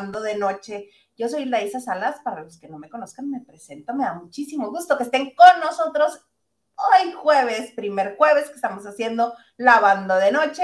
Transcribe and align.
de 0.00 0.36
Noche. 0.36 0.88
Yo 1.16 1.28
soy 1.28 1.44
Laisa 1.44 1.80
Salas, 1.80 2.20
para 2.24 2.42
los 2.42 2.58
que 2.58 2.68
no 2.68 2.78
me 2.78 2.88
conozcan, 2.88 3.30
me 3.30 3.40
presento, 3.40 3.94
me 3.94 4.04
da 4.04 4.14
muchísimo 4.14 4.70
gusto 4.70 4.96
que 4.96 5.04
estén 5.04 5.34
con 5.34 5.60
nosotros 5.60 6.18
hoy 6.74 7.12
jueves, 7.12 7.72
primer 7.72 8.16
jueves 8.16 8.48
que 8.48 8.54
estamos 8.54 8.86
haciendo 8.86 9.34
Lavando 9.58 10.16
de 10.16 10.32
Noche. 10.32 10.62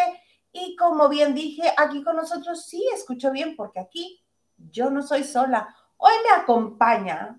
Y 0.52 0.74
como 0.76 1.10
bien 1.10 1.34
dije, 1.34 1.62
aquí 1.76 2.02
con 2.02 2.16
nosotros 2.16 2.64
sí 2.64 2.82
escucho 2.94 3.30
bien, 3.30 3.54
porque 3.56 3.80
aquí 3.80 4.24
yo 4.56 4.88
no 4.90 5.02
soy 5.02 5.24
sola. 5.24 5.74
Hoy 5.98 6.14
me 6.24 6.30
acompaña 6.30 7.38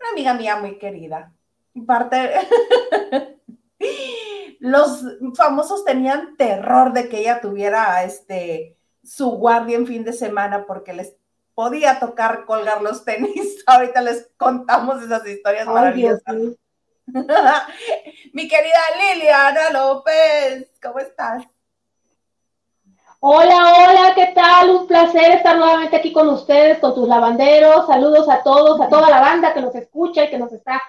una 0.00 0.10
amiga 0.12 0.34
mía 0.34 0.56
muy 0.56 0.78
querida. 0.78 1.32
Parte. 1.86 2.34
Los 4.60 5.04
famosos 5.34 5.84
tenían 5.84 6.36
terror 6.36 6.92
de 6.92 7.08
que 7.08 7.20
ella 7.20 7.40
tuviera 7.40 8.02
este 8.04 8.77
su 9.08 9.30
guardia 9.30 9.76
en 9.76 9.86
fin 9.86 10.04
de 10.04 10.12
semana 10.12 10.66
porque 10.66 10.92
les 10.92 11.14
podía 11.54 11.98
tocar 11.98 12.44
colgar 12.44 12.82
los 12.82 13.04
tenis. 13.04 13.62
Ahorita 13.66 14.00
les 14.02 14.30
contamos 14.36 15.02
esas 15.02 15.26
historias 15.26 15.66
maravillosas. 15.66 16.36
Mi 18.34 18.46
querida 18.46 18.78
Liliana 19.00 19.70
López, 19.70 20.70
¿cómo 20.82 20.98
estás? 20.98 21.44
Hola, 23.20 23.56
hola, 23.56 24.12
¿qué 24.14 24.26
tal? 24.34 24.70
Un 24.70 24.86
placer 24.86 25.32
estar 25.32 25.56
nuevamente 25.56 25.96
aquí 25.96 26.12
con 26.12 26.28
ustedes, 26.28 26.78
con 26.78 26.94
tus 26.94 27.08
lavanderos. 27.08 27.86
Saludos 27.86 28.28
a 28.28 28.42
todos, 28.42 28.80
a 28.80 28.88
toda 28.88 29.10
la 29.10 29.20
banda 29.20 29.54
que 29.54 29.62
nos 29.62 29.74
escucha 29.74 30.24
y 30.24 30.30
que 30.30 30.38
nos 30.38 30.52
está 30.52 30.80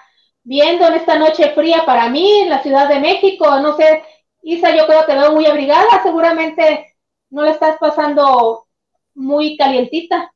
viendo 0.44 0.86
en 0.86 0.94
esta 0.94 1.18
noche 1.18 1.50
fría 1.54 1.84
para 1.84 2.08
mí 2.08 2.42
en 2.42 2.50
la 2.50 2.62
Ciudad 2.62 2.88
de 2.88 3.00
México. 3.00 3.58
No 3.60 3.76
sé, 3.76 4.04
Isa, 4.42 4.76
yo 4.76 4.86
creo 4.86 5.06
que 5.06 5.14
veo 5.14 5.32
muy 5.32 5.46
abrigada. 5.46 6.02
Seguramente 6.04 6.89
no 7.30 7.42
la 7.42 7.52
estás 7.52 7.78
pasando 7.78 8.66
muy 9.14 9.56
calientita. 9.56 10.32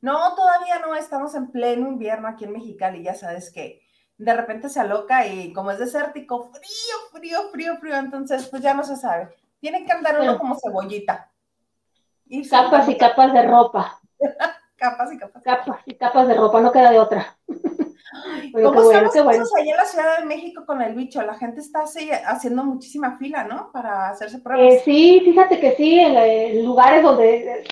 No, 0.00 0.34
todavía 0.34 0.78
no. 0.78 0.94
Estamos 0.94 1.34
en 1.34 1.50
pleno 1.50 1.88
invierno 1.88 2.28
aquí 2.28 2.44
en 2.44 2.52
Mexicali. 2.52 3.02
Ya 3.02 3.14
sabes 3.14 3.50
que 3.52 3.82
de 4.18 4.34
repente 4.34 4.68
se 4.68 4.80
aloca 4.80 5.26
y 5.26 5.52
como 5.52 5.70
es 5.70 5.78
desértico, 5.78 6.50
frío, 6.52 6.96
frío, 7.12 7.50
frío, 7.50 7.76
frío. 7.78 7.96
Entonces, 7.96 8.46
pues 8.48 8.62
ya 8.62 8.74
no 8.74 8.84
se 8.84 8.96
sabe. 8.96 9.28
Tiene 9.60 9.84
que 9.84 9.92
andar 9.92 10.20
uno 10.20 10.38
como 10.38 10.56
cebollita. 10.58 11.32
Y 12.26 12.48
capas 12.48 12.88
y 12.88 12.96
capas 12.96 13.32
de 13.32 13.42
ropa. 13.42 14.00
capas 14.76 15.12
y 15.12 15.18
capas. 15.18 15.42
Capas 15.42 15.80
y 15.86 15.94
capas 15.94 16.28
de 16.28 16.34
ropa, 16.34 16.60
no 16.60 16.72
queda 16.72 16.90
de 16.90 16.98
otra. 16.98 17.36
¿Cómo 18.52 18.90
estamos 18.92 19.52
allá 19.58 19.70
en 19.70 19.76
la 19.76 19.84
Ciudad 19.84 20.18
de 20.18 20.24
México 20.26 20.64
con 20.64 20.80
el 20.80 20.94
bicho? 20.94 21.22
La 21.22 21.34
gente 21.34 21.60
está 21.60 21.84
haciendo 22.26 22.64
muchísima 22.64 23.18
fila, 23.18 23.44
¿no? 23.44 23.70
Para 23.72 24.10
hacerse 24.10 24.38
pruebas. 24.38 24.74
Eh, 24.74 24.82
sí, 24.84 25.22
fíjate 25.24 25.58
que 25.58 25.72
sí, 25.72 25.98
en, 25.98 26.64
lugares 26.64 27.02
donde 27.02 27.64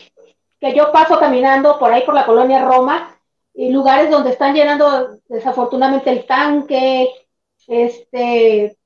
que 0.61 0.75
yo 0.75 0.91
paso 0.93 1.19
caminando 1.19 1.78
por 1.78 1.93
ahí 1.93 2.03
por 2.05 2.15
la 2.15 2.27
colonia 2.27 2.65
Roma, 2.65 3.15
y 3.55 3.71
lugares 3.71 4.11
donde 4.11 4.31
están 4.31 4.55
llenando 4.55 5.21
desafortunadamente 5.28 6.11
el 6.11 6.27
tanque, 6.27 7.09
este, 7.69 8.77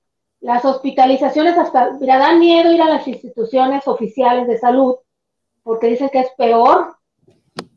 las 0.40 0.64
hospitalizaciones 0.64 1.56
hasta, 1.56 1.92
mira, 1.92 2.18
dan 2.18 2.38
miedo 2.38 2.72
ir 2.72 2.82
a 2.82 2.88
las 2.90 3.08
instituciones 3.08 3.88
oficiales 3.88 4.46
de 4.46 4.58
salud 4.58 4.96
porque 5.62 5.88
dicen 5.88 6.10
que 6.10 6.20
es 6.20 6.30
peor. 6.36 6.96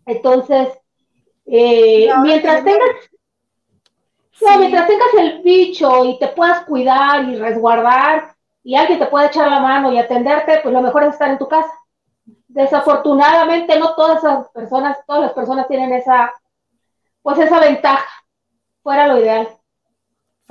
Entonces, 0.06 0.70
eh, 1.46 2.10
mientras 2.22 2.64
tengas, 2.64 2.90
mientras 4.58 4.88
tengas 4.88 5.14
el 5.18 5.42
bicho 5.42 6.06
y 6.06 6.20
te 6.20 6.28
puedas 6.30 6.66
cuidar 6.66 7.24
y 7.26 7.38
resguardar 7.38 8.36
y 8.64 8.76
alguien 8.76 9.00
te 9.00 9.08
pueda 9.08 9.28
echar 9.28 9.50
la 9.50 9.60
mano 9.60 9.92
y 9.92 9.98
atenderte, 9.98 10.60
pues 10.62 10.74
lo 10.74 10.82
mejor 10.82 11.04
es 11.04 11.14
estar 11.14 11.30
en 11.30 11.38
tu 11.38 11.48
casa. 11.48 11.72
Desafortunadamente 12.48 13.80
no 13.80 13.96
todas 13.96 14.20
esas 14.20 14.50
personas, 14.50 14.98
todas 15.06 15.22
las 15.22 15.34
personas 15.34 15.68
tienen 15.68 15.94
esa, 15.94 16.32
pues 17.22 17.40
esa 17.40 17.60
ventaja. 17.60 18.06
Fuera 18.84 19.08
lo 19.08 19.20
ideal 19.20 19.48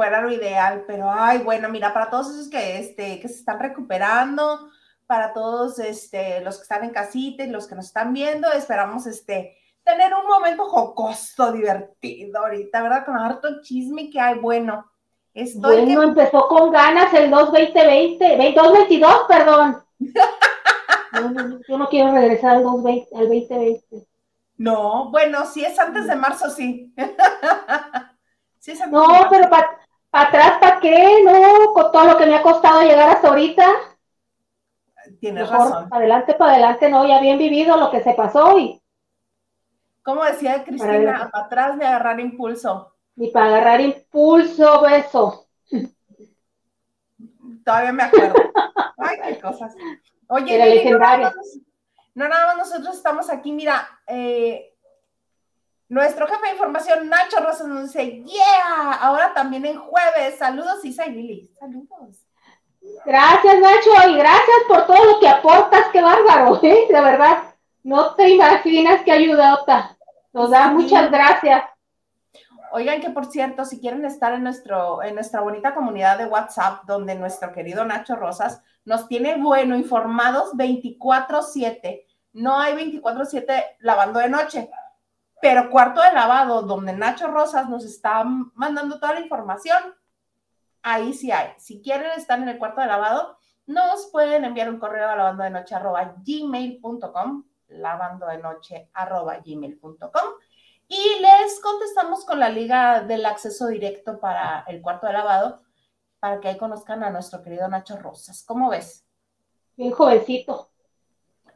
fuera 0.01 0.23
lo 0.23 0.33
ideal, 0.33 0.85
pero 0.87 1.13
ay, 1.13 1.41
bueno, 1.41 1.69
mira, 1.69 1.93
para 1.93 2.09
todos 2.09 2.31
esos 2.31 2.49
que, 2.49 2.79
este, 2.79 3.21
que 3.21 3.29
se 3.29 3.35
están 3.35 3.61
recuperando, 3.61 4.71
para 5.07 5.35
todos 5.35 5.79
este, 5.79 6.41
los 6.41 6.57
que 6.57 6.63
están 6.63 6.85
en 6.85 6.91
casita 6.91 7.45
y 7.45 7.51
los 7.51 7.67
que 7.67 7.75
nos 7.75 7.89
están 7.89 8.15
viendo, 8.15 8.51
esperamos 8.51 9.07
este, 9.07 9.59
tener 9.85 10.13
un 10.15 10.27
momento 10.27 10.65
jocoso, 10.65 11.53
divertido 11.53 12.41
ahorita, 12.41 12.83
¿verdad? 12.83 13.05
Con 13.05 13.17
harto 13.17 13.63
chisme 13.63 14.11
que 14.11 14.21
hay, 14.21 14.39
bueno. 14.39 14.91
Estoy 15.33 15.85
bueno, 15.85 16.03
empezó 16.03 16.49
con 16.49 16.71
ganas 16.71 17.13
el 17.15 17.31
2 17.31 17.53
2020, 17.53 18.37
222, 18.37 19.15
perdón. 19.29 19.83
yo 21.69 21.79
no 21.79 21.89
quiero 21.89 22.13
regresar 22.13 22.57
al, 22.57 22.63
220, 22.65 23.17
al 23.17 23.29
2020. 23.29 24.07
No, 24.59 25.11
bueno, 25.11 25.47
si 25.47 25.65
es 25.65 25.79
antes 25.79 26.07
de 26.07 26.17
marzo, 26.17 26.51
sí. 26.51 26.93
sí 28.59 28.73
es 28.73 28.81
antes 28.81 28.93
no, 28.93 29.27
pero 29.31 29.49
para 29.49 29.81
¿Para 30.11 30.29
atrás 30.29 30.59
para 30.61 30.81
qué? 30.81 31.23
No, 31.25 31.73
con 31.73 31.93
todo 31.93 32.05
lo 32.05 32.17
que 32.17 32.27
me 32.27 32.35
ha 32.35 32.43
costado 32.43 32.83
llegar 32.83 33.11
hasta 33.11 33.29
ahorita. 33.29 33.65
Tienes 35.21 35.49
razón. 35.49 35.89
Para 35.89 36.01
adelante, 36.01 36.35
para 36.35 36.53
adelante, 36.53 36.89
no, 36.89 37.07
ya 37.07 37.21
bien 37.21 37.39
vivido 37.39 37.77
lo 37.77 37.91
que 37.91 38.03
se 38.03 38.15
pasó 38.15 38.59
y. 38.59 38.80
Como 40.11 40.25
decía 40.25 40.65
Cristina, 40.65 41.31
para, 41.31 41.45
atrás 41.45 41.79
de 41.79 41.87
agarrar 41.87 42.19
impulso. 42.19 42.97
Y 43.15 43.31
para 43.31 43.47
agarrar 43.47 43.81
impulso, 43.81 44.83
beso. 44.83 45.47
Todavía 47.65 47.93
me 47.93 48.03
acuerdo. 48.03 48.35
Ay, 48.99 49.19
qué 49.25 49.41
cosas. 49.41 49.73
Oye, 50.27 50.91
no, 50.91 50.99
no 52.15 52.29
nada 52.29 52.47
más 52.47 52.57
nosotros 52.57 52.97
estamos 52.97 53.31
aquí, 53.31 53.53
mira, 53.53 53.89
eh, 54.09 54.75
nuestro 55.89 56.27
jefe 56.27 56.45
de 56.45 56.53
información, 56.55 57.09
Nacho 57.09 57.39
Rosas, 57.39 57.69
nos 57.69 57.85
dice, 57.85 58.25
yeah, 58.25 58.95
ahora 59.01 59.33
también 59.33 59.65
en 59.65 59.79
jueves. 59.79 60.39
Saludos, 60.39 60.85
Isa 60.85 61.07
y 61.07 61.13
Lili. 61.13 61.55
Saludos. 61.61 62.27
Gracias, 63.07 63.61
Nacho, 63.61 64.09
y 64.09 64.17
gracias 64.17 64.59
por 64.67 64.87
todo 64.87 65.05
lo 65.05 65.21
que 65.21 65.29
aportas, 65.29 65.87
qué 65.93 66.03
bárbaro, 66.03 66.59
¿eh? 66.65 66.87
De 66.89 67.01
verdad, 67.01 67.55
no 67.85 68.17
te 68.17 68.31
imaginas 68.31 69.03
qué 69.05 69.13
ayudota. 69.13 69.97
Nos 70.33 70.51
da 70.51 70.69
muchas 70.71 71.11
gracias. 71.11 71.65
Oigan 72.73 73.01
que 73.01 73.11
por 73.11 73.27
cierto, 73.27 73.65
si 73.65 73.81
quieren 73.81 74.05
estar 74.05 74.33
en, 74.33 74.45
nuestro, 74.45 75.03
en 75.03 75.15
nuestra 75.15 75.41
bonita 75.41 75.75
comunidad 75.75 76.19
de 76.19 76.27
WhatsApp, 76.27 76.85
donde 76.85 77.17
nuestro 77.17 77.53
querido 77.53 77.85
Nacho 77.85 78.15
Rosas 78.15 78.63
nos 78.85 79.09
tiene 79.09 79.37
bueno 79.37 79.77
informados 79.77 80.55
24/7. 80.55 82.07
No 82.33 82.61
hay 82.61 82.75
24/7 82.75 83.77
lavando 83.81 84.21
de 84.21 84.29
noche 84.29 84.71
pero 85.41 85.71
cuarto 85.71 86.03
de 86.03 86.13
lavado, 86.13 86.63
donde 86.63 86.93
Nacho 86.93 87.29
Rosas 87.29 87.69
nos 87.69 87.85
está 87.85 88.23
mandando 88.25 89.01
toda 89.01 89.15
la 89.15 89.21
información, 89.21 89.79
ahí 90.83 91.15
sí 91.15 91.33
hay. 91.33 91.53
Si 91.59 91.81
quieren 91.81 92.11
estar 92.13 92.39
en 92.39 92.49
el 92.49 92.59
cuarto 92.59 92.83
de 92.83 92.87
lavado, 92.87 93.39
nos 93.67 94.09
pueden 94.11 94.45
enviar 94.45 94.69
un 94.69 94.79
correo 94.79 95.09
a 95.09 95.17
lavando 95.17 95.43
de 95.45 95.51
noche 95.51 95.75
arroba 95.75 96.15
gmail.com, 96.25 97.45
lavando 97.71 98.27
de 98.27 98.39
noche 98.39 98.91
arroba 98.93 99.39
gmail.com, 99.45 100.35
y 100.89 101.21
les 101.21 101.61
contestamos 101.61 102.25
con 102.25 102.41
la 102.41 102.49
liga 102.49 103.03
del 103.03 103.25
acceso 103.25 103.69
directo 103.69 104.19
para 104.19 104.65
el 104.67 104.83
cuarto 104.83 105.07
de 105.07 105.13
lavado, 105.13 105.63
para 106.19 106.41
que 106.41 106.49
ahí 106.49 106.59
conozcan 106.59 107.03
a 107.05 107.11
nuestro 107.11 107.43
querido 107.43 107.69
Nacho 107.69 107.97
Rosas. 107.97 108.45
¿Cómo 108.45 108.71
ves? 108.71 109.07
Bien 109.77 109.93
jovencito. 109.93 110.69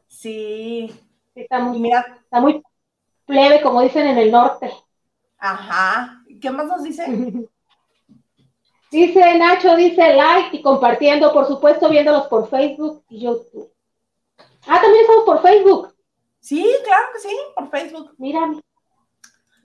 Sí. 0.06 0.94
Está 1.34 1.58
muy, 1.58 1.80
mira, 1.80 2.06
está 2.22 2.40
muy 2.40 2.62
plebe, 3.26 3.60
como 3.60 3.82
dicen 3.82 4.06
en 4.06 4.18
el 4.18 4.30
norte. 4.30 4.72
Ajá. 5.38 6.22
¿Qué 6.40 6.50
más 6.50 6.66
nos 6.66 6.82
dice? 6.82 7.04
dice 8.90 9.38
Nacho, 9.38 9.74
dice 9.74 10.14
like 10.14 10.56
y 10.56 10.62
compartiendo, 10.62 11.32
por 11.32 11.46
supuesto, 11.46 11.88
viéndolos 11.88 12.28
por 12.28 12.48
Facebook 12.48 13.04
y 13.08 13.20
YouTube. 13.20 13.70
Ah, 14.66 14.80
también 14.80 15.02
estamos 15.02 15.24
por 15.24 15.42
Facebook. 15.42 15.93
Sí, 16.44 16.62
claro 16.84 17.06
que 17.10 17.20
sí, 17.20 17.34
por 17.54 17.70
Facebook. 17.70 18.14
Mira. 18.18 18.40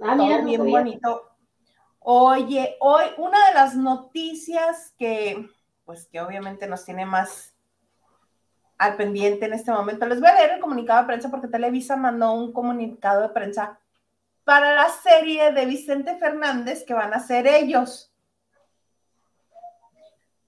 Ah, 0.02 0.16
mira, 0.16 0.40
bien 0.40 0.66
bonito. 0.66 1.30
Oye, 2.00 2.78
hoy 2.80 3.04
una 3.18 3.50
de 3.50 3.54
las 3.54 3.76
noticias 3.76 4.94
que, 4.98 5.50
pues 5.84 6.08
que 6.08 6.22
obviamente 6.22 6.68
nos 6.68 6.86
tiene 6.86 7.06
más 7.06 7.54
al 8.78 8.96
pendiente 8.96 9.46
en 9.46 9.56
este 9.56 9.74
momento. 9.74 10.06
Les 10.06 10.22
voy 10.22 10.30
a 10.30 10.36
leer 10.36 10.52
el 10.52 10.62
comunicado 10.62 11.02
de 11.02 11.08
prensa 11.08 11.30
porque 11.30 11.50
Televisa 11.50 11.98
mandó 11.98 12.31
un 12.31 12.54
comunicado 12.54 13.24
de 13.24 13.30
prensa 13.30 13.78
para 14.46 14.74
la 14.74 14.88
serie 14.88 15.52
de 15.52 15.66
Vicente 15.66 16.16
Fernández 16.16 16.86
que 16.86 16.94
van 16.94 17.14
a 17.14 17.18
hacer 17.18 17.46
ellos. 17.46 18.14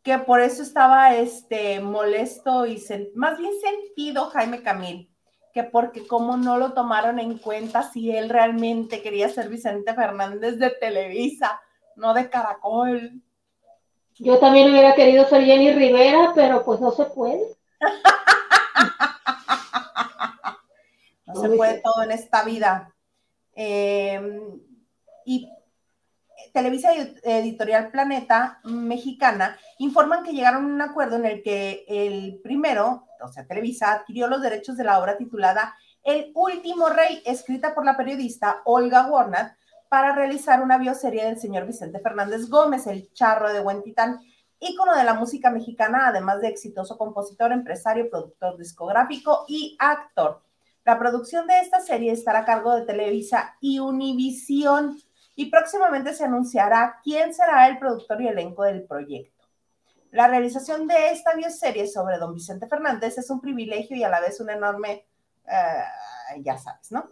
Que 0.02 0.18
por 0.18 0.40
eso 0.40 0.64
estaba 0.64 1.14
este 1.14 1.82
molesto 1.82 2.66
y 2.66 2.82
más 3.16 3.38
bien 3.38 3.52
sentido 3.60 4.30
Jaime 4.30 4.64
Camil, 4.64 5.11
que 5.54 5.64
porque 5.64 6.08
como 6.08 6.38
no 6.38 6.58
lo 6.58 6.74
tomaron 6.74 7.20
en 7.20 7.38
cuenta 7.38 7.84
si 7.84 8.16
él 8.16 8.30
realmente 8.30 9.02
quería 9.02 9.30
ser 9.30 9.50
Vicente 9.50 9.94
Fernández 9.94 10.58
de 10.58 10.70
Televisa, 10.72 11.62
no 11.96 12.14
de 12.14 12.30
Caracol. 12.30 13.22
Yo 14.16 14.40
también 14.40 14.72
hubiera 14.72 14.96
querido 14.96 15.26
ser 15.26 15.44
Jenny 15.44 15.74
Rivera, 15.74 16.32
pero 16.36 16.64
pues 16.64 16.80
no 16.80 16.92
se 16.92 17.06
puede. 17.06 17.42
No 21.34 21.40
se 21.40 21.50
puede 21.50 21.80
todo 21.80 22.04
en 22.04 22.12
esta 22.12 22.44
vida. 22.44 22.94
Em, 23.54 24.60
y 25.26 25.50
Televisa 26.54 26.90
Editorial 27.24 27.90
Planeta 27.90 28.60
Mexicana 28.64 29.58
informan 29.78 30.24
que 30.24 30.34
llegaron 30.34 30.66
a 30.66 30.74
un 30.74 30.82
acuerdo 30.82 31.16
en 31.16 31.26
el 31.26 31.44
que 31.44 31.86
el 31.88 32.42
primero, 32.44 33.08
o 33.24 33.28
sea, 33.28 33.46
Televisa, 33.46 33.92
adquirió 33.92 34.28
los 34.28 34.42
derechos 34.42 34.78
de 34.78 34.84
la 34.84 35.00
obra 35.00 35.18
titulada 35.18 35.76
El 36.04 36.32
último 36.36 36.90
rey, 36.90 37.22
escrita 37.26 37.74
por 37.74 37.86
la 37.86 37.98
periodista 37.98 38.62
Olga 38.66 39.08
Warnat, 39.08 39.54
para 39.90 40.16
realizar 40.16 40.62
una 40.62 40.78
bioserie 40.78 41.26
del 41.26 41.40
señor 41.40 41.66
Vicente 41.66 42.00
Fernández 42.00 42.50
Gómez, 42.50 42.88
el 42.88 43.12
charro 43.14 43.52
de 43.52 43.60
Huentitán, 43.60 44.22
ícono 44.60 44.96
de 44.96 45.04
la 45.04 45.16
música 45.16 45.50
mexicana, 45.50 46.08
además 46.08 46.40
de 46.40 46.48
exitoso 46.48 46.98
compositor, 46.98 47.52
empresario, 47.52 48.10
productor 48.10 48.58
discográfico 48.58 49.46
y 49.48 49.76
actor. 49.80 50.42
La 50.86 50.98
producción 50.98 51.46
de 51.46 51.60
esta 51.60 51.82
serie 51.82 52.12
estará 52.12 52.40
a 52.40 52.46
cargo 52.46 52.74
de 52.74 52.86
Televisa 52.86 53.56
y 53.60 53.80
Univisión 53.80 54.98
y 55.36 55.48
próximamente 55.48 56.14
se 56.14 56.26
anunciará 56.26 57.00
quién 57.04 57.34
será 57.34 57.68
el 57.68 57.78
productor 57.78 58.22
y 58.22 58.28
elenco 58.28 58.64
del 58.64 58.84
proyecto. 58.84 59.41
La 60.12 60.28
realización 60.28 60.88
de 60.88 61.12
esta 61.12 61.34
bioserie 61.34 61.88
sobre 61.88 62.18
don 62.18 62.34
Vicente 62.34 62.68
Fernández 62.68 63.18
es 63.18 63.30
un 63.30 63.40
privilegio 63.40 63.96
y 63.96 64.04
a 64.04 64.10
la 64.10 64.20
vez 64.20 64.40
un 64.42 64.50
enorme, 64.50 65.08
eh, 65.48 65.84
ya 66.40 66.58
sabes, 66.58 66.92
¿no? 66.92 67.08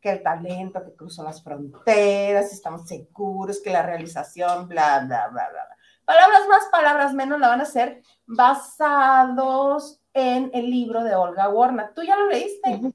Que 0.00 0.10
el 0.10 0.22
talento 0.22 0.84
que 0.84 0.94
cruzó 0.94 1.24
las 1.24 1.42
fronteras, 1.42 2.52
estamos 2.52 2.86
seguros 2.86 3.62
que 3.62 3.70
la 3.70 3.82
realización, 3.82 4.68
bla, 4.68 5.00
bla, 5.00 5.28
bla, 5.28 5.48
bla. 5.48 5.68
Palabras 6.04 6.46
más, 6.48 6.64
palabras 6.70 7.14
menos 7.14 7.40
la 7.40 7.48
van 7.48 7.62
a 7.62 7.64
ser 7.64 8.02
basados 8.26 10.02
en 10.12 10.50
el 10.52 10.70
libro 10.70 11.02
de 11.02 11.14
Olga 11.14 11.48
Warner. 11.48 11.94
¿Tú 11.94 12.02
ya 12.02 12.16
lo 12.16 12.26
leíste? 12.28 12.92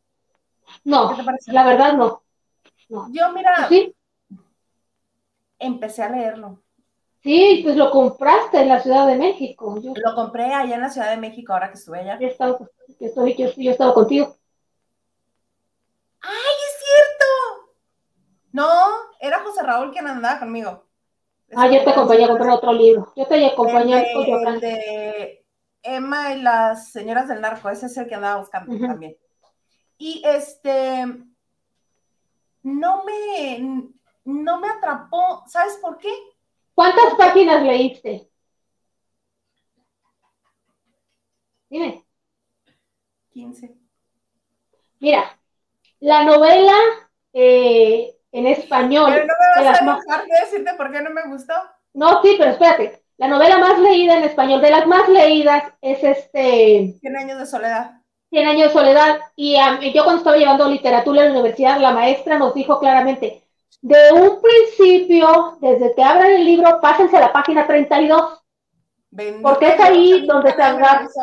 No, 0.84 1.18
la 1.48 1.64
verdad 1.64 1.94
no. 1.94 2.24
Yo, 2.88 3.32
mira, 3.34 3.68
¿Sí? 3.68 3.96
empecé 5.58 6.04
a 6.04 6.10
leerlo. 6.10 6.62
Sí, 7.22 7.62
pues 7.64 7.76
lo 7.76 7.92
compraste 7.92 8.62
en 8.62 8.70
la 8.70 8.80
Ciudad 8.80 9.06
de 9.06 9.18
México. 9.18 9.78
Lo 9.82 10.16
compré 10.16 10.54
allá 10.54 10.76
en 10.76 10.82
la 10.82 10.90
Ciudad 10.90 11.10
de 11.10 11.18
México 11.18 11.54
ahora 11.54 11.70
que 11.70 11.78
estuve 11.78 12.00
allá. 12.00 12.18
Yo 12.20 12.28
he 12.28 12.32
estado, 12.32 12.70
yo 13.00 13.72
estado 13.72 13.94
contigo. 13.94 14.36
¡Ay, 16.22 16.32
es 16.32 16.86
cierto! 16.86 17.74
No, 18.54 18.70
era 19.20 19.44
José 19.44 19.64
Raúl 19.64 19.92
quien 19.92 20.08
andaba 20.08 20.40
conmigo. 20.40 20.86
Ah, 21.56 21.68
yo 21.68 21.84
te 21.84 21.90
acompañé 21.90 22.26
a 22.26 22.30
comprar 22.30 22.52
otro 22.52 22.74
libro. 22.74 23.12
Yo 23.16 23.26
te 23.26 23.46
acompañé 23.46 24.06
el 24.14 24.60
de, 24.60 25.46
Emma 25.82 26.34
y 26.34 26.42
las 26.42 26.92
señoras 26.92 27.28
del 27.28 27.42
narco, 27.42 27.70
ese 27.70 27.88
es 27.88 27.98
el 27.98 28.08
que 28.08 28.16
andaba 28.16 28.40
buscando 28.40 28.78
también. 28.86 29.16
Y 29.98 30.22
este, 30.26 31.06
no 32.64 33.04
me, 33.04 33.90
no 34.26 34.60
me 34.60 34.70
atrapó, 34.70 35.44
¿sabes 35.48 35.78
por 35.82 35.98
qué? 35.98 36.12
¿Cuántas 36.80 37.16
páginas 37.16 37.62
leíste? 37.62 38.30
Dime. 41.70 42.06
15. 43.32 43.76
Mira, 45.02 45.38
la 46.00 46.24
novela 46.24 46.72
eh, 47.34 48.16
en 48.32 48.48
español. 48.48 49.12
Pero 49.12 49.26
no 49.26 49.34
me 49.34 49.66
vas 49.66 49.78
a 49.78 49.84
enojar 49.84 50.26
de 50.26 50.40
decirte 50.40 50.74
por 50.76 50.90
qué 50.90 51.02
no 51.02 51.10
me 51.10 51.24
gustó. 51.28 51.54
No, 51.94 52.22
sí, 52.24 52.36
pero 52.40 52.52
espérate. 52.52 53.04
La 53.18 53.28
novela 53.28 53.58
más 53.58 53.78
leída 53.80 54.16
en 54.16 54.24
español, 54.24 54.62
de 54.62 54.72
las 54.72 54.88
más 54.88 55.10
leídas, 55.10 55.74
es 55.82 56.02
este. 56.02 56.96
Cien 57.02 57.18
años 57.18 57.40
de 57.40 57.46
soledad. 57.46 58.02
Cien 58.30 58.48
años 58.48 58.70
de 58.70 58.80
soledad. 58.80 59.20
Y 59.36 59.58
yo 59.94 60.06
cuando 60.06 60.20
estaba 60.20 60.38
llevando 60.38 60.70
literatura 60.70 61.26
en 61.26 61.34
la 61.34 61.40
universidad, 61.42 61.82
la 61.82 61.92
maestra 61.92 62.40
nos 62.40 62.54
dijo 62.54 62.80
claramente, 62.80 63.49
de 63.82 64.12
un 64.12 64.42
principio, 64.42 65.58
desde 65.62 65.94
que 65.96 66.04
abran 66.04 66.32
el 66.32 66.46
libro, 66.46 66.80
pásense 66.82 67.18
a 67.18 67.22
la 67.22 67.34
página 67.34 67.66
32. 67.66 68.44
porque 69.42 69.68
es 69.68 69.80
ahí 69.80 70.26
donde 70.26 70.54
te 70.54 70.62
agarras, 70.62 71.14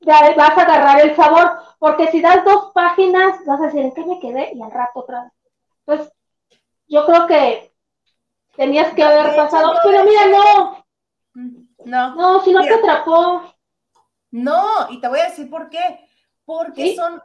vas 0.00 0.58
a 0.58 0.62
agarrar 0.62 1.00
el 1.00 1.14
sabor. 1.16 1.58
Porque 1.78 2.08
si 2.08 2.20
das 2.20 2.44
dos 2.44 2.72
páginas, 2.74 3.44
vas 3.46 3.60
a 3.60 3.64
decir, 3.64 3.80
¿en 3.80 3.94
qué 3.94 4.04
me 4.04 4.20
quedé? 4.20 4.52
Y 4.54 4.62
al 4.62 4.70
rato 4.70 5.00
otra 5.00 5.22
vez. 5.22 5.32
Entonces, 5.86 6.12
yo 6.88 7.06
creo 7.06 7.26
que 7.26 7.72
tenías 8.56 8.92
que 8.92 9.02
haber 9.02 9.34
pasado, 9.36 9.74
pero 9.84 10.04
mira, 10.04 10.26
no. 10.26 10.84
No. 11.84 12.14
No, 12.14 12.44
si 12.44 12.52
no 12.52 12.62
te 12.62 12.74
atrapó. 12.74 13.42
No, 14.32 14.90
y 14.90 15.00
te 15.00 15.08
voy 15.08 15.20
a 15.20 15.28
decir 15.28 15.48
por 15.48 15.70
qué. 15.70 16.06
Porque 16.44 16.94
son, 16.96 17.22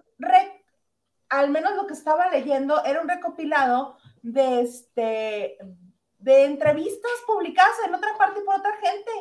al 1.30 1.50
menos 1.50 1.75
lo 1.75 1.88
que 1.88 1.94
estaba 1.94 2.30
leyendo, 2.30 2.83
era 2.86 3.01
un 3.01 3.09
recopilado 3.09 3.97
de, 4.25 4.62
este, 4.62 5.57
de 6.18 6.45
entrevistas 6.45 7.11
publicadas 7.28 7.76
en 7.85 7.94
otra 7.94 8.18
parte 8.18 8.42
por 8.42 8.56
otra 8.56 8.76
gente. 8.78 9.11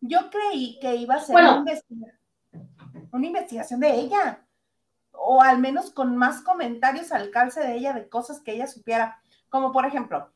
Yo 0.00 0.30
creí 0.30 0.80
que 0.80 0.96
iba 0.96 1.14
a 1.14 1.20
ser 1.20 1.36
una, 1.36 3.26
investigación, 3.26 3.78
de 3.78 3.94
ella, 3.94 4.44
o 5.12 5.40
al 5.40 5.58
menos 5.58 5.90
con 5.90 6.16
más 6.16 6.40
comentarios 6.40 7.12
al 7.12 7.30
calce 7.30 7.60
de 7.60 7.76
ella 7.76 7.92
de 7.92 8.08
cosas 8.08 8.40
que 8.40 8.52
ella 8.52 8.66
supiera, 8.66 9.22
como 9.48 9.70
por 9.70 9.86
ejemplo, 9.86 10.32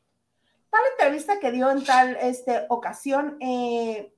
tal 0.71 0.81
entrevista 0.93 1.41
que 1.41 1.51
dio 1.51 1.69
en 1.71 1.83
tal 1.83 2.17
este, 2.21 2.65
ocasión, 2.69 3.39
eh, 3.41 4.15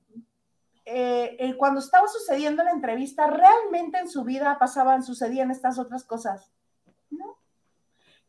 eh, 0.85 1.55
cuando 1.57 1.79
estaba 1.79 2.07
sucediendo 2.07 2.63
la 2.63 2.71
entrevista, 2.71 3.25
realmente 3.25 3.97
en 3.97 4.09
su 4.09 4.23
vida 4.23 4.59
pasaban, 4.59 5.01
sucedían 5.01 5.49
estas 5.49 5.79
otras 5.79 6.03
cosas. 6.03 6.51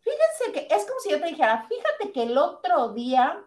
Fíjense 0.02 0.52
que 0.52 0.75
es 0.75 0.85
como 0.87 1.00
si 1.00 1.11
yo 1.11 1.21
te 1.21 1.26
dijera, 1.26 1.66
fíjate 1.69 2.12
que 2.12 2.23
el 2.23 2.38
otro 2.38 2.92
día 2.92 3.45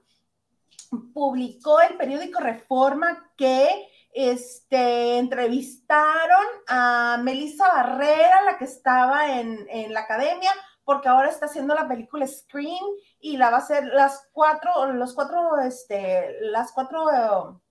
publicó 1.14 1.82
el 1.82 1.98
periódico 1.98 2.40
Reforma 2.40 3.32
que 3.36 3.88
este, 4.14 5.18
entrevistaron 5.18 6.46
a 6.68 7.20
Melissa 7.24 7.68
Barrera, 7.68 8.44
la 8.44 8.58
que 8.58 8.66
estaba 8.66 9.40
en, 9.40 9.66
la 9.92 10.02
academia, 10.02 10.52
porque 10.84 11.10
ahora 11.10 11.30
está 11.30 11.48
haciendo 11.48 11.74
la 11.74 11.88
película 11.88 12.28
Scream 12.28 12.84
y 13.20 13.38
la 13.38 13.50
va 13.50 13.58
a 13.58 13.62
hacer 13.62 13.86
las 13.86 14.30
cuatro, 14.32 14.94
los 14.94 15.14
cuatro, 15.14 15.58
este, 15.60 16.38
las 16.42 16.72
cuatro 16.72 17.62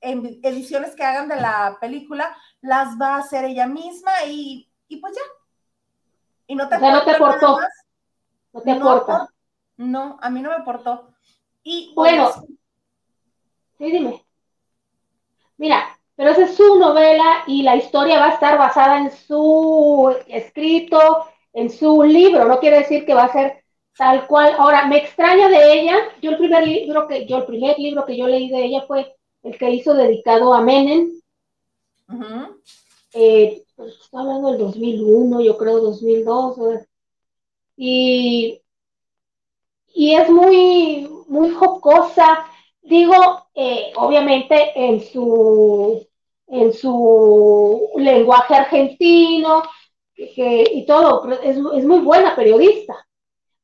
eh, 0.00 0.40
ediciones 0.42 0.96
que 0.96 1.04
hagan 1.04 1.28
de 1.28 1.36
la 1.36 1.78
película, 1.80 2.36
las 2.60 2.98
va 3.00 3.16
a 3.16 3.18
hacer 3.18 3.44
ella 3.44 3.66
misma 3.66 4.10
y, 4.26 4.68
y 4.88 4.96
pues 4.96 5.14
ya, 5.14 5.22
y 6.48 6.54
no 6.54 6.68
te, 6.68 6.76
o 6.76 6.80
no 6.80 7.04
te 7.04 7.10
aportó. 7.12 7.58
No 8.52 8.60
te 8.62 8.72
aporta. 8.72 9.28
No, 9.76 10.18
a 10.20 10.30
mí 10.30 10.40
no 10.40 10.48
me 10.48 10.56
aportó. 10.56 11.10
Y 11.62 11.92
bueno, 11.94 12.32
sí, 13.76 13.92
dime. 13.92 14.24
Mira, 15.58 15.96
pero 16.16 16.30
esa 16.30 16.44
es 16.44 16.56
su 16.56 16.78
novela 16.78 17.44
y 17.46 17.62
la 17.62 17.76
historia 17.76 18.18
va 18.18 18.26
a 18.30 18.32
estar 18.32 18.58
basada 18.58 18.98
en 18.98 19.10
su 19.10 20.16
escrito, 20.26 21.26
en 21.52 21.70
su 21.70 22.02
libro. 22.02 22.46
No 22.46 22.58
quiere 22.58 22.78
decir 22.78 23.04
que 23.04 23.14
va 23.14 23.24
a 23.24 23.32
ser 23.32 23.64
tal 23.96 24.26
cual. 24.26 24.54
Ahora, 24.58 24.86
me 24.86 24.96
extraña 24.96 25.48
de 25.48 25.80
ella. 25.80 25.96
Yo 26.22 26.30
el 26.30 26.38
primer 26.38 26.66
libro 26.66 27.06
que 27.06 27.26
yo 27.26 27.36
el 27.36 27.44
primer 27.44 27.78
libro 27.78 28.06
que 28.06 28.16
yo 28.16 28.26
leí 28.26 28.48
de 28.48 28.64
ella 28.64 28.82
fue 28.86 29.14
el 29.42 29.58
que 29.58 29.70
hizo 29.70 29.92
dedicado 29.94 30.54
a 30.54 30.62
Menem. 30.62 31.10
eh, 33.12 33.62
está 33.86 34.20
hablando 34.20 34.50
del 34.50 34.58
2001, 34.58 35.40
yo 35.40 35.56
creo 35.58 35.80
2002, 35.80 36.56
y, 37.76 38.60
y 39.94 40.14
es 40.14 40.30
muy, 40.30 41.08
muy 41.28 41.50
jocosa, 41.50 42.46
digo, 42.82 43.14
eh, 43.54 43.92
obviamente 43.96 44.72
en 44.74 45.00
su, 45.00 46.06
en 46.46 46.72
su 46.72 47.90
lenguaje 47.96 48.54
argentino 48.54 49.62
y 50.16 50.84
todo, 50.86 51.30
es, 51.42 51.56
es 51.56 51.84
muy 51.84 52.00
buena 52.00 52.34
periodista. 52.36 52.94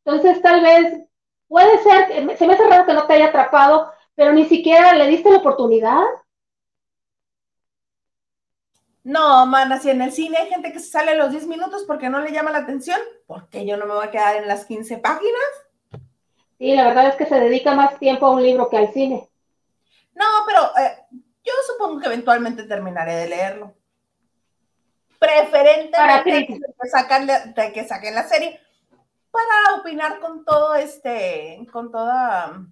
Entonces, 0.05 0.43
tal 0.43 0.63
vez 0.63 1.05
puede 1.49 1.79
ser, 1.83 2.39
se 2.39 2.47
me 2.47 2.55
hace 2.55 2.69
raro 2.69 2.87
que 2.87 2.95
no 2.95 3.07
te 3.07 3.15
haya 3.15 3.27
atrapado, 3.29 3.91
pero 4.15 4.33
ni 4.33 4.47
siquiera 4.47 4.95
le 4.95 5.09
diste 5.09 5.31
la 5.31 5.39
oportunidad. 5.39 6.03
No, 9.05 9.45
mana, 9.45 9.79
si 9.79 9.91
en 9.91 10.01
el 10.01 10.13
cine 10.13 10.39
hay 10.39 10.49
gente 10.49 10.73
que 10.73 10.81
se 10.81 10.89
sale 10.91 11.13
a 11.13 11.17
los 11.17 11.31
10 11.31 11.47
minutos 11.47 11.85
porque 11.87 12.09
no 12.09 12.21
le 12.21 12.33
llama 12.33 12.51
la 12.51 12.59
atención, 12.59 12.99
¿por 13.27 13.49
qué 13.51 13.67
yo 13.67 13.77
no 13.77 13.85
me 13.85 13.95
voy 13.95 14.07
a 14.07 14.11
quedar 14.11 14.37
en 14.37 14.49
las 14.49 14.65
15 14.65 14.97
páginas? 14.97 15.43
Sí, 16.59 16.75
la 16.75 16.87
verdad 16.87 17.09
es 17.09 17.17
que 17.17 17.27
se 17.27 17.39
dedica 17.39 17.75
más 17.75 17.99
tiempo 17.99 18.25
a 18.25 18.31
un 18.31 18.43
libro 18.43 18.71
que 18.71 18.79
al 18.79 18.93
cine. 18.95 19.29
No, 20.15 20.25
pero 20.47 20.63
eh, 20.79 20.97
yo 21.45 21.53
supongo 21.67 22.01
que 22.01 22.07
eventualmente 22.07 22.63
terminaré 22.63 23.15
de 23.17 23.29
leerlo. 23.29 23.75
Preferentemente 25.19 26.47
que, 26.47 26.89
sacan, 26.89 27.29
que 27.55 27.85
saquen 27.85 28.15
la 28.15 28.27
serie 28.27 28.59
para 29.31 29.81
opinar 29.81 30.21
con 30.21 30.45
todo 30.47 30.75
este, 30.77 31.67
con 31.73 31.91
toda, 31.91 32.67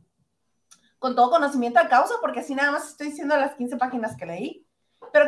con 0.99 1.15
todo 1.15 1.31
conocimiento 1.31 1.83
de 1.83 1.89
causa, 1.89 2.15
porque 2.23 2.41
así 2.41 2.55
nada 2.55 2.73
más 2.73 2.89
estoy 2.89 3.09
diciendo 3.09 3.37
las 3.37 3.55
15 3.57 3.77
páginas 3.77 4.17
que 4.17 4.27
leí. 4.27 4.67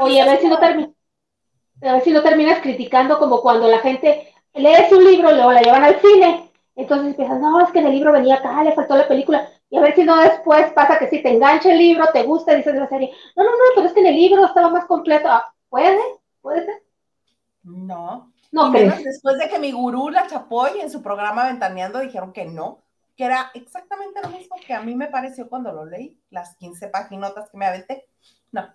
Oye, 0.01 0.21
a 0.21 0.27
ver, 0.27 0.41
si 0.41 0.49
no 0.49 0.57
a 0.57 1.93
ver 1.93 2.03
si 2.03 2.13
no 2.13 2.23
terminas 2.23 2.61
criticando 2.61 3.19
como 3.19 3.41
cuando 3.41 3.69
la 3.69 3.79
gente 3.79 4.33
lees 4.55 4.91
un 4.93 5.05
libro 5.05 5.31
y 5.31 5.35
luego 5.35 5.53
la 5.53 5.63
llevan 5.63 5.85
al 5.85 6.01
cine. 6.01 6.51
Entonces 6.77 7.15
piensas, 7.15 7.41
no, 7.41 7.61
es 7.61 7.71
que 7.71 7.79
en 7.79 7.87
el 7.87 7.93
libro 7.93 8.13
venía 8.13 8.37
acá, 8.37 8.63
le 8.63 8.73
faltó 8.73 8.97
la 8.97 9.07
película. 9.07 9.49
Y 9.71 9.77
a 9.77 9.81
ver 9.81 9.95
si 9.95 10.05
no 10.05 10.17
después 10.17 10.73
pasa 10.73 10.99
que 10.99 11.09
si 11.09 11.23
te 11.23 11.31
engancha 11.31 11.71
el 11.71 11.79
libro, 11.79 12.07
te 12.13 12.23
gusta, 12.23 12.55
dices 12.55 12.75
de 12.75 12.81
la 12.81 12.89
serie, 12.89 13.13
no, 13.37 13.45
no, 13.45 13.51
no, 13.51 13.57
pero 13.75 13.87
es 13.87 13.93
que 13.93 14.01
en 14.01 14.07
el 14.07 14.17
libro 14.17 14.45
estaba 14.45 14.71
más 14.71 14.87
completo. 14.87 15.29
Ah, 15.29 15.53
¿Puede? 15.69 16.01
¿Puede 16.41 16.65
ser? 16.65 16.83
No. 17.63 18.33
No, 18.53 18.71
menos 18.71 19.03
después 19.03 19.37
de 19.39 19.49
que 19.49 19.59
mi 19.59 19.73
gurú, 19.73 20.11
la 20.11 20.29
Chapoy, 20.29 20.81
en 20.81 20.91
su 20.91 21.03
programa 21.03 21.47
Ventaneando 21.47 21.99
dijeron 21.99 22.33
que 22.33 22.45
no, 22.45 22.85
que 23.17 23.25
era 23.25 23.51
exactamente 23.55 24.21
lo 24.23 24.29
mismo 24.29 24.55
que 24.65 24.75
a 24.75 24.81
mí 24.81 24.95
me 24.95 25.09
pareció 25.09 25.49
cuando 25.49 25.73
lo 25.73 25.85
leí, 25.85 26.21
las 26.31 26.55
15 26.57 26.87
paginotas 26.89 27.51
que 27.51 27.57
me 27.57 27.67
aventé. 27.67 28.07
No, 28.53 28.73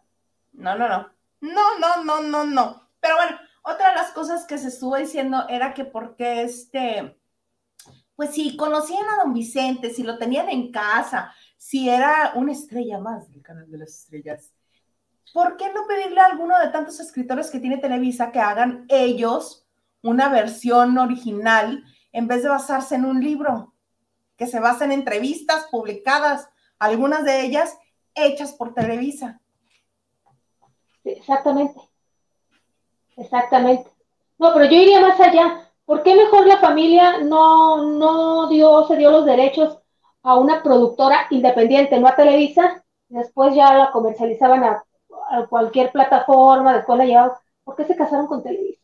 no, 0.59 0.77
no, 0.77 0.89
no. 0.89 1.09
No, 1.41 1.79
no, 1.79 2.03
no, 2.03 2.21
no, 2.21 2.45
no. 2.45 2.89
Pero 2.99 3.15
bueno, 3.15 3.37
otra 3.63 3.89
de 3.89 3.95
las 3.95 4.11
cosas 4.11 4.45
que 4.45 4.57
se 4.57 4.67
estuvo 4.67 4.95
diciendo 4.97 5.45
era 5.47 5.73
que 5.73 5.85
porque 5.85 6.41
este, 6.41 7.17
pues 8.15 8.31
si 8.31 8.57
conocían 8.57 9.07
a 9.07 9.23
don 9.23 9.33
Vicente, 9.33 9.93
si 9.93 10.03
lo 10.03 10.17
tenían 10.17 10.49
en 10.49 10.71
casa, 10.71 11.33
si 11.57 11.89
era 11.89 12.33
una 12.35 12.51
estrella 12.51 12.99
más 12.99 13.31
del 13.31 13.41
canal 13.41 13.71
de 13.71 13.77
las 13.77 13.89
estrellas, 13.89 14.51
¿por 15.33 15.55
qué 15.55 15.71
no 15.73 15.87
pedirle 15.87 16.19
a 16.19 16.25
alguno 16.25 16.59
de 16.59 16.69
tantos 16.69 16.99
escritores 16.99 17.49
que 17.49 17.61
tiene 17.61 17.77
Televisa 17.77 18.31
que 18.31 18.39
hagan 18.39 18.85
ellos 18.89 19.65
una 20.01 20.27
versión 20.27 20.97
original 20.97 21.83
en 22.11 22.27
vez 22.27 22.43
de 22.43 22.49
basarse 22.49 22.95
en 22.95 23.05
un 23.05 23.23
libro? 23.23 23.73
Que 24.35 24.47
se 24.47 24.59
basa 24.59 24.83
en 24.83 24.91
entrevistas 24.91 25.67
publicadas, 25.71 26.49
algunas 26.79 27.23
de 27.23 27.45
ellas 27.45 27.77
hechas 28.13 28.51
por 28.51 28.73
Televisa. 28.73 29.39
Exactamente. 31.17 31.79
Exactamente. 33.17 33.89
No, 34.37 34.53
pero 34.53 34.65
yo 34.65 34.75
iría 34.75 35.01
más 35.01 35.19
allá. 35.19 35.69
¿Por 35.85 36.03
qué 36.03 36.15
mejor 36.15 36.47
la 36.47 36.57
familia 36.57 37.19
no, 37.19 37.83
no 37.83 38.47
dio, 38.47 38.85
se 38.87 38.95
dio 38.95 39.11
los 39.11 39.25
derechos 39.25 39.79
a 40.21 40.37
una 40.37 40.61
productora 40.61 41.27
independiente, 41.31 41.99
no 41.99 42.07
a 42.07 42.15
Televisa? 42.15 42.83
Después 43.07 43.55
ya 43.55 43.73
la 43.73 43.91
comercializaban 43.91 44.63
a, 44.63 44.83
cualquier 45.49 45.91
plataforma, 45.91 46.75
después 46.75 46.97
la 46.97 47.05
llevaban. 47.05 47.31
¿Por 47.63 47.75
qué 47.75 47.85
se 47.85 47.95
casaron 47.95 48.27
con 48.27 48.43
Televisa? 48.43 48.81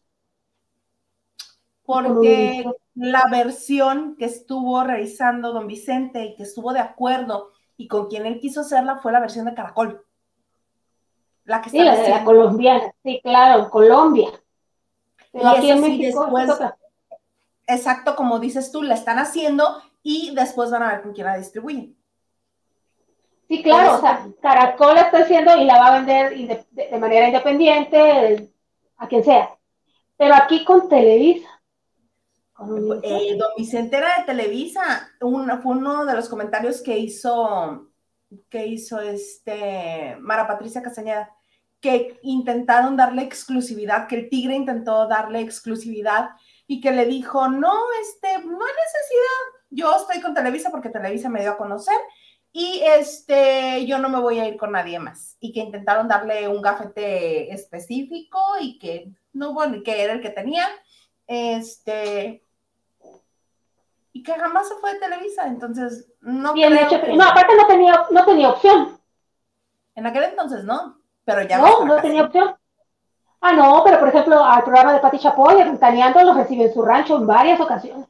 Porque 1.85 2.65
la 2.95 3.23
versión 3.29 4.15
que 4.17 4.25
estuvo 4.25 4.83
realizando 4.83 5.53
don 5.53 5.67
Vicente 5.67 6.25
y 6.25 6.35
que 6.35 6.43
estuvo 6.43 6.73
de 6.73 6.79
acuerdo 6.79 7.51
y 7.77 7.87
con 7.87 8.07
quien 8.07 8.25
él 8.25 8.39
quiso 8.39 8.61
hacerla 8.61 8.97
fue 8.97 9.11
la 9.11 9.19
versión 9.19 9.45
de 9.45 9.53
Caracol. 9.53 10.03
La 11.45 11.61
que 11.61 11.69
sí, 11.69 11.79
la 11.79 11.95
de 11.95 12.09
la 12.09 12.23
colombiana, 12.23 12.91
sí, 13.03 13.21
claro, 13.23 13.69
Colombia. 13.69 14.29
Pero 15.31 15.47
aquí 15.49 15.69
en 15.69 15.81
México 15.81 16.27
exacto, 17.67 18.15
como 18.15 18.39
dices 18.39 18.71
tú, 18.71 18.83
la 18.83 18.95
están 18.95 19.19
haciendo 19.19 19.81
y 20.03 20.33
después 20.35 20.71
van 20.71 20.83
a 20.83 20.91
ver 20.91 21.01
con 21.01 21.13
quién 21.13 21.27
la 21.27 21.37
distribuyen. 21.37 21.95
Sí, 23.47 23.61
claro, 23.61 23.97
o 23.97 24.01
sea, 24.01 24.27
Caracol 24.41 24.95
la 24.95 25.01
está 25.01 25.19
haciendo 25.19 25.55
y 25.57 25.65
la 25.65 25.77
va 25.77 25.87
a 25.87 25.99
vender 25.99 26.65
de, 26.71 26.97
manera 26.97 27.27
independiente 27.27 28.51
a 28.97 29.07
quien 29.07 29.23
sea. 29.23 29.55
Pero 30.17 30.33
aquí 30.35 30.63
con 30.63 30.89
Televisa. 30.89 31.49
Eh, 33.03 33.35
don 33.37 33.49
Vicente 33.57 33.97
era 33.97 34.17
de 34.17 34.23
Televisa. 34.23 35.09
fue 35.19 35.71
uno 35.73 36.05
de 36.05 36.13
los 36.15 36.29
comentarios 36.29 36.81
que 36.81 36.97
hizo, 36.97 37.89
que 38.49 38.65
hizo 38.67 38.99
este 38.99 40.17
Mara 40.19 40.47
Patricia 40.47 40.81
Castañeda, 40.81 41.33
que 41.79 42.19
intentaron 42.23 42.97
darle 42.97 43.23
exclusividad, 43.23 44.07
que 44.07 44.15
el 44.15 44.29
Tigre 44.29 44.55
intentó 44.55 45.07
darle 45.07 45.41
exclusividad 45.41 46.31
y 46.67 46.81
que 46.81 46.91
le 46.91 47.05
dijo, 47.05 47.47
no, 47.47 47.73
este, 48.01 48.39
no 48.39 48.65
hay 48.65 48.73
necesidad, 48.73 49.55
yo 49.69 49.95
estoy 49.95 50.21
con 50.21 50.33
Televisa 50.33 50.71
porque 50.71 50.89
Televisa 50.89 51.29
me 51.29 51.41
dio 51.41 51.51
a 51.51 51.57
conocer 51.57 51.95
y 52.57 52.81
este, 52.85 53.85
yo 53.85 53.99
no 53.99 54.07
me 54.07 54.21
voy 54.21 54.39
a 54.39 54.47
ir 54.47 54.55
con 54.55 54.71
nadie 54.71 54.97
más. 54.97 55.35
Y 55.41 55.51
que 55.51 55.59
intentaron 55.59 56.07
darle 56.07 56.47
un 56.47 56.61
gafete 56.61 57.53
específico 57.53 58.39
y 58.61 58.79
que 58.79 59.11
no, 59.33 59.53
bueno, 59.53 59.83
que 59.83 60.01
era 60.01 60.13
el 60.13 60.21
que 60.21 60.29
tenía, 60.29 60.65
este, 61.27 62.44
y 64.15 64.23
que 64.23 64.33
jamás 64.33 64.69
se 64.69 64.75
fue 64.75 64.93
de 64.93 64.99
Televisa, 65.01 65.45
entonces 65.45 66.09
no 66.21 66.53
Bien 66.53 66.71
hecho, 66.77 67.01
no, 67.17 67.23
aparte 67.25 67.53
no 67.53 67.67
tenía, 67.67 68.05
no 68.09 68.23
tenía 68.23 68.49
opción. 68.49 68.97
En 69.93 70.07
aquel 70.07 70.23
entonces 70.23 70.63
no, 70.63 71.01
pero 71.25 71.41
ya 71.41 71.57
no, 71.57 71.83
no 71.83 71.97
tenía 71.97 72.23
opción. 72.23 72.55
Ah, 73.41 73.51
no, 73.51 73.81
pero 73.83 73.99
por 73.99 74.07
ejemplo, 74.07 74.41
al 74.41 74.63
programa 74.63 74.93
de 74.93 74.99
Pati 75.01 75.19
Chapoy, 75.19 75.55
Ventaneando, 75.57 76.23
lo 76.23 76.33
recibe 76.33 76.63
en 76.63 76.73
su 76.73 76.81
rancho 76.81 77.17
en 77.17 77.27
varias 77.27 77.59
ocasiones. 77.59 78.07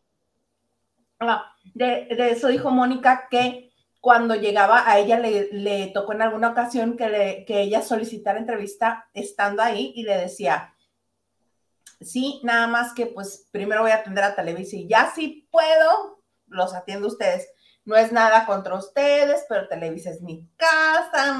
Ah, 1.20 1.52
de, 1.74 2.06
eso 2.12 2.50
dijo 2.50 2.70
Mónica 2.70 3.28
que 3.28 3.72
cuando 4.00 4.36
llegaba 4.36 4.88
a 4.88 5.00
ella 5.00 5.18
le, 5.18 5.88
tocó 5.88 6.14
en 6.14 6.22
alguna 6.22 6.50
ocasión 6.50 6.96
que, 6.98 7.46
que 7.48 7.62
ella 7.62 7.82
solicitara 7.82 8.38
entrevista 8.38 9.08
estando 9.16 9.64
ahí 9.64 9.92
y 9.96 10.04
le 10.04 10.16
decía, 10.20 10.75
sí, 12.02 12.42
nada 12.44 12.68
más 12.68 12.94
que 12.94 13.08
pues 13.08 13.48
primero 13.52 13.82
voy 13.82 13.92
a 13.92 13.96
atender 13.96 14.24
a 14.24 14.36
Televisa 14.36 14.75
y 14.75 14.88
ya 14.88 15.12
si 15.14 15.48
puedo, 15.52 16.20
los 16.48 16.74
atiendo 16.74 17.08
ustedes. 17.08 17.50
No 17.86 17.96
es 17.96 18.12
nada 18.12 18.48
contra 18.48 18.75
ustedes, 18.75 19.46
pero 19.48 19.68
Televisa 19.68 20.10
es 20.10 20.22
mi 20.22 20.48
casa. 20.58 21.38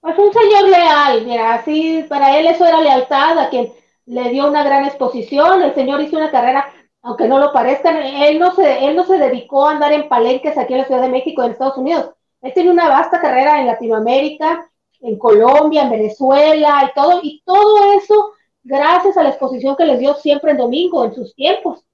Pues 0.00 0.18
un 0.18 0.32
señor 0.32 0.68
leal, 0.70 1.26
mira, 1.26 1.54
así 1.54 2.06
para 2.08 2.38
él 2.38 2.46
eso 2.46 2.64
era 2.64 2.80
lealtad 2.80 3.38
a 3.38 3.50
quien 3.50 3.70
le 4.06 4.30
dio 4.30 4.46
una 4.48 4.64
gran 4.64 4.86
exposición. 4.86 5.62
El 5.62 5.74
señor 5.74 6.00
hizo 6.00 6.16
una 6.16 6.30
carrera, 6.30 6.72
aunque 7.02 7.28
no 7.28 7.38
lo 7.38 7.52
parezca, 7.52 7.90
él 7.90 8.38
no 8.38 8.54
se, 8.54 8.86
él 8.86 8.96
no 8.96 9.04
se 9.04 9.18
dedicó 9.18 9.66
a 9.66 9.72
andar 9.72 9.92
en 9.92 10.08
palenques 10.08 10.56
aquí 10.56 10.72
en 10.72 10.80
la 10.80 10.86
Ciudad 10.86 11.02
de 11.02 11.08
México, 11.08 11.42
en 11.42 11.52
Estados 11.52 11.76
Unidos. 11.76 12.10
Él 12.40 12.52
tiene 12.54 12.70
una 12.70 12.88
vasta 12.88 13.20
carrera 13.20 13.60
en 13.60 13.66
Latinoamérica, 13.66 14.70
en 15.00 15.18
Colombia, 15.18 15.82
en 15.82 15.90
Venezuela 15.90 16.82
y 16.90 16.94
todo, 16.94 17.20
y 17.22 17.42
todo 17.44 17.92
eso 17.92 18.33
gracias 18.64 19.16
a 19.16 19.22
la 19.22 19.28
exposición 19.28 19.76
que 19.76 19.84
les 19.84 20.00
dio 20.00 20.14
siempre 20.14 20.50
en 20.50 20.56
domingo, 20.56 21.04
en 21.04 21.14
sus 21.14 21.34
tiempos. 21.34 21.84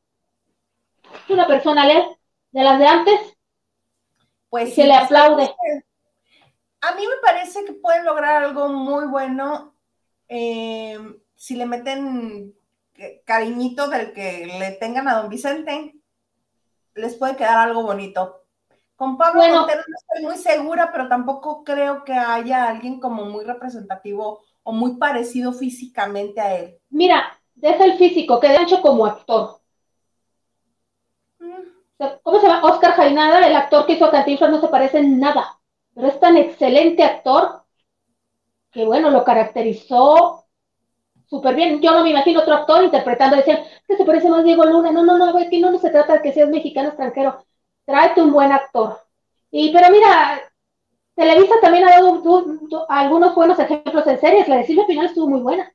Es 1.03 1.31
una 1.31 1.47
persona 1.47 1.85
leal 1.85 2.17
de 2.53 2.63
las 2.63 2.79
de 2.79 2.87
antes, 2.87 3.21
pues 4.49 4.75
se 4.75 4.85
le 4.85 4.95
aplaude. 4.95 5.55
A 6.81 6.95
mí 6.95 7.03
me 7.07 7.17
parece 7.23 7.65
que 7.65 7.75
pueden 7.75 8.05
lograr 8.05 8.43
algo 8.43 8.69
muy 8.69 9.07
bueno 9.07 9.75
eh, 10.29 10.99
si 11.35 11.57
le 11.57 11.67
meten 11.67 12.55
cariñito 13.25 13.89
del 13.89 14.13
que 14.13 14.47
le 14.59 14.73
tengan 14.73 15.09
a 15.09 15.17
don 15.17 15.29
Vicente, 15.29 15.95
les 16.95 17.17
puede 17.17 17.37
quedar 17.37 17.59
algo 17.59 17.83
bonito. 17.83 18.45
Con 18.95 19.17
Pablo 19.17 19.41
Montero 19.41 19.83
no 19.87 19.97
estoy 19.97 20.23
muy 20.23 20.37
segura, 20.37 20.91
pero 20.93 21.09
tampoco 21.09 21.65
creo 21.65 22.05
que 22.05 22.13
haya 22.13 22.69
alguien 22.69 23.01
como 23.01 23.25
muy 23.25 23.45
representativo 23.45 24.43
o 24.63 24.73
muy 24.73 24.97
parecido 24.97 25.53
físicamente 25.53 26.41
a 26.41 26.57
él. 26.57 26.79
Mira, 26.91 27.39
deja 27.55 27.85
el 27.85 27.99
físico, 27.99 28.41
que 28.41 28.49
de 28.49 28.63
hecho 28.63 28.81
como 28.81 29.07
actor. 29.07 29.61
¿Cómo 32.23 32.41
se 32.41 32.47
llama? 32.47 32.65
Oscar 32.65 32.93
Jainada, 32.93 33.47
el 33.47 33.57
actor 33.57 33.87
que 33.87 33.93
hizo 33.93 34.07
a 34.07 34.11
Cantinflas, 34.11 34.51
no 34.51 34.61
se 34.61 34.69
parece 34.69 34.99
en 34.99 35.21
nada, 35.21 35.59
pero 35.95 36.09
es 36.09 36.19
tan 36.19 36.37
excelente 36.37 37.03
actor 37.03 37.63
que, 38.71 38.87
bueno, 38.87 39.11
lo 39.11 39.25
caracterizó 39.25 40.47
súper 41.27 41.55
bien. 41.55 41.81
Yo 41.81 41.93
no 41.93 42.03
me 42.03 42.11
imagino 42.11 42.41
otro 42.41 42.55
actor 42.55 42.83
interpretando, 42.85 43.37
decían, 43.37 43.61
que 43.87 43.97
se 43.97 44.05
parece 44.05 44.29
más 44.29 44.41
a 44.41 44.43
Diego 44.43 44.65
Luna. 44.65 44.93
No, 44.93 45.05
no, 45.05 45.19
no, 45.19 45.39
es 45.39 45.49
que 45.51 45.61
no, 45.61 45.71
no 45.71 45.79
se 45.79 45.91
trata 45.91 46.15
de 46.15 46.23
que 46.23 46.33
seas 46.33 46.49
mexicano 46.49 46.89
extranjero. 46.89 47.45
Tráete 47.85 48.23
un 48.23 48.33
buen 48.33 48.53
actor. 48.53 48.99
Y, 49.51 49.73
pero 49.73 49.91
mira, 49.91 50.41
Televisa 51.21 51.55
también 51.61 51.87
ha 51.87 51.91
dado 51.91 52.87
algunos 52.89 53.35
buenos 53.35 53.59
ejemplos 53.59 54.07
en 54.07 54.19
series. 54.19 54.49
La 54.49 54.57
de 54.57 54.65
Silvia 54.65 54.87
Pinal 54.87 55.05
estuvo 55.05 55.29
muy 55.29 55.41
buena. 55.41 55.71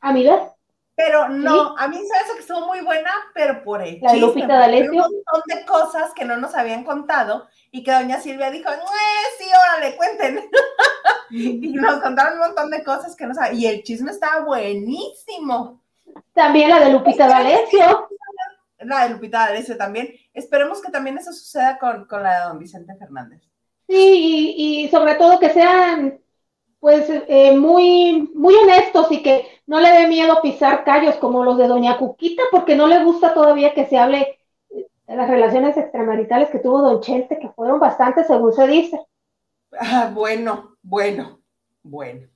A 0.00 0.12
mi 0.12 0.24
ver. 0.24 0.40
Pero 0.96 1.28
no, 1.28 1.78
a 1.78 1.86
mí 1.86 1.98
se 1.98 2.18
hace 2.18 2.32
que 2.34 2.40
estuvo 2.40 2.66
muy 2.66 2.80
buena, 2.80 3.12
pero 3.32 3.62
por 3.62 3.80
el 3.80 4.00
La 4.02 4.14
Lupita 4.14 4.58
D'Alessio. 4.58 4.90
Un 4.90 4.98
montón 4.98 5.42
de 5.46 5.64
cosas 5.64 6.12
que 6.14 6.24
no 6.24 6.36
nos 6.36 6.56
habían 6.56 6.82
contado 6.82 7.46
y 7.70 7.84
que 7.84 7.92
doña 7.92 8.18
Silvia 8.18 8.50
dijo, 8.50 8.68
sí, 9.38 9.44
órale, 9.44 9.94
cuenten. 9.94 10.50
y 11.30 11.74
nos 11.74 12.00
contaron 12.00 12.40
un 12.40 12.40
montón 12.40 12.70
de 12.70 12.82
cosas 12.82 13.14
que 13.14 13.24
no 13.24 13.34
sabían. 13.34 13.60
Y 13.60 13.66
el 13.66 13.84
chisme 13.84 14.10
estaba 14.10 14.44
buenísimo. 14.44 15.80
También 16.34 16.70
la 16.70 16.80
de 16.80 16.90
Lupita 16.90 17.28
D'Alessio. 17.28 18.08
La 18.80 19.04
de 19.04 19.10
Lupita 19.10 19.46
D'Alessio 19.46 19.76
también. 19.76 20.12
Esperemos 20.34 20.82
que 20.82 20.90
también 20.90 21.18
eso 21.18 21.32
suceda 21.32 21.78
con, 21.78 22.06
con 22.06 22.24
la 22.24 22.40
de 22.40 22.48
don 22.48 22.58
Vicente 22.58 22.96
Fernández. 22.96 23.48
Sí, 23.88 24.54
y 24.56 24.88
sobre 24.90 25.14
todo 25.14 25.40
que 25.40 25.48
sean 25.50 26.20
pues 26.78 27.08
eh, 27.08 27.56
muy, 27.56 28.30
muy 28.34 28.54
honestos 28.54 29.10
y 29.10 29.22
que 29.22 29.46
no 29.66 29.80
le 29.80 29.90
dé 29.90 30.06
miedo 30.06 30.40
pisar 30.42 30.84
callos 30.84 31.16
como 31.16 31.42
los 31.42 31.58
de 31.58 31.66
Doña 31.66 31.98
Cuquita, 31.98 32.42
porque 32.50 32.76
no 32.76 32.86
le 32.86 33.02
gusta 33.02 33.34
todavía 33.34 33.74
que 33.74 33.86
se 33.86 33.98
hable 33.98 34.38
de 34.70 35.16
las 35.16 35.28
relaciones 35.28 35.76
extramaritales 35.76 36.50
que 36.50 36.58
tuvo 36.58 36.82
Don 36.82 37.00
Chente, 37.00 37.38
que 37.38 37.48
fueron 37.48 37.80
bastantes 37.80 38.26
según 38.26 38.52
se 38.52 38.66
dice. 38.66 39.00
Ah, 39.80 40.10
bueno, 40.14 40.76
bueno, 40.82 41.40
bueno. 41.82 42.28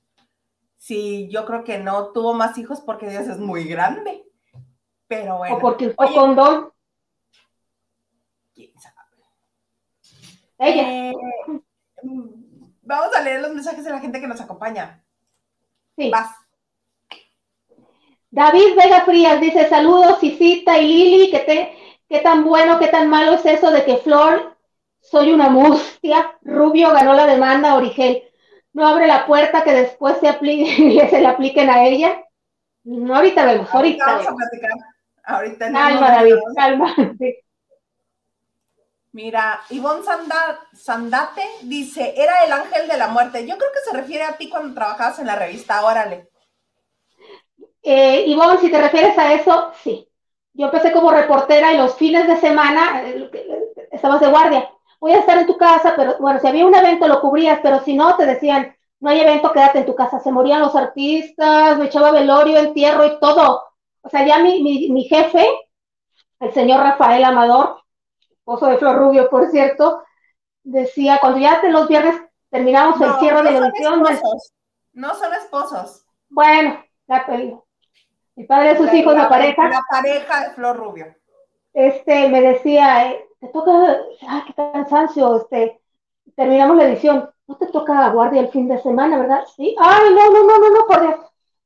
Sí, 0.77 1.29
yo 1.31 1.45
creo 1.45 1.63
que 1.63 1.77
no 1.77 2.11
tuvo 2.11 2.33
más 2.33 2.57
hijos 2.57 2.81
porque 2.81 3.09
Dios 3.09 3.27
es 3.27 3.37
muy 3.37 3.63
grande. 3.65 4.25
Pero 5.07 5.37
bueno. 5.37 5.55
O 5.55 5.59
porque 5.59 5.87
usó 5.87 6.13
condón. 6.13 6.71
¿Quién 8.53 8.71
sabe? 8.79 8.93
Ella. 10.63 10.83
Eh, 11.11 11.13
vamos 12.81 13.15
a 13.15 13.21
leer 13.21 13.41
los 13.41 13.53
mensajes 13.53 13.83
de 13.83 13.91
la 13.91 13.99
gente 13.99 14.19
que 14.19 14.27
nos 14.27 14.41
acompaña. 14.41 15.03
Sí. 15.97 16.09
Vas. 16.09 16.29
David 18.31 18.75
Vega 18.75 19.01
Frías 19.01 19.39
dice 19.39 19.69
saludos, 19.69 20.19
Cisita 20.19 20.79
y 20.79 20.87
Lili, 20.87 21.31
¿qué, 21.31 21.39
te, 21.39 21.77
qué 22.09 22.19
tan 22.19 22.43
bueno, 22.43 22.79
qué 22.79 22.87
tan 22.87 23.07
malo 23.07 23.33
es 23.33 23.45
eso 23.45 23.69
de 23.69 23.85
que 23.85 23.97
Flor, 23.97 24.57
soy 24.99 25.31
una 25.31 25.49
mustia, 25.49 26.35
Rubio 26.41 26.91
ganó 26.91 27.13
la 27.13 27.27
demanda, 27.27 27.75
Origel, 27.75 28.23
no 28.73 28.87
abre 28.87 29.05
la 29.05 29.27
puerta 29.27 29.63
que 29.63 29.71
después 29.73 30.17
se, 30.19 30.27
aplique, 30.27 31.07
se 31.09 31.21
le 31.21 31.27
apliquen 31.27 31.69
a 31.69 31.85
ella. 31.85 32.23
No, 32.83 33.15
ahorita 33.15 33.45
vemos, 33.45 33.73
ahorita, 33.73 34.03
vamos 34.05 34.27
a 34.27 34.35
platicar. 34.35 34.71
Ahorita 35.25 35.71
Calma, 35.71 36.11
David, 36.11 36.33
a- 36.35 36.53
calma. 36.55 36.95
Sí. 37.19 37.35
Mira, 39.13 39.61
Ivonne 39.69 40.03
Sanda- 40.03 40.59
Sandate 40.73 41.43
dice, 41.61 42.13
era 42.17 42.43
el 42.43 42.51
ángel 42.51 42.85
de 42.85 42.97
la 42.97 43.07
muerte. 43.07 43.47
Yo 43.47 43.57
creo 43.57 43.71
que 43.71 43.89
se 43.89 43.95
refiere 43.95 44.25
a 44.25 44.35
ti 44.35 44.49
cuando 44.49 44.73
trabajabas 44.75 45.19
en 45.19 45.27
la 45.27 45.37
revista, 45.37 45.85
órale. 45.85 46.29
Eh, 47.81 48.23
Ivonne, 48.27 48.59
si 48.59 48.71
te 48.71 48.81
refieres 48.81 49.17
a 49.17 49.33
eso, 49.33 49.71
sí. 49.83 50.07
Yo 50.53 50.65
empecé 50.67 50.91
como 50.91 51.11
reportera 51.11 51.73
y 51.73 51.77
los 51.77 51.95
fines 51.95 52.27
de 52.27 52.37
semana 52.37 53.01
eh, 53.03 53.29
eh, 53.33 53.73
estabas 53.91 54.21
de 54.21 54.27
guardia. 54.27 54.69
Voy 54.99 55.11
a 55.11 55.19
estar 55.19 55.37
en 55.37 55.47
tu 55.47 55.57
casa, 55.57 55.93
pero 55.95 56.15
bueno, 56.19 56.39
si 56.39 56.47
había 56.47 56.65
un 56.65 56.75
evento 56.75 57.07
lo 57.07 57.19
cubrías, 57.21 57.59
pero 57.61 57.81
si 57.81 57.95
no, 57.95 58.15
te 58.15 58.25
decían, 58.25 58.75
no 58.99 59.09
hay 59.09 59.19
evento, 59.19 59.51
quédate 59.51 59.79
en 59.79 59.85
tu 59.85 59.95
casa. 59.95 60.19
Se 60.19 60.31
morían 60.31 60.61
los 60.61 60.75
artistas, 60.75 61.77
me 61.77 61.85
echaba 61.85 62.11
velorio, 62.11 62.57
entierro 62.57 63.05
y 63.05 63.19
todo. 63.19 63.63
O 64.01 64.09
sea, 64.09 64.25
ya 64.25 64.39
mi, 64.39 64.61
mi, 64.61 64.89
mi 64.89 65.03
jefe, 65.05 65.45
el 66.39 66.53
señor 66.53 66.81
Rafael 66.81 67.23
Amador, 67.23 67.82
esposo 68.43 68.65
de 68.67 68.77
Flor 68.77 68.97
Rubio, 68.97 69.29
por 69.29 69.49
cierto, 69.49 70.03
decía, 70.63 71.17
cuando 71.21 71.39
ya 71.39 71.61
los 71.63 71.87
viernes 71.87 72.15
terminamos 72.49 72.99
el 72.99 73.13
cierre 73.15 73.41
no 73.41 73.51
de 73.51 73.59
la 73.59 73.67
edición. 73.67 74.03
No 74.93 75.15
son 75.15 75.33
esposos. 75.33 76.05
bueno, 76.29 76.83
la, 77.07 77.17
el, 77.29 77.57
el 78.35 78.45
padre 78.45 78.69
de 78.69 78.77
sus 78.77 78.85
La- 78.87 78.95
hijos, 78.95 79.15
la, 79.15 79.29
pareja, 79.29 79.69
La 79.69 79.81
pareja 79.89 80.41
de 80.41 80.49
Flor 80.55 80.77
Rubio. 80.77 81.15
este, 81.73 82.27
me 82.29 82.41
decía, 82.41 83.11
eh, 83.11 83.25
te 83.39 83.47
toca, 83.47 83.71
ay, 84.27 84.43
qué 84.47 84.53
cansancio, 84.53 85.37
este, 85.37 85.81
terminamos 86.35 86.75
la 86.77 86.83
edición, 86.89 87.29
no 87.47 87.55
te 87.57 87.67
toca 87.67 88.09
guardia 88.09 88.41
el 88.41 88.49
fin 88.49 88.67
de 88.67 88.77
semana, 88.81 89.17
¿verdad? 89.19 89.45
Sí, 89.55 89.75
ay, 89.79 90.13
no, 90.13 90.29
no, 90.31 90.43
no, 90.43 90.57
no, 90.59 90.69
no, 90.69 90.85
por 90.85 91.01
Dios. 91.01 91.15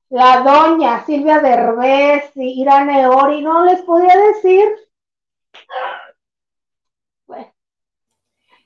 La 0.10 0.42
doña 0.42 1.04
Silvia 1.06 1.40
Derbez 1.40 2.32
y 2.36 2.62
Irane 2.62 3.08
Ori, 3.08 3.42
no 3.42 3.66
les 3.66 3.82
podía 3.82 4.16
decir. 4.16 4.70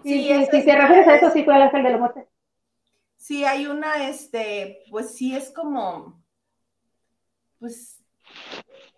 Sí, 0.04 0.46
si 0.52 0.66
te 0.66 0.76
refieres 0.76 1.08
a 1.08 1.16
eso, 1.16 1.28
es- 1.28 1.34
sí 1.34 1.44
fue 1.44 1.56
el 1.56 1.62
ángel 1.64 1.84
de 1.84 1.90
la 1.92 1.98
muerte. 1.98 2.28
Sí, 3.18 3.46
hay 3.46 3.68
una, 3.68 4.08
este, 4.08 4.84
pues 4.90 5.16
sí 5.16 5.36
es 5.36 5.52
como, 5.54 6.22
pues, 7.60 8.04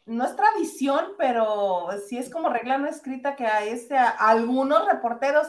no 0.05 0.25
es 0.25 0.35
tradición, 0.35 1.13
pero 1.17 1.87
sí 2.07 2.17
es 2.17 2.29
como 2.29 2.49
regla 2.49 2.77
no 2.77 2.87
escrita 2.87 3.35
que 3.35 3.45
hay 3.45 3.69
este, 3.69 3.97
a 3.97 4.09
algunos 4.09 4.85
reporteros 4.87 5.47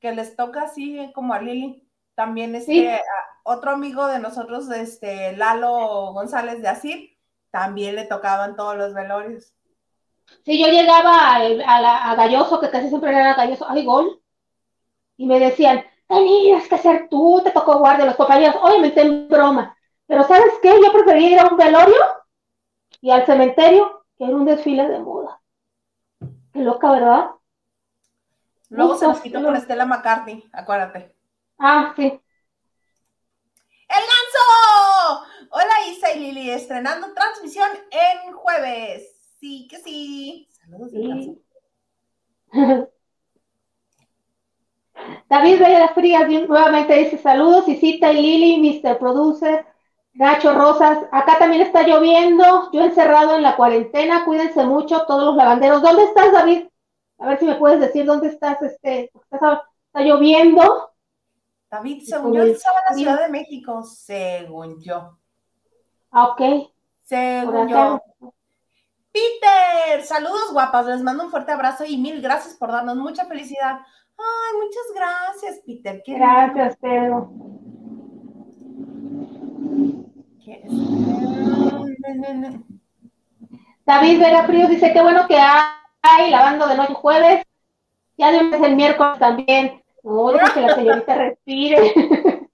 que 0.00 0.12
les 0.12 0.34
toca 0.36 0.62
así 0.62 1.10
como 1.14 1.34
a 1.34 1.40
Lili. 1.40 1.88
También 2.14 2.54
este, 2.54 2.72
Sí. 2.72 2.88
otro 3.44 3.70
amigo 3.72 4.06
de 4.06 4.18
nosotros, 4.18 4.70
este, 4.70 5.36
Lalo 5.36 6.12
González 6.12 6.60
de 6.62 6.68
Asir, 6.68 7.18
también 7.50 7.96
le 7.96 8.04
tocaban 8.04 8.54
todos 8.56 8.76
los 8.76 8.94
velorios. 8.94 9.54
Sí, 10.44 10.60
yo 10.60 10.68
llegaba 10.68 11.34
a, 11.36 11.40
la- 11.80 12.10
a 12.10 12.14
Galloso, 12.14 12.60
que 12.60 12.70
casi 12.70 12.88
siempre 12.88 13.10
era 13.10 13.34
Galloso, 13.34 13.66
ay, 13.68 13.84
gol, 13.84 14.21
y 15.22 15.26
me 15.26 15.38
decían, 15.38 15.84
tenías 16.08 16.66
que 16.66 16.78
ser 16.78 17.08
tú, 17.08 17.40
te 17.44 17.52
tocó 17.52 17.78
guardia, 17.78 18.06
los 18.06 18.16
compañeros, 18.16 18.56
obviamente 18.60 19.02
en 19.02 19.28
broma, 19.28 19.78
pero 20.04 20.24
¿sabes 20.24 20.54
qué? 20.60 20.70
Yo 20.84 20.92
prefería 20.92 21.30
ir 21.30 21.38
a 21.38 21.46
un 21.46 21.56
velorio 21.56 22.02
y 23.00 23.12
al 23.12 23.24
cementerio 23.24 24.04
que 24.18 24.24
ir 24.24 24.32
a 24.32 24.36
un 24.36 24.44
desfile 24.44 24.88
de 24.88 24.98
moda. 24.98 25.40
Qué 26.52 26.58
loca, 26.58 26.90
¿verdad? 26.90 27.30
Luego 28.68 28.96
se 28.96 29.06
nos 29.06 29.20
quitó 29.20 29.40
con 29.40 29.54
Estela 29.54 29.86
McCartney, 29.86 30.42
acuérdate. 30.52 31.14
Ah, 31.56 31.92
sí. 31.94 32.02
¡El 32.02 32.20
ganso! 33.88 35.24
Hola 35.50 35.88
Isa 35.88 36.10
y 36.14 36.18
Lili, 36.18 36.50
estrenando 36.50 37.14
transmisión 37.14 37.70
en 37.92 38.32
jueves. 38.32 39.36
Sí 39.38 39.68
que 39.70 39.78
sí. 39.78 40.48
Saludos. 40.50 40.90
Sí. 40.90 41.40
David 45.28 45.58
Vega 45.58 45.88
Frías 45.88 46.28
nuevamente 46.28 46.94
dice 46.94 47.18
saludos, 47.18 47.68
Isita 47.68 48.12
y 48.12 48.20
Lili, 48.20 48.80
Mr. 48.82 48.98
Producer, 48.98 49.66
Nacho 50.14 50.52
Rosas, 50.52 50.98
acá 51.10 51.38
también 51.38 51.62
está 51.62 51.82
lloviendo, 51.82 52.70
yo 52.72 52.82
encerrado 52.82 53.36
en 53.36 53.42
la 53.42 53.56
cuarentena, 53.56 54.24
cuídense 54.24 54.64
mucho 54.64 55.06
todos 55.06 55.24
los 55.24 55.36
lavanderos. 55.36 55.80
¿Dónde 55.80 56.04
estás, 56.04 56.32
David? 56.32 56.66
A 57.18 57.28
ver 57.28 57.38
si 57.38 57.46
me 57.46 57.54
puedes 57.54 57.80
decir 57.80 58.04
dónde 58.04 58.28
estás, 58.28 58.60
este, 58.62 59.10
está, 59.30 59.62
está 59.86 60.00
lloviendo. 60.02 60.90
David, 61.70 62.02
Y 62.02 62.06
según 62.06 62.34
yo, 62.34 62.42
estaba 62.42 62.80
en 62.80 62.84
la. 62.90 62.98
Ciudad 62.98 63.24
de 63.24 63.30
México, 63.30 63.82
según 63.82 64.82
yo. 64.82 65.18
Ah, 66.10 66.28
ok. 66.28 66.70
Según 67.04 67.68
yo. 67.68 68.02
Peter, 69.12 70.02
saludos 70.04 70.52
guapas, 70.52 70.86
les 70.86 71.02
mando 71.02 71.24
un 71.24 71.30
fuerte 71.30 71.52
abrazo 71.52 71.84
y 71.84 71.98
mil 71.98 72.22
gracias 72.22 72.54
por 72.54 72.72
darnos 72.72 72.96
mucha 72.96 73.26
felicidad. 73.26 73.80
Ay, 74.18 74.58
muchas 74.58 74.82
gracias, 74.94 75.60
Peter. 75.66 76.02
Qué. 76.04 76.14
Gracias, 76.14 76.76
Pedro. 76.78 77.30
¿Qué 80.42 80.62
es? 80.64 80.72
David 83.84 84.20
Vega 84.20 84.44
Fríos 84.44 84.70
dice, 84.70 84.92
qué 84.92 85.02
bueno 85.02 85.26
que 85.26 85.38
hay 85.38 86.30
lavando 86.30 86.66
de 86.66 86.76
noche 86.76 86.94
jueves, 86.94 87.44
ya 88.16 88.30
vez 88.30 88.62
el 88.62 88.76
miércoles 88.76 89.18
también. 89.18 89.82
No, 90.02 90.32
que 90.54 90.60
la 90.60 90.74
señorita 90.74 91.14
respire. 91.14 91.92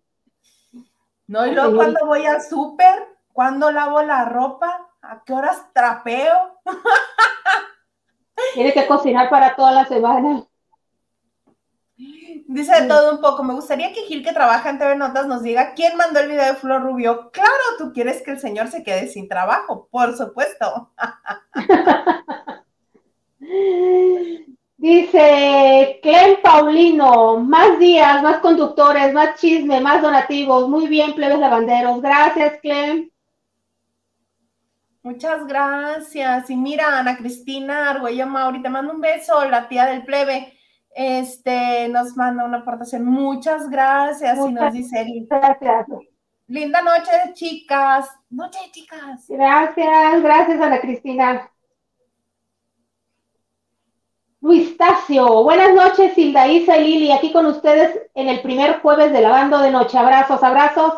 No, 1.29 1.47
y 1.47 1.51
luego 1.51 1.77
cuando 1.77 2.07
voy 2.07 2.25
al 2.25 2.41
súper, 2.41 3.07
cuando 3.35 3.71
lavo 3.71 4.03
la 4.03 4.25
ropa, 4.25 4.88
a 5.09 5.25
qué 5.25 5.33
horas 5.33 5.65
trapeo. 5.73 6.61
Tiene 8.55 8.73
que 8.73 8.87
cocinar 8.87 9.31
para 9.31 9.57
toda 9.57 9.73
la 9.73 9.85
semana. 9.87 10.45
Dice 12.47 12.83
de 12.83 12.89
todo 12.89 13.15
un 13.15 13.21
poco. 13.21 13.43
Me 13.43 13.55
gustaría 13.55 13.93
que 13.93 14.03
Gil, 14.03 14.23
que 14.25 14.33
trabaja 14.33 14.71
en 14.71 14.79
TV 14.79 14.95
Notas, 14.97 15.27
nos 15.27 15.43
diga 15.43 15.73
quién 15.75 15.97
mandó 15.97 16.21
el 16.21 16.29
video 16.29 16.45
de 16.45 16.55
Flor 16.55 16.83
Rubio. 16.83 17.31
Claro, 17.33 17.51
tú 17.79 17.93
quieres 17.93 18.23
que 18.23 18.33
el 18.33 18.39
señor 18.39 18.69
se 18.69 18.85
quede 18.85 19.09
sin 19.09 19.29
trabajo, 19.29 19.89
por 19.91 20.17
supuesto. 20.17 20.93
Dice 24.77 25.99
Clem 26.03 26.41
Paulino, 26.41 27.39
más 27.39 27.79
días, 27.81 28.23
más 28.23 28.39
conductores, 28.39 29.13
más 29.13 29.41
chisme, 29.41 29.81
más 29.81 30.01
donativos. 30.03 30.69
Muy 30.69 30.87
bien, 30.87 31.15
plebes 31.15 31.39
lavanderos. 31.41 32.01
Gracias, 32.01 32.61
Clem. 32.61 33.11
Muchas 35.03 35.47
gracias. 35.47 36.51
Y 36.51 36.57
mira, 36.57 36.99
Ana 36.99 37.17
Cristina 37.17 37.91
Argüello 37.91 38.27
Mauri, 38.27 38.63
te 38.63 38.69
mando 38.69 38.93
un 38.93 39.01
beso, 39.01 39.45
la 39.45 39.69
tía 39.69 39.87
del 39.87 40.05
plebe. 40.05 40.55
Este 40.95 41.89
nos 41.89 42.17
manda 42.17 42.45
una 42.45 42.59
aportación. 42.59 43.05
Muchas 43.05 43.71
gracias. 43.71 44.37
y 44.39 44.53
nos 44.53 44.73
dice, 44.73 45.07
Gracias. 45.29 45.87
linda 46.49 46.83
noche, 46.83 47.11
chicas. 47.35 48.11
Noche, 48.31 48.59
chicas. 48.73 49.25
Gracias, 49.29 50.23
gracias, 50.23 50.61
Ana 50.61 50.81
Cristina. 50.81 51.51
Luis 54.41 54.77
Tacio, 54.77 55.43
buenas 55.43 55.75
noches, 55.75 56.17
Hilda 56.17 56.47
Isa 56.47 56.77
y 56.79 56.85
Lili, 56.85 57.13
aquí 57.13 57.33
con 57.33 57.45
ustedes 57.47 58.09
en 58.15 58.29
el 58.29 58.41
primer 58.41 58.81
jueves 58.81 59.13
de 59.13 59.21
lavando 59.21 59.59
de 59.59 59.73
noche. 59.73 59.99
Abrazos, 59.99 60.43
abrazos. 60.43 60.95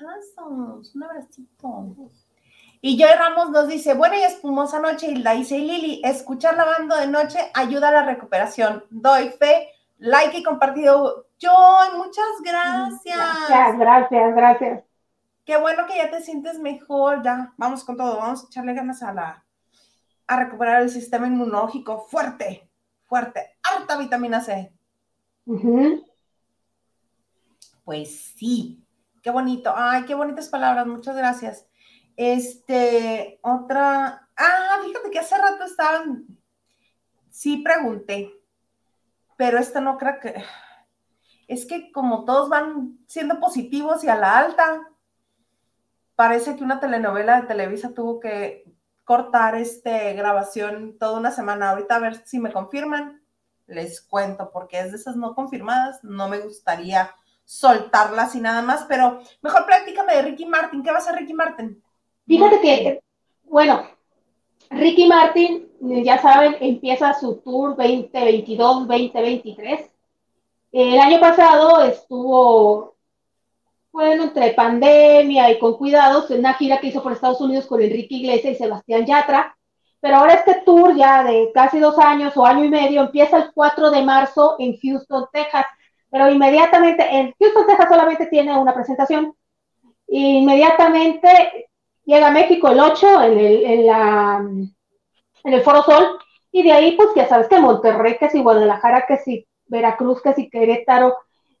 Abrazos, 0.00 0.94
un 0.94 1.02
abracito. 1.02 1.94
Y 2.80 2.96
Joy 2.96 3.12
Ramos 3.18 3.50
nos 3.50 3.66
dice, 3.66 3.94
buena 3.94 4.18
y 4.18 4.22
espumosa 4.22 4.78
noche, 4.78 5.08
Hilda, 5.08 5.34
y 5.34 5.44
Lili. 5.44 6.00
Escuchar 6.04 6.56
lavando 6.56 6.96
de 6.96 7.08
noche 7.08 7.38
ayuda 7.54 7.88
a 7.88 7.92
la 7.92 8.02
recuperación. 8.04 8.84
Doy 8.90 9.30
fe, 9.30 9.68
like 9.98 10.38
y 10.38 10.42
compartido. 10.42 11.26
Joy, 11.38 11.96
muchas 11.96 12.24
gracias. 12.42 13.48
Gracias, 13.48 13.78
gracias, 13.78 14.34
gracias. 14.34 14.84
Qué 15.44 15.56
bueno 15.56 15.86
que 15.86 15.96
ya 15.96 16.10
te 16.10 16.20
sientes 16.22 16.58
mejor. 16.58 17.22
Ya, 17.22 17.52
vamos 17.56 17.82
con 17.82 17.96
todo. 17.96 18.18
Vamos 18.18 18.44
a 18.44 18.46
echarle 18.46 18.74
ganas 18.74 19.02
a 19.02 19.12
la 19.12 19.44
a 20.28 20.36
recuperar 20.36 20.82
el 20.82 20.90
sistema 20.90 21.26
inmunológico 21.26 22.06
fuerte, 22.06 22.68
fuerte, 23.06 23.56
harta 23.62 23.96
vitamina 23.96 24.40
C. 24.40 24.70
Pues 27.84 28.34
sí, 28.36 28.84
qué 29.22 29.30
bonito. 29.30 29.72
Ay, 29.74 30.04
qué 30.04 30.14
bonitas 30.14 30.50
palabras, 30.50 30.86
muchas 30.86 31.16
gracias. 31.16 31.66
Este, 32.18 33.38
otra, 33.42 34.28
Ah, 34.40 34.78
fíjate 34.84 35.10
que 35.10 35.18
hace 35.18 35.36
rato 35.36 35.64
estaban, 35.64 36.24
sí 37.28 37.56
pregunté, 37.56 38.32
pero 39.36 39.58
esto 39.58 39.80
no 39.80 39.98
creo 39.98 40.20
que, 40.20 40.44
es 41.48 41.66
que 41.66 41.90
como 41.90 42.24
todos 42.24 42.48
van 42.48 43.00
siendo 43.08 43.40
positivos 43.40 44.04
y 44.04 44.08
a 44.08 44.14
la 44.14 44.38
alta, 44.38 44.88
parece 46.14 46.54
que 46.54 46.62
una 46.62 46.78
telenovela 46.78 47.40
de 47.40 47.48
Televisa 47.48 47.94
tuvo 47.94 48.20
que 48.20 48.64
cortar 49.04 49.56
este 49.56 50.12
grabación 50.14 50.98
toda 50.98 51.18
una 51.18 51.32
semana. 51.32 51.70
Ahorita 51.70 51.96
a 51.96 52.00
ver 52.00 52.24
si 52.24 52.38
me 52.38 52.52
confirman, 52.52 53.20
les 53.66 54.00
cuento, 54.00 54.50
porque 54.52 54.78
es 54.78 54.92
de 54.92 54.98
esas 54.98 55.16
no 55.16 55.34
confirmadas, 55.34 56.04
no 56.04 56.28
me 56.28 56.38
gustaría 56.38 57.12
soltarlas 57.44 58.36
y 58.36 58.40
nada 58.40 58.62
más, 58.62 58.84
pero 58.84 59.20
mejor 59.42 59.66
platícame 59.66 60.14
de 60.14 60.22
Ricky 60.22 60.46
Martin. 60.46 60.82
¿Qué 60.84 60.90
va 60.90 60.98
a 60.98 61.00
hacer 61.00 61.16
Ricky 61.16 61.34
Martin? 61.34 61.82
Fíjate 62.28 62.60
que, 62.60 63.02
bueno, 63.44 63.84
Ricky 64.68 65.06
Martin, 65.06 65.66
ya 65.80 66.20
saben, 66.20 66.56
empieza 66.60 67.14
su 67.14 67.36
tour 67.36 67.74
2022-2023. 67.76 69.88
El 70.72 71.00
año 71.00 71.18
pasado 71.20 71.82
estuvo, 71.84 72.96
bueno, 73.90 74.24
entre 74.24 74.52
pandemia 74.52 75.50
y 75.50 75.58
con 75.58 75.78
cuidados, 75.78 76.30
en 76.30 76.40
una 76.40 76.52
gira 76.52 76.78
que 76.78 76.88
hizo 76.88 77.02
por 77.02 77.12
Estados 77.12 77.40
Unidos 77.40 77.66
con 77.66 77.80
Enrique 77.80 78.16
Iglesias 78.16 78.56
y 78.56 78.58
Sebastián 78.58 79.06
Yatra. 79.06 79.56
Pero 79.98 80.18
ahora 80.18 80.34
este 80.34 80.60
tour 80.66 80.94
ya 80.94 81.24
de 81.24 81.50
casi 81.54 81.80
dos 81.80 81.98
años 81.98 82.36
o 82.36 82.44
año 82.44 82.62
y 82.62 82.68
medio 82.68 83.00
empieza 83.00 83.38
el 83.38 83.52
4 83.54 83.90
de 83.90 84.02
marzo 84.02 84.56
en 84.58 84.76
Houston, 84.76 85.24
Texas. 85.32 85.64
Pero 86.10 86.30
inmediatamente, 86.30 87.08
en 87.10 87.34
Houston, 87.38 87.66
Texas 87.66 87.88
solamente 87.88 88.26
tiene 88.26 88.54
una 88.58 88.74
presentación. 88.74 89.34
Inmediatamente 90.08 91.67
llega 92.08 92.28
a 92.28 92.32
México 92.32 92.68
el 92.68 92.80
8 92.80 93.22
en 93.24 93.38
el, 93.38 93.64
en 95.44 95.52
el 95.52 95.62
Foro 95.62 95.82
Sol. 95.82 96.18
Y 96.50 96.62
de 96.62 96.72
ahí, 96.72 96.96
pues 96.96 97.10
ya 97.14 97.28
sabes 97.28 97.48
que 97.48 97.60
Monterrey, 97.60 98.16
que 98.18 98.30
si 98.30 98.42
Guadalajara, 98.42 99.04
que 99.06 99.18
si 99.18 99.46
Veracruz, 99.66 100.22
que 100.22 100.32
si 100.32 100.48
Querétaro. 100.48 101.16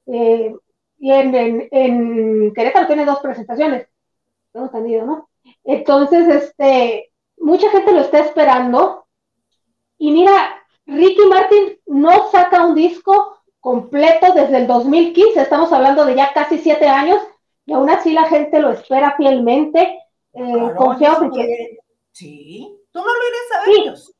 Eh, 0.06 0.54
y 0.98 1.12
en, 1.12 1.68
en, 1.70 2.54
Querétaro 2.54 2.86
tiene 2.86 3.04
dos 3.04 3.20
presentaciones. 3.20 3.86
Tengo 4.50 4.66
entendido, 4.66 5.04
¿no? 5.04 5.28
Entonces, 5.64 6.26
este, 6.28 7.12
mucha 7.36 7.70
gente 7.70 7.92
lo 7.92 8.00
está 8.00 8.20
esperando. 8.20 9.04
Y 9.98 10.10
mira, 10.12 10.62
Ricky 10.86 11.26
Martin 11.28 11.78
no 11.86 12.30
saca 12.30 12.64
un 12.64 12.74
disco 12.74 13.38
completo 13.60 14.32
desde 14.34 14.56
el 14.56 14.66
2015, 14.66 15.40
estamos 15.42 15.72
hablando 15.72 16.06
de 16.06 16.14
ya 16.14 16.32
casi 16.32 16.58
siete 16.58 16.88
años, 16.88 17.20
y 17.66 17.74
aún 17.74 17.90
así 17.90 18.12
la 18.12 18.24
gente 18.24 18.60
lo 18.60 18.70
espera 18.70 19.14
fielmente. 19.16 19.98
Eh, 20.38 20.74
confiado 20.76 21.30
que... 21.32 21.78
Sí, 22.12 22.80
tú 22.92 23.00
no 23.00 23.06
lo 23.06 23.28
irías 23.28 23.52
a 23.52 23.66
ver 23.66 23.80
ellos. 23.80 24.14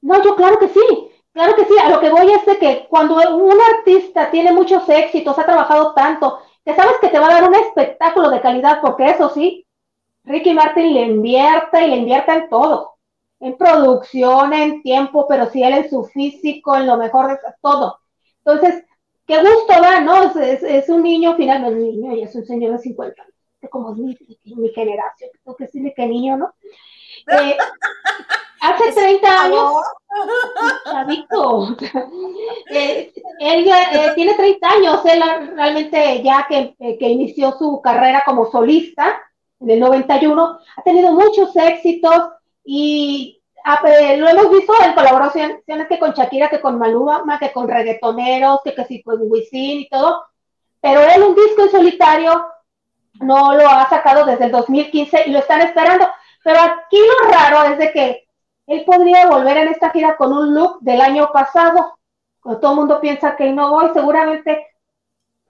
No, 0.00 0.22
yo 0.22 0.34
claro 0.36 0.58
que 0.58 0.68
sí, 0.68 1.10
claro 1.32 1.54
que 1.54 1.64
sí, 1.64 1.74
a 1.82 1.90
lo 1.90 2.00
que 2.00 2.10
voy 2.10 2.32
es 2.32 2.46
de 2.46 2.58
que 2.58 2.86
cuando 2.88 3.16
un 3.36 3.58
artista 3.60 4.30
tiene 4.30 4.52
muchos 4.52 4.88
éxitos, 4.88 5.38
ha 5.38 5.44
trabajado 5.44 5.94
tanto, 5.94 6.38
que 6.64 6.74
sabes 6.74 6.94
que 7.00 7.08
te 7.08 7.18
va 7.18 7.26
a 7.26 7.40
dar 7.40 7.48
un 7.48 7.54
espectáculo 7.54 8.30
de 8.30 8.40
calidad, 8.40 8.80
porque 8.80 9.06
eso 9.06 9.28
sí, 9.30 9.66
Ricky 10.24 10.54
Martin 10.54 10.94
le 10.94 11.02
invierte 11.02 11.84
y 11.84 11.90
le 11.90 11.96
invierte 11.96 12.32
en 12.32 12.48
todo, 12.48 12.94
en 13.40 13.56
producción, 13.56 14.52
en 14.52 14.82
tiempo, 14.82 15.26
pero 15.28 15.46
sí 15.50 15.62
él 15.62 15.74
en 15.74 15.90
su 15.90 16.04
físico, 16.04 16.76
en 16.76 16.86
lo 16.86 16.96
mejor 16.96 17.28
de 17.28 17.38
todo. 17.62 17.98
Entonces, 18.44 18.84
qué 19.26 19.40
gusto 19.40 19.80
da, 19.80 20.00
¿no? 20.00 20.32
Es, 20.40 20.88
un 20.88 21.02
niño, 21.02 21.34
finalmente, 21.36 21.74
un 21.74 21.82
niño 21.82 22.12
y 22.14 22.22
es 22.22 22.34
un 22.34 22.44
señor 22.44 22.72
de 22.72 22.78
50 22.78 23.22
años, 23.22 23.34
como 23.68 23.94
mi, 23.94 24.16
mi 24.44 24.68
generación, 24.70 25.30
tengo 25.44 25.56
que 25.56 25.64
decirle 25.64 25.94
que 25.94 26.06
niño, 26.06 26.36
¿no? 26.36 26.54
Eh, 27.26 27.56
hace 28.62 28.92
30 28.92 29.42
años, 29.42 29.74
chavito, 30.84 31.76
eh, 32.70 33.12
él 33.40 33.68
eh, 33.68 34.12
tiene 34.14 34.34
30 34.34 34.68
años, 34.70 35.04
él 35.04 35.22
realmente 35.54 36.22
ya 36.22 36.46
que, 36.48 36.74
que 36.78 37.08
inició 37.08 37.52
su 37.58 37.80
carrera 37.82 38.22
como 38.24 38.50
solista, 38.50 39.20
en 39.60 39.70
el 39.70 39.80
91, 39.80 40.58
ha 40.76 40.82
tenido 40.82 41.12
muchos 41.12 41.54
éxitos 41.56 42.30
y 42.64 43.40
lo 44.16 44.28
hemos 44.28 44.50
visto 44.50 44.72
en 44.82 44.94
colaboraciones 44.94 45.62
que 45.88 45.98
con 45.98 46.12
Shakira, 46.12 46.48
que 46.48 46.60
con 46.60 46.78
Maluma, 46.78 47.38
que 47.38 47.52
con 47.52 47.68
reggaetoneros, 47.68 48.60
que 48.64 48.74
casi 48.74 49.02
con 49.02 49.18
Wisin 49.22 49.80
y 49.80 49.88
todo, 49.88 50.24
pero 50.80 51.02
él 51.02 51.22
un 51.22 51.34
disco 51.34 51.64
en 51.64 51.70
solitario 51.70 52.46
no 53.14 53.54
lo 53.54 53.68
ha 53.68 53.88
sacado 53.88 54.24
desde 54.24 54.46
el 54.46 54.52
2015 54.52 55.24
y 55.26 55.30
lo 55.30 55.40
están 55.40 55.60
esperando. 55.62 56.08
Pero 56.42 56.60
aquí 56.60 56.98
lo 56.98 57.30
raro 57.30 57.72
es 57.72 57.78
de 57.78 57.92
que 57.92 58.28
él 58.66 58.84
podría 58.84 59.26
volver 59.26 59.56
en 59.58 59.68
esta 59.68 59.90
gira 59.90 60.16
con 60.16 60.32
un 60.32 60.54
look 60.54 60.78
del 60.80 61.00
año 61.00 61.30
pasado. 61.32 61.98
Cuando 62.40 62.60
todo 62.60 62.70
el 62.72 62.76
mundo 62.78 63.00
piensa 63.00 63.36
que 63.36 63.52
no 63.52 63.70
voy, 63.70 63.90
seguramente 63.92 64.66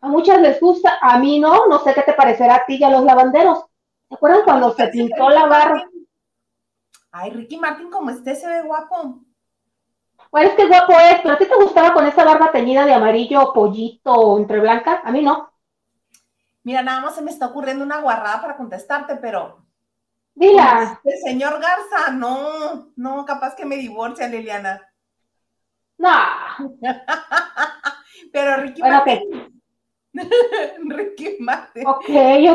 a 0.01 0.09
muchas 0.09 0.40
les 0.40 0.59
gusta, 0.61 0.99
a 1.01 1.18
mí 1.18 1.38
no, 1.38 1.66
no 1.66 1.79
sé 1.81 1.92
qué 1.92 2.03
te 2.03 2.14
parecerá 2.14 2.57
a 2.57 2.64
ti 2.64 2.77
y 2.81 2.85
a 2.85 2.90
los 2.90 3.05
lavanderos. 3.05 3.64
¿Te 4.09 4.14
acuerdas 4.14 4.40
cuando 4.44 4.73
se 4.73 4.88
pintó 4.88 5.29
la 5.29 5.46
barra? 5.46 5.88
Ay, 7.12 7.31
Ricky 7.31 7.59
Martin, 7.59 7.90
como 7.90 8.11
esté, 8.11 8.35
se 8.35 8.49
ve 8.49 8.62
guapo. 8.62 9.20
Bueno, 10.31 10.49
es 10.49 10.55
que 10.55 10.66
guapo 10.66 10.92
es, 10.92 11.20
pero 11.23 11.35
¿a 11.35 11.38
ti 11.38 11.44
te 11.46 11.57
gustaba 11.57 11.92
con 11.92 12.07
esa 12.07 12.25
barba 12.25 12.51
teñida 12.53 12.87
de 12.87 12.94
amarillo, 12.94 13.53
pollito, 13.53 14.38
entre 14.38 14.61
blanca? 14.61 15.03
A 15.05 15.11
mí 15.11 15.23
no. 15.23 15.53
Mira, 16.62 16.83
nada 16.83 17.01
más 17.01 17.14
se 17.14 17.23
me 17.23 17.31
está 17.31 17.46
ocurriendo 17.46 17.85
una 17.85 18.01
guarrada 18.01 18.40
para 18.40 18.57
contestarte, 18.57 19.16
pero. 19.16 19.64
Dila. 20.35 21.01
El 21.05 21.18
señor 21.18 21.61
Garza, 21.61 22.12
no, 22.12 22.92
no, 22.96 23.25
capaz 23.25 23.55
que 23.55 23.64
me 23.64 23.77
divorcia, 23.77 24.29
Liliana. 24.29 24.81
No. 25.99 26.11
pero 28.33 28.57
Ricky 28.62 28.81
bueno, 28.81 28.96
Martin. 28.96 29.62
Ricky 30.88 31.37
Martin. 31.40 31.87
Ok, 31.87 32.09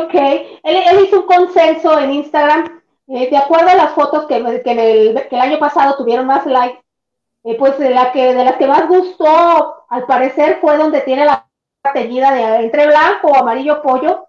ok. 0.04 0.14
Él, 0.62 1.04
hizo 1.04 1.20
un 1.20 1.26
consenso 1.26 1.98
en 1.98 2.12
Instagram. 2.12 2.82
Eh, 3.08 3.30
de 3.30 3.36
acuerdo 3.36 3.68
a 3.68 3.76
las 3.76 3.92
fotos 3.92 4.26
que, 4.26 4.62
que, 4.64 5.10
el, 5.30 5.40
año 5.40 5.60
pasado 5.60 5.96
tuvieron 5.96 6.26
más 6.26 6.44
likes, 6.44 6.82
eh, 7.44 7.56
pues 7.56 7.78
de, 7.78 7.90
la 7.90 8.10
que, 8.10 8.34
de 8.34 8.44
las 8.44 8.56
que 8.56 8.66
más 8.66 8.88
gustó, 8.88 9.86
al 9.88 10.06
parecer, 10.06 10.58
fue 10.60 10.76
donde 10.76 11.02
tiene 11.02 11.24
la 11.24 11.45
teñida 11.92 12.32
de 12.32 12.64
entre 12.64 12.86
blanco 12.86 13.28
o 13.28 13.36
amarillo 13.36 13.82
pollo. 13.82 14.28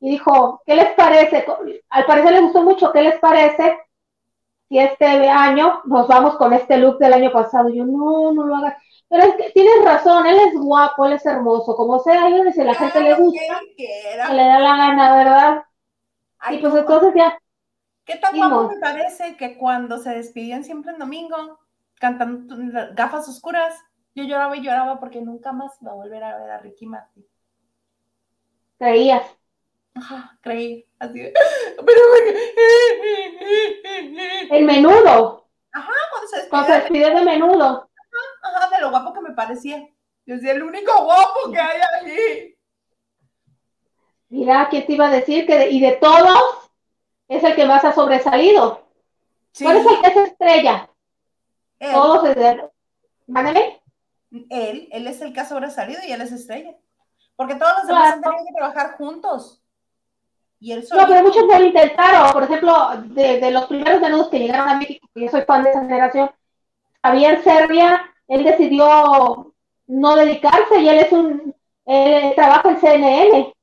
Y 0.00 0.10
dijo, 0.10 0.62
¿qué 0.66 0.74
les 0.74 0.92
parece? 0.94 1.44
Al 1.90 2.06
parecer 2.06 2.32
le 2.32 2.40
gustó 2.40 2.62
mucho, 2.62 2.92
¿qué 2.92 3.02
les 3.02 3.18
parece? 3.20 3.78
Si 4.68 4.78
este 4.78 5.06
año 5.28 5.82
nos 5.84 6.08
vamos 6.08 6.36
con 6.36 6.52
este 6.52 6.76
look 6.78 6.98
del 6.98 7.12
año 7.12 7.30
pasado. 7.30 7.68
yo, 7.68 7.84
no, 7.84 8.32
no 8.32 8.44
lo 8.44 8.56
hagas. 8.56 8.82
Pero 9.08 9.24
es 9.24 9.34
que 9.34 9.50
tienes 9.50 9.84
razón, 9.84 10.26
él 10.26 10.38
es 10.38 10.54
guapo, 10.54 11.04
él 11.04 11.12
es 11.12 11.26
hermoso, 11.26 11.76
como 11.76 11.98
sea, 11.98 12.28
él 12.28 12.50
si 12.54 12.62
a 12.62 12.64
la 12.64 12.74
gente 12.74 12.98
le 12.98 13.14
gusta, 13.14 13.60
que 13.76 13.86
le 14.32 14.42
da 14.42 14.58
la 14.58 14.76
gana, 14.76 15.16
¿verdad? 15.16 15.62
y 16.50 16.56
pues 16.56 16.74
entonces 16.74 17.12
ya. 17.14 17.38
¿Qué 18.06 18.16
tan 18.16 18.34
guapo 18.34 18.70
me 18.70 18.80
parece 18.80 19.36
que 19.36 19.58
cuando 19.58 19.98
se 19.98 20.10
despidían 20.10 20.64
siempre 20.64 20.92
en 20.92 20.98
domingo, 20.98 21.60
cantando 22.00 22.56
gafas 22.94 23.28
oscuras, 23.28 23.74
yo 24.14 24.24
lloraba 24.24 24.56
y 24.56 24.62
lloraba 24.62 24.98
porque 25.00 25.20
nunca 25.20 25.52
más 25.52 25.80
iba 25.80 25.92
a 25.92 25.96
volver 25.96 26.22
a 26.24 26.38
ver 26.38 26.50
a 26.50 26.58
Ricky 26.58 26.86
Martin. 26.86 27.26
Creías. 28.78 29.26
Ajá, 29.94 30.38
creí. 30.40 30.86
Así 30.98 31.20
Pero... 31.86 32.00
El 34.50 34.64
menudo. 34.64 35.46
Ajá, 35.72 35.92
cuando 36.10 36.28
se 36.28 36.48
Cuando 36.48 36.66
se 36.68 36.74
despide 36.80 37.14
de 37.14 37.24
menudo 37.24 37.88
de 38.70 38.80
lo 38.80 38.90
guapo 38.90 39.12
que 39.12 39.20
me 39.20 39.32
parecía. 39.32 39.88
Yo 40.26 40.34
decía, 40.34 40.52
el 40.52 40.62
único 40.62 41.04
guapo 41.04 41.50
que 41.52 41.60
hay 41.60 41.80
allí. 42.00 42.56
Mira, 44.28 44.68
¿quién 44.70 44.86
te 44.86 44.92
iba 44.92 45.08
a 45.08 45.10
decir? 45.10 45.46
que 45.46 45.70
Y 45.70 45.80
de 45.80 45.92
todos, 45.92 46.70
es 47.28 47.42
el 47.42 47.54
que 47.54 47.66
más 47.66 47.84
ha 47.84 47.92
sobresalido. 47.92 48.86
¿Cuál 49.60 49.76
es 49.78 49.86
el 49.86 50.00
que 50.00 50.06
es 50.06 50.16
estrella? 50.28 50.88
Él. 51.78 51.92
Todos 51.92 52.36
Mándame. 53.26 53.81
Él, 54.50 54.88
él 54.90 55.06
es 55.06 55.20
el 55.20 55.32
que 55.32 55.40
ha 55.40 55.44
sobresalido 55.44 56.00
y 56.06 56.12
él 56.12 56.20
es 56.20 56.32
estrella. 56.32 56.74
Porque 57.36 57.54
todos 57.54 57.72
los 57.78 57.86
demás 57.86 58.14
han 58.14 58.22
tenido 58.22 58.44
que 58.46 58.54
trabajar 58.54 58.96
juntos. 58.96 59.62
Y 60.60 60.72
él 60.72 60.86
no, 60.92 61.06
pero 61.06 61.22
muchos 61.22 61.44
lo 61.44 61.64
intentaron. 61.64 62.32
Por 62.32 62.44
ejemplo, 62.44 62.74
de, 63.06 63.40
de 63.40 63.50
los 63.50 63.66
primeros 63.66 64.00
menudos 64.00 64.28
que 64.28 64.38
llegaron 64.38 64.68
a 64.68 64.76
México, 64.76 65.08
yo 65.14 65.28
soy 65.28 65.42
fan 65.42 65.64
de 65.64 65.70
esa 65.70 65.80
generación, 65.80 66.30
Javier 67.02 67.42
Serbia 67.42 68.12
él 68.32 68.44
decidió 68.44 69.52
no 69.86 70.16
dedicarse 70.16 70.80
y 70.80 70.88
él 70.88 70.98
es 71.00 71.12
un, 71.12 71.54
él 71.84 72.34
trabaja 72.34 72.70
en 72.70 72.80
CNN. 72.80 73.54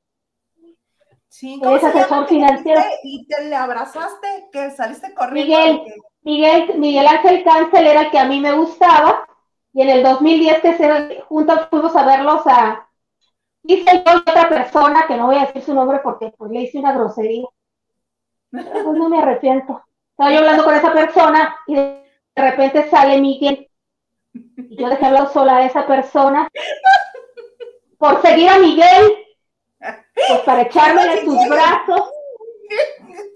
Sí, 1.27 1.59
es 1.63 1.83
asesor 1.83 2.27
financiero. 2.27 2.81
Y 3.03 3.25
te 3.25 3.45
le 3.45 3.55
abrazaste, 3.55 4.49
que 4.51 4.69
saliste 4.71 5.13
corriendo. 5.15 5.55
Miguel, 5.55 5.81
Miguel, 6.21 6.77
Miguel 6.77 7.07
Ángel 7.07 7.43
Cancel 7.43 7.87
era 7.87 8.01
el 8.01 8.11
que 8.11 8.19
a 8.19 8.25
mí 8.25 8.39
me 8.39 8.53
gustaba. 8.53 9.27
Y 9.73 9.81
en 9.81 9.89
el 9.89 10.03
2010 10.03 10.61
que 10.61 10.77
se, 10.77 11.21
juntos 11.27 11.67
fuimos 11.69 11.95
a 11.95 12.05
verlos 12.05 12.41
a, 12.45 12.89
hice 13.63 14.03
yo 14.05 14.17
otra 14.17 14.49
persona, 14.49 15.05
que 15.07 15.15
no 15.15 15.27
voy 15.27 15.37
a 15.37 15.45
decir 15.45 15.61
su 15.61 15.73
nombre 15.73 15.99
porque 16.03 16.33
pues, 16.37 16.51
le 16.51 16.61
hice 16.61 16.79
una 16.79 16.93
grosería. 16.93 17.47
Pero 18.51 18.83
pues 18.83 18.97
no 18.97 19.09
me 19.09 19.19
arrepiento. 19.19 19.83
estaba 20.11 20.31
yo 20.31 20.39
hablando 20.39 20.63
con 20.63 20.73
esa 20.73 20.91
persona 20.91 21.55
y 21.67 21.75
de 21.75 22.03
repente 22.35 22.89
sale 22.89 23.21
Miguel 23.21 23.69
y 24.33 24.75
yo 24.75 24.89
dejé 24.89 25.05
hablar 25.05 25.31
sola 25.31 25.57
a 25.57 25.65
esa 25.65 25.85
persona 25.85 26.47
por 27.97 28.21
seguir 28.21 28.49
a 28.49 28.59
Miguel, 28.59 29.25
pues 29.79 30.39
para 30.45 30.61
echarme 30.61 31.19
en 31.19 31.25
sus 31.25 31.49
brazos. 31.49 32.11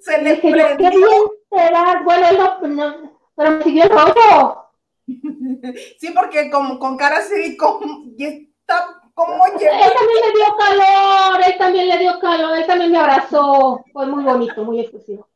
Se 0.01 0.21
le 0.21 0.35
dije 0.35 0.51
yo, 0.51 0.77
qué 0.77 0.89
bien 0.89 1.21
será. 1.49 2.01
Bueno, 2.03 2.27
él 2.27 2.75
no, 2.75 3.05
pero 3.35 3.51
me 3.51 3.63
siguió 3.63 3.83
el 3.83 3.89
rollo. 3.89 4.62
Sí, 5.99 6.11
porque 6.13 6.49
como 6.49 6.79
con 6.79 6.97
cara 6.97 7.17
así, 7.17 7.55
como, 7.57 8.03
y 8.17 8.49
está 8.59 9.01
como 9.13 9.45
Él 9.45 9.51
también 9.53 10.19
le 10.25 10.33
dio 10.33 10.55
calor, 10.57 11.41
él 11.45 11.57
también 11.57 11.87
le 11.87 11.97
dio 11.99 12.19
calor, 12.19 12.57
él 12.57 12.65
también 12.65 12.91
me 12.91 12.97
abrazó. 12.97 13.83
Fue 13.93 14.05
muy 14.07 14.23
bonito, 14.23 14.63
muy 14.63 14.79
exclusivo. 14.79 15.27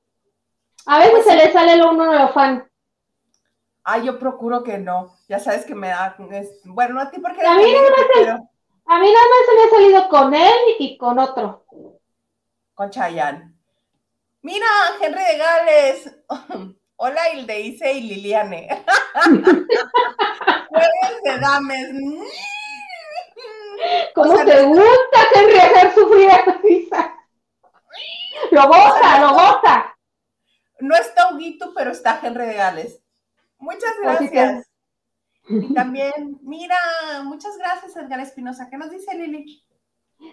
A 0.86 1.00
veces 1.00 1.14
pues 1.14 1.26
se 1.26 1.36
le 1.36 1.52
sale 1.52 1.78
lo 1.78 1.92
uno 1.92 2.12
de 2.12 2.20
los 2.20 2.32
fan. 2.32 2.68
Ah, 3.84 4.00
yo 4.00 4.18
procuro 4.18 4.64
que 4.64 4.78
no. 4.78 5.16
Ya 5.30 5.40
sabes 5.40 5.66
que 5.66 5.76
me 5.76 5.90
da. 5.90 6.16
bueno, 6.66 7.00
a 7.00 7.12
ti 7.12 7.20
porque. 7.20 7.46
A 7.46 7.56
mí, 7.56 7.74
más 7.74 8.42
a 8.90 9.00
mí 9.00 9.12
nada 9.12 9.26
más 9.26 9.46
se 9.46 9.56
me 9.56 9.64
ha 9.64 9.70
salido 9.70 10.10
con 10.10 10.34
él 10.34 10.58
y 10.80 10.98
con 10.98 11.20
otro. 11.20 11.66
Con 12.74 12.90
Chayanne. 12.90 13.54
Mira, 14.42 14.68
Henry 15.02 15.24
de 15.24 15.38
Gales. 15.38 16.16
Hola, 17.00 17.30
Hildeise 17.32 17.94
y 17.94 18.02
Liliane. 18.02 18.68
Jueves 20.70 21.24
de 21.24 21.40
dames. 21.40 21.90
¿Cómo 24.16 24.36
te 24.44 24.64
gusta, 24.64 25.20
Henry, 25.36 25.60
hacer 25.60 25.94
sufrir 25.94 26.32
a? 26.32 26.44
Lo 28.50 28.68
goza, 28.68 29.20
lo 29.20 29.34
goza. 29.34 29.96
No 30.80 30.96
está 30.96 31.32
Huguito, 31.32 31.72
pero 31.76 31.92
está 31.92 32.20
Henry 32.22 32.48
de 32.48 32.54
Gales. 32.56 33.00
Muchas 33.60 33.94
gracias. 34.02 34.68
Y 35.50 35.74
también, 35.76 36.40
mira, 36.42 36.78
muchas 37.24 37.60
gracias, 37.60 37.96
Edgar 37.96 38.22
Espinosa. 38.22 38.70
¿Qué 38.72 38.78
nos 38.78 38.90
dice 38.90 39.16
Lili? 39.16 39.64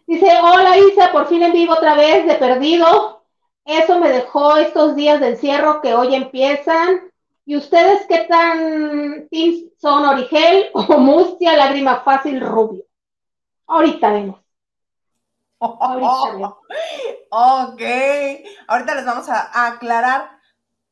Dice, 0.07 0.31
hola 0.43 0.79
Isa, 0.79 1.13
por 1.13 1.29
fin 1.29 1.43
en 1.43 1.53
vivo 1.53 1.75
otra 1.75 1.95
vez 1.95 2.27
de 2.27 2.37
perdido. 2.37 3.24
Eso 3.65 3.99
me 3.99 4.11
dejó 4.11 4.57
estos 4.57 4.95
días 4.95 5.21
de 5.21 5.31
encierro 5.31 5.81
que 5.81 5.95
hoy 5.95 6.15
empiezan. 6.15 7.11
¿Y 7.47 7.57
ustedes 7.57 8.07
qué 8.07 8.25
tan 8.25 9.29
son 9.79 10.05
Origel 10.05 10.71
o 10.75 10.99
Mustia, 10.99 11.57
lágrima 11.57 12.01
fácil, 12.01 12.41
rubio? 12.41 12.85
Ahorita 13.67 14.11
vemos. 14.11 14.41
Ok, 17.37 17.83
ahorita 18.69 18.95
les 18.95 19.05
vamos 19.05 19.29
a, 19.29 19.67
aclarar 19.67 20.39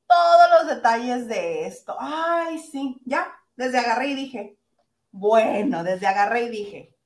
todos 0.09 0.51
los 0.51 0.75
detalles 0.75 1.29
de 1.29 1.67
esto. 1.67 1.95
Ay, 2.01 2.59
sí, 2.59 3.01
ya, 3.05 3.33
desde 3.55 3.79
agarré 3.79 4.09
y 4.09 4.15
dije, 4.15 4.57
bueno, 5.13 5.85
desde 5.85 6.07
agarré 6.07 6.45
y 6.45 6.49
dije. 6.49 6.97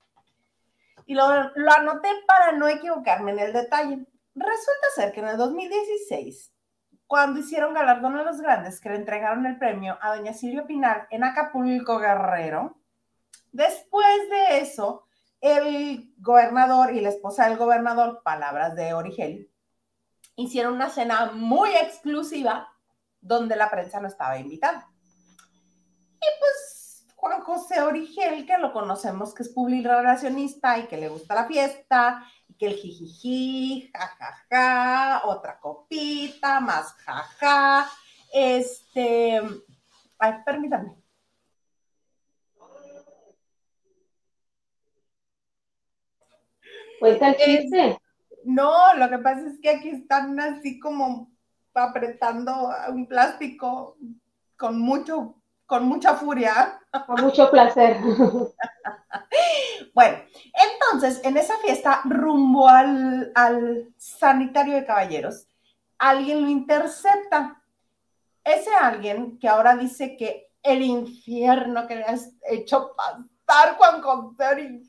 Y 1.07 1.15
lo, 1.15 1.29
lo 1.55 1.73
anoté 1.73 2.09
para 2.27 2.53
no 2.53 2.67
equivocarme 2.69 3.33
en 3.33 3.39
el 3.41 3.53
detalle. 3.53 4.07
Resulta 4.37 4.87
ser 4.94 5.12
que 5.12 5.20
en 5.20 5.29
el 5.29 5.38
2016, 5.38 6.53
cuando 7.07 7.40
hicieron 7.40 7.72
galardón 7.72 8.18
a 8.18 8.22
los 8.22 8.38
grandes 8.38 8.81
que 8.81 8.90
le 8.90 8.96
entregaron 8.96 9.46
el 9.46 9.59
premio 9.59 9.96
a 10.03 10.14
doña 10.14 10.35
Silvia 10.35 10.66
Pinal 10.66 11.07
en 11.11 11.25
Acapulco 11.25 11.99
Guerrero, 11.99 12.77
después 13.51 14.29
de 14.29 14.59
eso, 14.59 15.07
el 15.40 16.12
gobernador 16.18 16.94
y 16.94 17.01
la 17.01 17.09
esposa 17.09 17.49
del 17.49 17.57
gobernador, 17.57 18.20
palabras 18.22 18.77
de 18.77 18.92
Origel, 18.92 19.51
hicieron 20.37 20.75
una 20.75 20.90
cena 20.90 21.33
muy 21.33 21.70
exclusiva 21.70 22.68
donde 23.22 23.57
la 23.57 23.70
prensa 23.70 24.01
no 24.01 24.09
estaba 24.09 24.38
invitada. 24.38 24.87
Y 26.16 26.27
pues 26.40 27.07
Juan 27.14 27.40
José 27.40 27.81
Origel, 27.81 28.44
que 28.44 28.59
lo 28.59 28.75
conocemos 28.75 29.33
que 29.33 29.44
es 29.44 29.55
relacionista 29.55 30.79
y 30.79 30.88
que 30.88 30.99
le 30.99 31.09
gusta 31.09 31.35
la 31.35 31.46
fiesta 31.46 32.22
que 32.59 32.66
el 32.66 32.75
jijiji, 32.75 33.90
jajaja, 33.92 35.23
otra 35.27 35.59
copita, 35.61 36.61
más 36.61 36.95
jaja. 37.05 37.90
Este, 38.33 39.40
ay, 40.19 40.35
permítame. 40.45 40.97
Pues 47.01 47.21
el 47.21 47.37
chiste. 47.37 47.99
No, 48.45 48.95
lo 48.95 49.11
que 49.11 49.19
pasa 49.19 49.47
es 49.47 49.59
que 49.61 49.71
aquí 49.71 49.90
están 49.90 50.38
así 50.38 50.79
como 50.79 51.31
apretando 51.75 52.71
un 52.88 53.07
plástico 53.07 53.97
con 54.57 54.79
mucho, 54.79 55.35
con 55.66 55.85
mucha 55.87 56.14
furia. 56.14 56.81
Con 57.07 57.21
mucho 57.23 57.51
placer. 57.51 57.99
bueno, 59.95 60.19
entonces, 60.53 61.21
en 61.25 61.37
esa 61.37 61.57
fiesta, 61.59 62.03
rumbo 62.05 62.69
al, 62.69 63.93
sanitario 63.97 64.75
de 64.75 64.87
caballeros, 64.87 65.47
alguien 65.99 66.43
lo 66.43 66.49
intercepta. 66.49 67.63
Ese 68.45 68.75
alguien 68.75 69.39
que 69.39 69.49
ahora 69.49 69.77
dice 69.77 70.17
que 70.17 70.51
el 70.63 70.83
infierno 70.83 71.87
que 71.87 71.97
le 71.97 72.05
has 72.05 72.33
hecho 72.49 72.95
pasar 72.97 73.77
Juan 73.77 74.03
José 74.03 74.81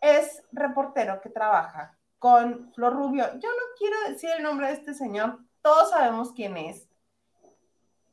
es 0.00 0.42
reportero 0.52 1.20
que 1.20 1.28
trabaja 1.28 1.96
con 2.18 2.72
Flor 2.72 2.94
Rubio. 2.94 3.26
Yo 3.38 3.48
no 3.48 3.62
quiero 3.76 3.96
decir 4.08 4.30
el 4.36 4.42
nombre 4.42 4.68
de 4.68 4.74
este 4.74 4.94
señor, 4.94 5.38
todos 5.62 5.90
sabemos 5.90 6.32
quién 6.32 6.56
es, 6.56 6.88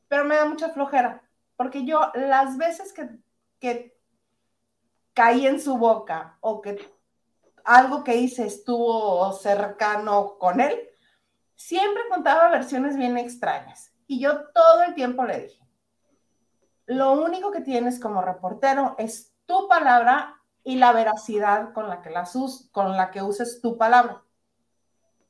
pero 0.08 0.24
me 0.24 0.36
da 0.36 0.46
mucha 0.46 0.70
flojera, 0.70 1.22
porque 1.56 1.84
yo 1.84 2.10
las 2.14 2.56
veces 2.56 2.92
que, 2.92 3.08
que 3.60 3.95
caí 5.16 5.46
en 5.46 5.58
su 5.62 5.78
boca 5.78 6.36
o 6.40 6.60
que 6.60 6.94
algo 7.64 8.04
que 8.04 8.16
hice 8.16 8.46
estuvo 8.46 9.32
cercano 9.32 10.36
con 10.38 10.60
él, 10.60 10.78
siempre 11.56 12.02
contaba 12.10 12.50
versiones 12.50 12.98
bien 12.98 13.16
extrañas. 13.16 13.92
Y 14.06 14.20
yo 14.20 14.50
todo 14.52 14.82
el 14.82 14.94
tiempo 14.94 15.24
le 15.24 15.40
dije, 15.40 15.66
lo 16.84 17.12
único 17.12 17.50
que 17.50 17.62
tienes 17.62 17.98
como 17.98 18.20
reportero 18.20 18.94
es 18.98 19.34
tu 19.46 19.66
palabra 19.68 20.36
y 20.62 20.76
la 20.76 20.92
veracidad 20.92 21.72
con 21.72 21.88
la 21.88 22.02
que, 22.02 22.10
la 22.10 22.28
con 22.70 22.94
la 22.94 23.10
que 23.10 23.22
uses 23.22 23.60
tu 23.62 23.78
palabra. 23.78 24.22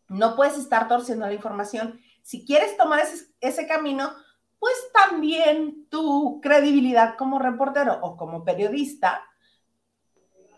No 0.09 0.35
puedes 0.35 0.59
estar 0.59 0.89
torciendo 0.89 1.27
la 1.27 1.33
información. 1.33 2.01
Si 2.23 2.45
quieres 2.45 2.77
tomar 2.77 3.01
ese, 3.01 3.33
ese 3.41 3.69
camino, 3.69 4.11
pues 4.59 4.75
también 4.93 5.89
tu 5.89 6.41
credibilidad 6.43 7.17
como 7.17 7.39
reportero 7.39 8.01
o 8.03 8.17
como 8.17 8.45
periodista 8.45 9.23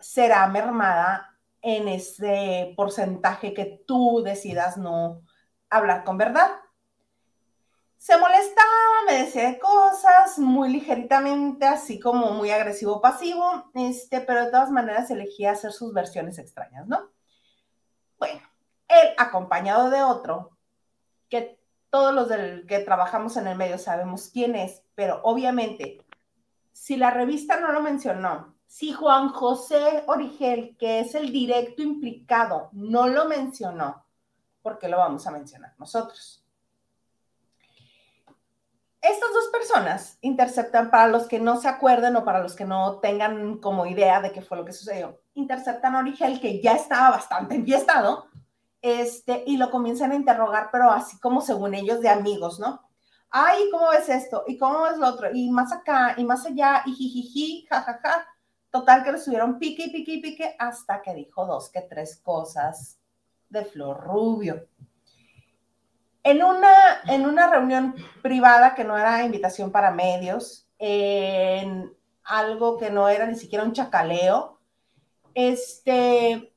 será 0.00 0.46
mermada 0.46 1.38
en 1.62 1.88
ese 1.88 2.72
porcentaje 2.76 3.54
que 3.54 3.82
tú 3.86 4.22
decidas 4.24 4.76
no 4.76 5.22
hablar 5.70 6.04
con 6.04 6.18
verdad. 6.18 6.50
Se 7.96 8.16
molestaba, 8.16 9.04
me 9.06 9.24
decía 9.24 9.58
cosas 9.58 10.38
muy 10.38 10.70
ligeritamente, 10.70 11.66
así 11.66 11.98
como 11.98 12.30
muy 12.30 12.50
agresivo 12.50 13.00
pasivo, 13.00 13.70
este, 13.74 14.20
pero 14.20 14.44
de 14.44 14.50
todas 14.52 14.70
maneras 14.70 15.10
elegía 15.10 15.52
hacer 15.52 15.72
sus 15.72 15.92
versiones 15.92 16.38
extrañas, 16.38 16.86
¿no? 16.86 17.10
Bueno, 18.18 18.40
él 18.86 19.08
acompañado 19.18 19.90
de 19.90 20.02
otro, 20.02 20.56
que 21.28 21.60
todos 21.90 22.14
los 22.14 22.28
del 22.28 22.66
que 22.66 22.78
trabajamos 22.78 23.36
en 23.36 23.48
el 23.48 23.58
medio 23.58 23.78
sabemos 23.78 24.30
quién 24.32 24.54
es, 24.54 24.84
pero 24.94 25.20
obviamente, 25.24 26.06
si 26.72 26.96
la 26.96 27.10
revista 27.10 27.58
no 27.58 27.72
lo 27.72 27.80
mencionó, 27.82 28.57
si 28.68 28.92
Juan 28.92 29.30
José 29.30 30.04
Origel, 30.06 30.76
que 30.78 31.00
es 31.00 31.14
el 31.14 31.32
directo 31.32 31.82
implicado, 31.82 32.68
no 32.72 33.08
lo 33.08 33.24
mencionó, 33.24 34.04
¿por 34.62 34.78
qué 34.78 34.88
lo 34.88 34.98
vamos 34.98 35.26
a 35.26 35.30
mencionar 35.30 35.74
nosotros? 35.78 36.44
Estas 39.00 39.32
dos 39.32 39.48
personas 39.50 40.18
interceptan, 40.20 40.90
para 40.90 41.06
los 41.06 41.26
que 41.26 41.40
no 41.40 41.58
se 41.58 41.66
acuerden 41.66 42.14
o 42.16 42.24
para 42.26 42.42
los 42.42 42.54
que 42.54 42.66
no 42.66 42.98
tengan 42.98 43.56
como 43.56 43.86
idea 43.86 44.20
de 44.20 44.32
qué 44.32 44.42
fue 44.42 44.58
lo 44.58 44.66
que 44.66 44.74
sucedió, 44.74 45.18
interceptan 45.32 45.96
a 45.96 46.00
Origel, 46.00 46.38
que 46.38 46.60
ya 46.60 46.74
estaba 46.74 47.10
bastante 47.10 47.54
enfiestado, 47.54 48.26
este, 48.82 49.44
y 49.46 49.56
lo 49.56 49.70
comienzan 49.70 50.12
a 50.12 50.16
interrogar, 50.16 50.68
pero 50.70 50.90
así 50.90 51.18
como 51.20 51.40
según 51.40 51.74
ellos 51.74 52.00
de 52.00 52.10
amigos, 52.10 52.60
¿no? 52.60 52.82
Ay, 53.30 53.70
¿cómo 53.70 53.88
ves 53.88 54.10
esto? 54.10 54.44
¿Y 54.46 54.58
cómo 54.58 54.82
ves 54.82 54.98
lo 54.98 55.06
otro? 55.06 55.30
Y 55.32 55.50
más 55.50 55.72
acá, 55.72 56.14
y 56.18 56.24
más 56.24 56.44
allá, 56.44 56.82
y 56.84 56.92
jijiji, 56.92 57.66
jajaja. 57.70 58.26
Total 58.70 59.02
que 59.02 59.12
le 59.12 59.18
subieron 59.18 59.58
pique 59.58 59.84
y 59.84 59.90
pique 59.90 60.12
y 60.12 60.20
pique 60.20 60.56
hasta 60.58 61.00
que 61.00 61.14
dijo 61.14 61.46
dos 61.46 61.70
que 61.70 61.80
tres 61.80 62.20
cosas 62.22 62.98
de 63.48 63.64
Flor 63.64 64.04
Rubio. 64.04 64.66
En 66.22 66.42
una, 66.42 66.74
en 67.06 67.24
una 67.24 67.48
reunión 67.50 67.94
privada 68.20 68.74
que 68.74 68.84
no 68.84 68.98
era 68.98 69.24
invitación 69.24 69.72
para 69.72 69.90
medios, 69.90 70.68
en 70.78 71.90
algo 72.24 72.76
que 72.76 72.90
no 72.90 73.08
era 73.08 73.26
ni 73.26 73.36
siquiera 73.36 73.64
un 73.64 73.72
chacaleo, 73.72 74.58
este, 75.32 76.52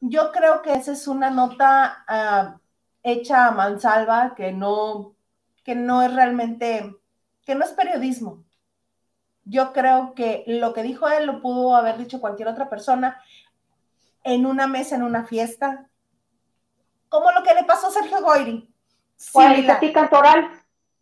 yo 0.00 0.32
creo 0.32 0.62
que 0.62 0.72
esa 0.72 0.92
es 0.92 1.06
una 1.06 1.28
nota 1.28 2.04
ah, 2.08 2.58
hecha 3.02 3.48
a 3.48 3.50
mansalva, 3.50 4.34
que 4.34 4.52
no, 4.52 5.14
que 5.62 5.74
no 5.74 6.00
es 6.00 6.14
realmente, 6.14 6.96
que 7.44 7.54
no 7.54 7.64
es 7.64 7.72
periodismo. 7.72 8.45
Yo 9.46 9.72
creo 9.72 10.12
que 10.14 10.44
lo 10.46 10.74
que 10.74 10.82
dijo 10.82 11.08
él 11.08 11.24
lo 11.24 11.40
pudo 11.40 11.76
haber 11.76 11.96
dicho 11.96 12.20
cualquier 12.20 12.48
otra 12.48 12.68
persona 12.68 13.22
en 14.24 14.44
una 14.44 14.66
mesa, 14.66 14.96
en 14.96 15.04
una 15.04 15.24
fiesta, 15.24 15.88
como 17.08 17.30
lo 17.30 17.42
que 17.44 17.54
le 17.54 17.64
pasó 17.64 17.86
a 17.86 17.92
Sergio 17.92 18.20
Goyri. 18.20 18.68
O 19.32 19.40
a 19.40 19.56
Itatí 19.56 19.92
Cantoral. 19.92 20.50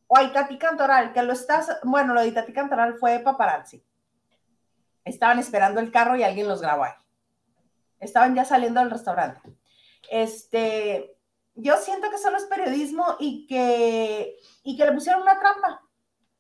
O 0.07 0.17
a 0.17 0.23
Itatí 0.23 0.59
Cantoral, 0.59 1.13
que 1.13 1.23
lo 1.23 1.33
estás, 1.33 1.79
bueno, 1.83 2.13
lo 2.13 2.21
de 2.21 2.29
Itatí 2.29 2.53
Cantoral 2.53 2.99
fue 2.99 3.19
paparazzi. 3.21 3.83
Estaban 5.05 5.39
esperando 5.39 5.81
el 5.81 5.91
carro 5.91 6.17
y 6.17 6.23
alguien 6.23 6.47
los 6.47 6.61
grabó 6.61 6.85
ahí. 6.85 6.93
Estaban 7.99 8.35
ya 8.35 8.45
saliendo 8.45 8.81
del 8.81 8.91
restaurante. 8.91 9.41
Este, 10.11 11.17
yo 11.55 11.77
siento 11.79 12.11
que 12.11 12.19
solo 12.19 12.37
es 12.37 12.45
periodismo 12.45 13.17
y 13.19 13.47
que, 13.47 14.37
y 14.63 14.77
que 14.77 14.85
le 14.85 14.93
pusieron 14.93 15.23
una 15.23 15.39
trampa, 15.39 15.83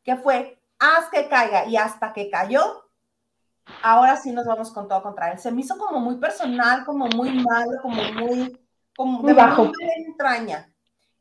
que 0.03 0.17
fue, 0.17 0.63
haz 0.79 1.09
que 1.11 1.29
caiga, 1.29 1.67
y 1.67 1.77
hasta 1.77 2.13
que 2.13 2.31
cayó, 2.31 2.85
ahora 3.83 4.17
sí 4.17 4.33
nos 4.33 4.47
vamos 4.47 4.71
con 4.73 4.89
todo 4.89 5.03
contra 5.03 5.33
él. 5.33 5.39
Se 5.39 5.51
me 5.51 5.61
hizo 5.61 5.77
como 5.79 6.01
muy 6.01 6.17
personal, 6.17 6.85
como 6.85 7.07
muy 7.07 7.31
malo, 7.31 7.81
como 7.83 8.03
muy, 8.13 8.59
como 8.97 9.21
muy 9.21 9.33
bajo. 9.33 9.71
entraña. 10.07 10.71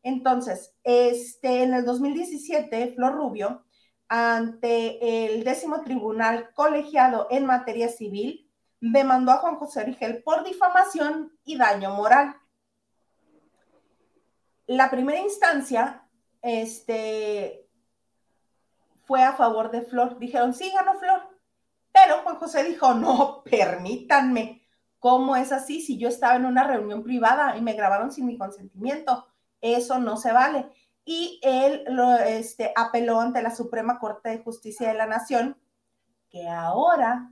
Entonces, 0.02 0.76
este, 0.84 1.64
en 1.64 1.74
el 1.74 1.86
2017, 1.86 2.94
Flor 2.96 3.16
Rubio, 3.16 3.64
ante 4.10 5.26
el 5.26 5.44
décimo 5.44 5.82
tribunal 5.82 6.52
colegiado 6.54 7.28
en 7.32 7.46
materia 7.46 7.88
civil, 7.88 8.52
demandó 8.80 9.32
a 9.32 9.38
Juan 9.38 9.56
José 9.56 9.86
Rigel 9.86 10.22
por 10.24 10.44
difamación 10.44 11.32
y 11.46 11.58
daño 11.58 11.92
moral. 11.92 12.36
La 14.68 14.92
primera 14.92 15.20
instancia, 15.20 16.06
este, 16.42 17.63
fue 19.04 19.24
a 19.24 19.34
favor 19.34 19.72
de 19.72 19.82
Flor. 19.82 20.18
Dijeron, 20.20 20.54
sí, 20.54 20.72
ganó 20.72 20.96
Flor. 21.00 21.22
Pero 21.92 22.22
Juan 22.24 22.38
José 22.38 22.64
dijo, 22.64 22.94
no, 22.94 23.44
permítanme. 23.44 24.62
¿Cómo 25.00 25.36
es 25.36 25.52
así 25.52 25.82
si 25.82 25.98
yo 25.98 26.08
estaba 26.08 26.36
en 26.36 26.46
una 26.46 26.64
reunión 26.64 27.04
privada 27.04 27.58
y 27.58 27.62
me 27.62 27.74
grabaron 27.74 28.12
sin 28.12 28.26
mi 28.26 28.38
consentimiento? 28.38 29.28
Eso 29.62 30.00
no 30.00 30.18
se 30.18 30.32
vale. 30.32 30.70
Y 31.06 31.40
él 31.44 31.84
lo 31.88 32.16
este, 32.16 32.72
apeló 32.76 33.20
ante 33.20 33.42
la 33.42 33.54
Suprema 33.54 34.00
Corte 34.00 34.30
de 34.30 34.40
Justicia 34.40 34.88
de 34.88 34.94
la 34.94 35.06
Nación, 35.06 35.58
que 36.30 36.48
ahora 36.48 37.30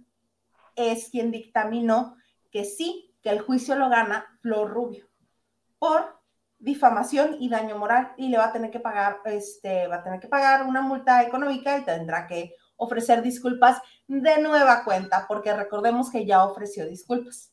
es 0.76 1.10
quien 1.10 1.32
dictaminó 1.32 2.18
que 2.52 2.66
sí, 2.66 3.16
que 3.22 3.30
el 3.30 3.42
juicio 3.42 3.76
lo 3.76 3.90
gana 3.90 4.38
Flor 4.42 4.70
Rubio 4.70 5.12
por 5.82 6.21
difamación 6.62 7.38
y 7.39 7.50
daño 7.50 7.78
moral 7.78 8.13
y 8.17 8.30
le 8.30 8.38
va 8.38 8.45
a 8.45 8.54
tener 8.54 8.71
que 8.71 8.80
pagar, 8.80 9.19
este, 9.26 9.88
va 9.88 9.97
a 9.97 10.04
tener 10.04 10.19
que 10.19 10.28
pagar 10.28 10.65
una 10.65 10.82
multa 10.82 11.24
económica 11.24 11.78
y 11.78 11.84
tendrá 11.84 12.28
que 12.28 12.56
ofrecer 12.78 13.21
disculpas 13.21 13.82
de 14.08 14.41
nueva 14.41 14.84
cuenta, 14.84 15.26
porque 15.28 15.54
recordemos 15.54 16.10
que 16.10 16.26
ya 16.26 16.43
ofreció 16.43 16.86
disculpas. 16.86 17.52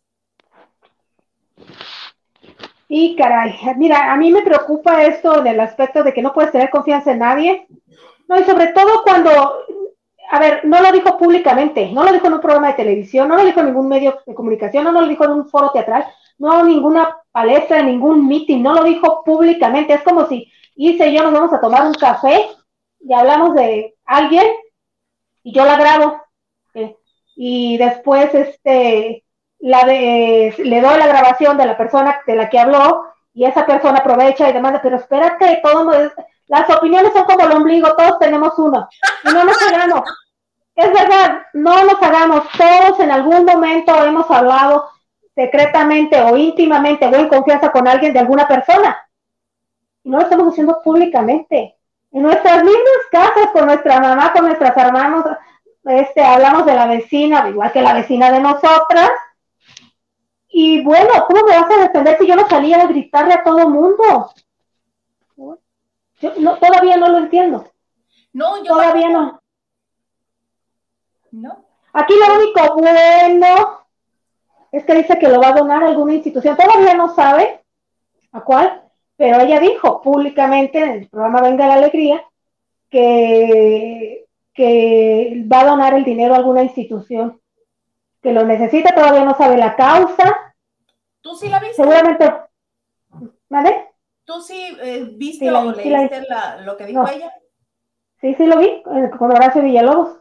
Y 2.88 3.16
caray, 3.16 3.54
mira, 3.76 4.12
a 4.12 4.16
mí 4.16 4.32
me 4.32 4.42
preocupa 4.42 5.02
esto 5.04 5.42
del 5.42 5.60
aspecto 5.60 6.02
de 6.02 6.14
que 6.14 6.22
no 6.22 6.32
puedes 6.32 6.52
tener 6.52 6.70
confianza 6.70 7.12
en 7.12 7.18
nadie. 7.18 7.66
No, 8.26 8.38
y 8.38 8.44
sobre 8.44 8.68
todo 8.68 9.02
cuando, 9.04 9.64
a 10.30 10.38
ver, 10.38 10.64
no 10.64 10.80
lo 10.80 10.90
dijo 10.92 11.18
públicamente, 11.18 11.90
no 11.92 12.04
lo 12.04 12.12
dijo 12.12 12.26
en 12.26 12.34
un 12.34 12.40
programa 12.40 12.68
de 12.68 12.74
televisión, 12.74 13.28
no 13.28 13.36
lo 13.36 13.44
dijo 13.44 13.60
en 13.60 13.66
ningún 13.66 13.88
medio 13.88 14.18
de 14.26 14.34
comunicación, 14.34 14.84
no, 14.84 14.92
lo 14.92 15.06
dijo 15.06 15.24
en 15.24 15.30
un 15.32 15.48
foro 15.48 15.70
teatral, 15.70 16.06
no 16.38 16.62
ninguna 16.62 17.16
palestra, 17.32 17.82
ningún 17.82 18.26
meeting, 18.26 18.62
no 18.62 18.74
lo 18.74 18.84
dijo 18.84 19.22
públicamente. 19.24 19.94
Es 19.94 20.02
como 20.02 20.26
si 20.26 20.50
hice 20.74 21.08
y 21.08 21.16
yo 21.16 21.24
nos 21.24 21.32
vamos 21.32 21.52
a 21.52 21.60
tomar 21.60 21.86
un 21.86 21.94
café 21.94 22.48
y 23.00 23.12
hablamos 23.12 23.54
de 23.54 23.94
alguien 24.04 24.46
y 25.42 25.52
yo 25.52 25.64
la 25.64 25.76
grabo. 25.76 26.20
Eh, 26.74 26.96
y 27.36 27.76
después, 27.78 28.34
este, 28.34 29.24
la 29.58 29.84
de, 29.84 30.54
le 30.58 30.80
doy 30.80 30.98
la 30.98 31.06
grabación 31.06 31.56
de 31.56 31.66
la 31.66 31.76
persona 31.76 32.20
de 32.26 32.36
la 32.36 32.48
que 32.48 32.58
habló 32.58 33.04
y 33.34 33.44
esa 33.44 33.66
persona 33.66 33.98
aprovecha 33.98 34.48
y 34.48 34.52
demanda, 34.52 34.80
pero 34.82 34.96
espérate, 34.96 35.60
todo 35.62 35.90
las 36.46 36.70
opiniones 36.70 37.12
son 37.12 37.24
como 37.24 37.44
el 37.44 37.52
ombligo, 37.52 37.94
todos 37.94 38.18
tenemos 38.18 38.58
uno 38.58 38.88
y 39.24 39.28
no 39.32 39.44
nos 39.44 39.62
hagamos. 39.62 40.02
Es 40.74 40.92
verdad, 40.92 41.42
no 41.52 41.84
nos 41.84 42.02
hagamos, 42.02 42.44
todos 42.56 43.00
en 43.00 43.10
algún 43.10 43.44
momento 43.44 43.94
hemos 44.04 44.30
hablado 44.30 44.88
secretamente 45.38 46.20
o 46.20 46.36
íntimamente 46.36 47.06
o 47.06 47.14
en 47.14 47.28
confianza 47.28 47.70
con 47.70 47.86
alguien 47.86 48.12
de 48.12 48.18
alguna 48.18 48.48
persona. 48.48 49.08
Y 50.02 50.10
no 50.10 50.16
lo 50.18 50.24
estamos 50.24 50.48
haciendo 50.48 50.82
públicamente. 50.82 51.76
En 52.10 52.22
nuestras 52.22 52.64
mismas 52.64 53.06
casas, 53.08 53.46
con 53.52 53.66
nuestra 53.66 54.00
mamá, 54.00 54.32
con 54.32 54.46
nuestras 54.46 54.76
hermanos, 54.76 55.24
este, 55.84 56.24
hablamos 56.24 56.66
de 56.66 56.74
la 56.74 56.86
vecina, 56.86 57.48
igual 57.48 57.70
que 57.70 57.82
la 57.82 57.94
vecina 57.94 58.32
de 58.32 58.40
nosotras, 58.40 59.10
y 60.48 60.82
bueno, 60.82 61.08
¿cómo 61.28 61.46
me 61.46 61.56
vas 61.56 61.70
a 61.70 61.82
defender 61.82 62.18
si 62.18 62.26
yo 62.26 62.34
no 62.34 62.48
salía 62.48 62.82
a 62.82 62.88
gritarle 62.88 63.34
a 63.34 63.44
todo 63.44 63.68
mundo? 63.68 64.32
Yo 66.20 66.32
no, 66.38 66.56
todavía 66.56 66.96
no 66.96 67.10
lo 67.10 67.18
entiendo. 67.18 67.70
No, 68.32 68.58
yo 68.64 68.72
todavía 68.72 69.08
no. 69.10 69.40
No. 71.30 71.64
Aquí 71.92 72.14
lo 72.16 72.34
único 72.34 72.74
bueno 72.74 73.77
es 74.72 74.84
que 74.84 74.94
dice 74.94 75.18
que 75.18 75.28
lo 75.28 75.40
va 75.40 75.48
a 75.48 75.58
donar 75.58 75.82
a 75.82 75.88
alguna 75.88 76.14
institución. 76.14 76.56
Todavía 76.56 76.94
no 76.94 77.14
sabe 77.14 77.60
a 78.32 78.40
cuál, 78.42 78.82
pero 79.16 79.40
ella 79.40 79.60
dijo 79.60 80.00
públicamente 80.02 80.78
en 80.78 80.90
el 80.90 81.08
programa 81.08 81.42
Venga 81.42 81.66
la 81.66 81.74
Alegría 81.74 82.24
que, 82.90 84.26
que 84.52 85.44
va 85.50 85.60
a 85.60 85.66
donar 85.66 85.94
el 85.94 86.04
dinero 86.04 86.34
a 86.34 86.38
alguna 86.38 86.62
institución 86.62 87.40
que 88.22 88.32
lo 88.32 88.44
necesita, 88.44 88.94
todavía 88.94 89.24
no 89.24 89.36
sabe 89.36 89.56
la 89.56 89.76
causa. 89.76 90.54
¿Tú 91.20 91.34
sí 91.34 91.48
la 91.48 91.60
viste? 91.60 91.76
Seguramente. 91.76 92.32
¿Vale? 93.48 93.88
¿Tú 94.24 94.40
sí 94.42 94.76
eh, 94.82 95.08
viste 95.16 95.50
o 95.50 95.72
leíste 95.72 96.22
lo 96.64 96.76
que 96.76 96.86
dijo 96.86 97.08
ella? 97.08 97.32
Sí, 98.20 98.34
sí 98.34 98.46
lo 98.46 98.58
vi, 98.58 98.66
eh, 98.66 99.10
con 99.18 99.30
Horacio 99.30 99.62
Villalobos. 99.62 100.18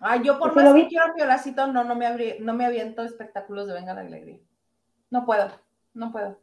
Ah, 0.00 0.16
yo 0.16 0.38
por 0.38 0.54
más 0.54 0.74
que 0.74 0.88
quiero 0.88 1.14
violacito, 1.14 1.66
no, 1.66 1.84
no 1.84 1.94
me, 1.94 2.36
no 2.40 2.54
me 2.54 2.66
aviento 2.66 3.02
espectáculos 3.02 3.66
de 3.66 3.74
Venga 3.74 3.94
la 3.94 4.02
Alegría. 4.02 4.38
No 5.10 5.24
puedo, 5.24 5.50
no 5.94 6.12
puedo. 6.12 6.38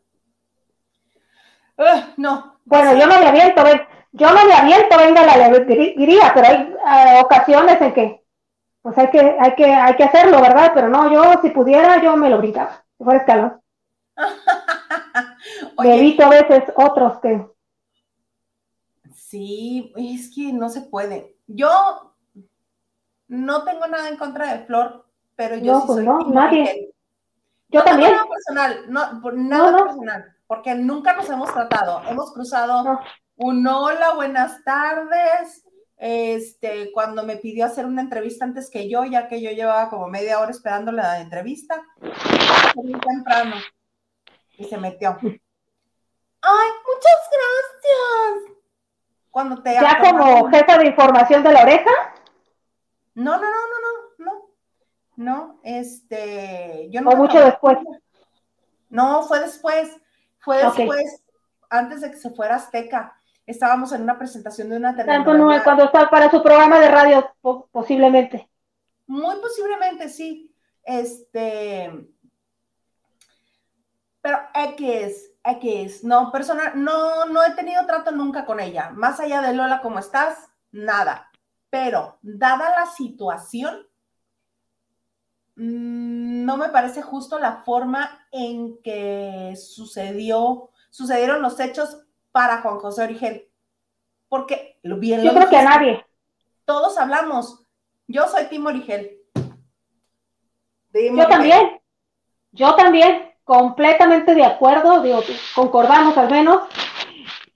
no. 2.18 2.60
Bueno, 2.66 2.94
yo 2.98 3.08
no 3.08 3.20
me 3.20 3.28
aviento, 3.28 3.64
yo 4.12 4.30
no 4.30 4.46
me 4.46 4.54
aviento, 4.54 4.98
venga 4.98 5.26
la 5.26 5.46
alegría, 5.46 6.32
pero 6.34 6.48
hay 6.48 7.20
ocasiones 7.22 7.82
en 7.82 7.94
que 7.94 8.26
pues 8.82 8.98
hay 9.00 9.10
que, 9.10 9.20
hay 9.20 9.56
que, 9.56 9.66
hay 9.66 9.96
que 9.96 10.04
hacerlo, 10.04 10.40
¿verdad? 10.40 10.72
Pero 10.76 10.90
no, 10.90 11.12
yo 11.12 11.42
si 11.42 11.50
pudiera, 11.50 12.00
yo 12.04 12.16
me 12.18 12.30
lo 12.30 12.38
brincaba, 12.38 12.86
si 12.96 13.04
fuera 13.04 13.20
escalón. 13.20 13.60
evito 15.84 16.24
a 16.24 16.30
veces 16.30 16.64
otros 16.76 17.20
que. 17.20 17.48
Sí, 19.16 19.92
es 19.96 20.32
que 20.34 20.54
no 20.54 20.70
se 20.70 20.82
puede. 20.82 21.36
Yo 21.48 22.05
no 23.28 23.64
tengo 23.64 23.88
nada 23.88 24.10
en 24.10 24.18
contra 24.18 24.54
de 24.54 24.66
Flor, 24.66 25.06
pero 25.36 25.56
yo 25.58 25.80
sí 25.82 25.84
pues 25.88 25.98
soy 25.98 26.06
no, 26.06 26.20
nadie. 26.30 26.94
Yo 27.70 27.84
también. 27.84 28.12
Nada 28.12 28.26
personal, 28.28 28.86
no, 28.88 29.32
nada 29.34 29.84
personal, 29.86 30.36
porque 30.48 30.76
nunca 30.76 31.16
nos 31.16 31.30
hemos 31.30 31.54
tratado. 31.54 32.02
Hemos 32.10 32.34
cruzado 32.34 33.00
un 33.38 33.68
hola, 33.68 34.14
buenas 34.14 34.64
tardes, 34.64 35.66
este, 35.98 36.92
cuando 36.94 37.24
me 37.24 37.38
pidió 37.38 37.66
hacer 37.66 37.86
una 37.86 38.02
entrevista 38.02 38.46
antes 38.46 38.70
que 38.70 38.90
yo, 38.90 39.06
ya 39.06 39.28
que 39.28 39.42
yo 39.42 39.52
llevaba 39.52 39.90
como 39.90 40.08
media 40.08 40.40
hora 40.40 40.52
esperando 40.52 40.92
la 40.92 41.20
entrevista, 41.20 41.82
muy 42.76 42.94
temprano, 42.94 43.56
y 44.58 44.66
se 44.66 44.78
metió. 44.78 45.18
¡Ay, 45.22 46.70
muchas 46.86 47.30
gracias! 47.32 48.56
Cuando 49.32 49.62
te 49.62 49.74
¿Ya 49.74 50.00
como 50.00 50.50
jefa 50.50 50.78
de 50.78 50.88
información 50.88 51.44
de 51.44 51.52
la 51.52 51.64
oreja? 51.64 51.92
No, 53.16 53.38
no, 53.38 53.44
no, 53.44 53.50
no, 53.50 54.26
no, 54.26 54.26
no. 54.26 54.56
No, 55.18 55.60
este, 55.64 56.90
yo 56.92 57.02
no. 57.02 57.12
¿O 57.12 57.16
mucho 57.16 57.40
después? 57.40 57.78
No, 58.90 59.24
fue 59.24 59.40
después. 59.40 59.90
Fue 60.40 60.58
después, 60.58 61.24
antes 61.70 62.02
de 62.02 62.12
que 62.12 62.18
se 62.18 62.30
fuera 62.30 62.56
Azteca 62.56 63.16
estábamos 63.46 63.92
en 63.92 64.02
una 64.02 64.18
presentación 64.18 64.70
de 64.70 64.78
una 64.78 64.96
telenovela. 64.96 65.64
cuando 65.64 65.86
está 65.86 66.10
para 66.10 66.30
su 66.30 66.42
programa 66.42 66.80
de 66.80 66.90
radio, 66.90 67.36
posiblemente. 67.72 68.50
Muy 69.08 69.36
posiblemente, 69.40 70.10
sí. 70.10 70.54
Este, 70.84 71.92
pero 74.22 74.40
X, 74.54 75.32
X, 75.44 76.04
no, 76.04 76.32
persona, 76.32 76.74
no, 76.76 77.26
no 77.26 77.44
he 77.44 77.52
tenido 77.52 77.86
trato 77.86 78.12
nunca 78.12 78.46
con 78.46 78.60
ella. 78.60 78.92
Más 78.92 79.20
allá 79.20 79.42
de 79.42 79.54
Lola, 79.54 79.82
¿cómo 79.82 80.00
estás? 80.00 80.50
Nada. 80.72 81.32
Pero, 81.76 82.18
dada 82.22 82.70
la 82.70 82.86
situación, 82.86 83.86
mm, 85.58 86.46
no 86.46 86.56
me 86.56 86.70
parece 86.70 87.02
justo 87.02 87.38
la 87.38 87.64
forma 87.66 88.26
en 88.32 88.82
que 88.82 89.54
sucedió 89.58 90.70
sucedieron 90.90 91.42
los 91.42 91.60
hechos 91.60 92.06
para 92.32 92.62
Juan 92.62 92.80
José 92.80 93.04
Origel. 93.04 93.50
Porque 94.30 94.80
bien 94.84 95.22
Yo 95.22 95.34
creo 95.34 95.50
que 95.50 95.58
a 95.58 95.64
nadie. 95.66 96.06
Todos 96.64 96.98
hablamos. 96.98 97.66
Yo 98.08 98.26
soy 98.30 98.46
Tim 98.46 98.66
Origel. 98.68 99.20
Yo 100.94 101.28
también. 101.28 101.82
Yo 102.54 102.74
también. 102.76 103.34
Completamente 103.44 104.34
de 104.34 104.46
acuerdo. 104.46 105.02
Digo, 105.02 105.22
concordamos 105.54 106.18
al 106.18 106.32
menos. 106.32 106.70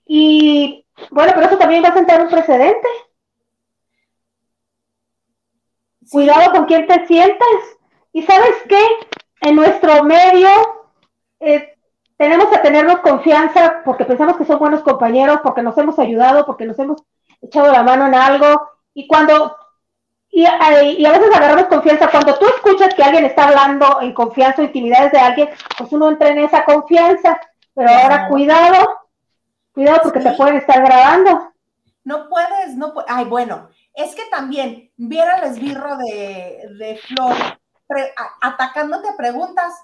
Y 0.04 0.84
bueno, 1.10 1.32
pero 1.34 1.46
eso 1.46 1.56
también 1.56 1.82
va 1.82 1.88
a 1.88 1.94
sentar 1.94 2.20
un 2.20 2.28
precedente. 2.28 2.86
Cuidado 6.10 6.50
con 6.52 6.64
quién 6.66 6.86
te 6.86 7.06
sientas. 7.06 7.48
Y 8.12 8.22
sabes 8.22 8.54
qué? 8.68 8.82
En 9.42 9.56
nuestro 9.56 10.02
medio 10.04 10.48
eh, 11.38 11.76
tenemos 12.16 12.48
que 12.48 12.58
tenernos 12.58 12.98
confianza 12.98 13.82
porque 13.84 14.04
pensamos 14.04 14.36
que 14.36 14.44
son 14.44 14.58
buenos 14.58 14.82
compañeros, 14.82 15.40
porque 15.42 15.62
nos 15.62 15.78
hemos 15.78 15.98
ayudado, 15.98 16.44
porque 16.44 16.66
nos 16.66 16.78
hemos 16.78 17.02
echado 17.40 17.72
la 17.72 17.82
mano 17.82 18.06
en 18.06 18.14
algo. 18.14 18.68
Y 18.92 19.06
cuando, 19.06 19.56
y, 20.28 20.42
y 20.42 21.06
a 21.06 21.12
veces 21.12 21.34
agarramos 21.34 21.66
confianza, 21.66 22.10
cuando 22.10 22.38
tú 22.38 22.46
escuchas 22.46 22.94
que 22.94 23.02
alguien 23.02 23.24
está 23.24 23.48
hablando 23.48 24.00
en 24.02 24.12
confianza 24.12 24.60
o 24.60 24.64
intimidades 24.64 25.12
de 25.12 25.18
alguien, 25.18 25.48
pues 25.78 25.92
uno 25.92 26.10
entra 26.10 26.28
en 26.28 26.40
esa 26.40 26.64
confianza. 26.64 27.40
Pero 27.74 27.88
ahora 27.88 28.28
cuidado, 28.28 28.98
cuidado 29.72 30.00
porque 30.02 30.20
te 30.20 30.32
pueden 30.32 30.56
estar 30.56 30.84
grabando. 30.84 31.52
No 32.04 32.28
puedes, 32.28 32.76
no 32.76 32.92
puedes. 32.92 33.10
Ay, 33.10 33.24
bueno, 33.26 33.68
es 33.94 34.14
que 34.14 34.24
también, 34.30 34.92
viera 34.96 35.38
el 35.38 35.50
esbirro 35.50 35.96
de, 35.96 37.00
Flor 37.06 37.36
atacándote 38.40 39.08
preguntas, 39.16 39.74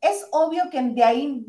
es 0.00 0.26
obvio 0.32 0.68
que 0.68 0.82
de 0.82 1.04
ahí 1.04 1.46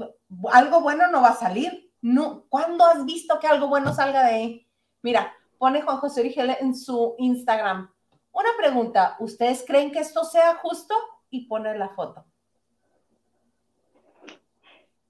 algo 0.51 0.81
bueno 0.81 1.07
no 1.07 1.21
va 1.21 1.29
a 1.29 1.35
salir. 1.35 1.91
No, 2.01 2.45
¿Cuándo 2.49 2.85
has 2.85 3.03
visto 3.05 3.39
que 3.39 3.47
algo 3.47 3.67
bueno 3.67 3.93
salga 3.93 4.23
de 4.23 4.33
ahí? 4.33 4.67
Mira, 5.01 5.33
pone 5.57 5.81
Juan 5.81 5.97
José 5.97 6.19
Origel 6.19 6.55
en 6.59 6.75
su 6.75 7.15
Instagram. 7.17 7.91
Una 8.31 8.49
pregunta, 8.57 9.15
¿ustedes 9.19 9.63
creen 9.65 9.91
que 9.91 9.99
esto 9.99 10.23
sea 10.23 10.55
justo? 10.55 10.93
Y 11.29 11.47
pone 11.47 11.75
la 11.77 11.89
foto. 11.89 12.25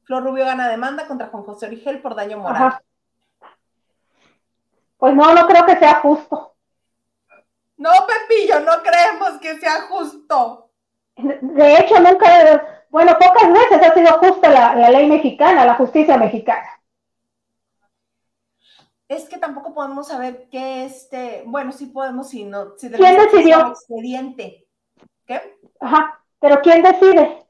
Flor 0.03 0.23
Rubio 0.23 0.45
gana 0.45 0.69
demanda 0.69 1.07
contra 1.07 1.27
Juan 1.27 1.43
José 1.43 1.65
Origel 1.65 2.01
por 2.01 2.15
daño 2.15 2.37
moral. 2.37 2.79
Pues 4.97 5.15
no, 5.15 5.33
no 5.33 5.47
creo 5.47 5.65
que 5.65 5.77
sea 5.77 5.99
justo. 5.99 6.52
No, 7.84 7.91
Pepillo, 8.07 8.61
no 8.61 8.81
creemos 8.81 9.41
que 9.41 9.59
sea 9.59 9.81
justo. 9.89 10.69
De 11.17 11.79
hecho, 11.79 11.99
nunca, 11.99 12.86
bueno, 12.89 13.11
pocas 13.19 13.51
veces 13.51 13.86
ha 13.86 13.93
sido 13.93 14.19
justa 14.19 14.49
la, 14.49 14.89
ley 14.89 15.05
mexicana, 15.05 15.65
la 15.65 15.75
justicia 15.75 16.15
mexicana. 16.15 16.81
Es 19.09 19.27
que 19.27 19.38
tampoco 19.38 19.73
podemos 19.73 20.07
saber 20.07 20.47
qué 20.49 20.86
este, 20.86 21.43
bueno, 21.45 21.73
sí 21.73 21.88
podemos, 21.88 22.29
si 22.29 22.45
no, 22.45 22.77
si 22.77 22.89
¿Quién 22.89 23.17
decidió? 23.17 23.67
Expediente. 23.67 24.65
¿Qué? 25.25 25.59
Ajá, 25.81 26.23
pero 26.39 26.61
¿quién 26.61 26.84
decide? 26.84 27.45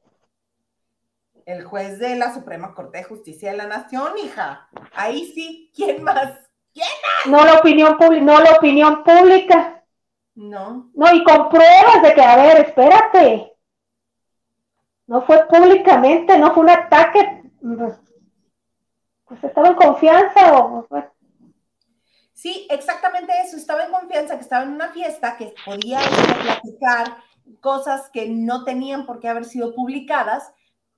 El 1.45 1.63
juez 1.63 1.99
de 1.99 2.15
la 2.15 2.33
Suprema 2.33 2.73
Corte 2.73 2.97
de 2.97 3.03
Justicia 3.03 3.51
de 3.51 3.57
la 3.57 3.67
Nación, 3.67 4.13
hija. 4.17 4.67
Ahí 4.95 5.31
sí, 5.31 5.71
¿quién 5.75 6.01
más? 6.01 6.39
¿Quién 6.73 6.87
más? 7.03 7.27
No 7.27 7.45
la 7.45 7.59
opinión 7.59 7.97
pública, 7.97 8.25
no 8.25 8.39
la 8.39 8.53
opinión 8.53 9.03
pública. 9.03 9.72
No. 10.35 10.89
No, 10.93 11.13
y 11.13 11.23
con 11.23 11.49
pruebas 11.49 12.01
de 12.01 12.13
que, 12.13 12.21
a 12.21 12.35
ver, 12.37 12.65
espérate. 12.67 13.55
No 15.05 15.21
fue 15.25 15.45
públicamente, 15.47 16.37
no 16.37 16.53
fue 16.53 16.63
un 16.63 16.69
ataque. 16.69 17.43
Pues 19.25 19.43
estaba 19.43 19.67
en 19.69 19.75
confianza 19.75 20.53
o. 20.53 20.87
Sí, 22.33 22.67
exactamente 22.69 23.33
eso. 23.41 23.57
Estaba 23.57 23.85
en 23.85 23.91
confianza, 23.91 24.35
que 24.35 24.41
estaba 24.41 24.63
en 24.63 24.73
una 24.73 24.89
fiesta, 24.89 25.37
que 25.37 25.53
podía 25.65 25.99
platicar 26.41 27.17
cosas 27.61 28.09
que 28.09 28.27
no 28.29 28.63
tenían 28.63 29.05
por 29.05 29.19
qué 29.19 29.29
haber 29.29 29.45
sido 29.45 29.75
publicadas. 29.75 30.53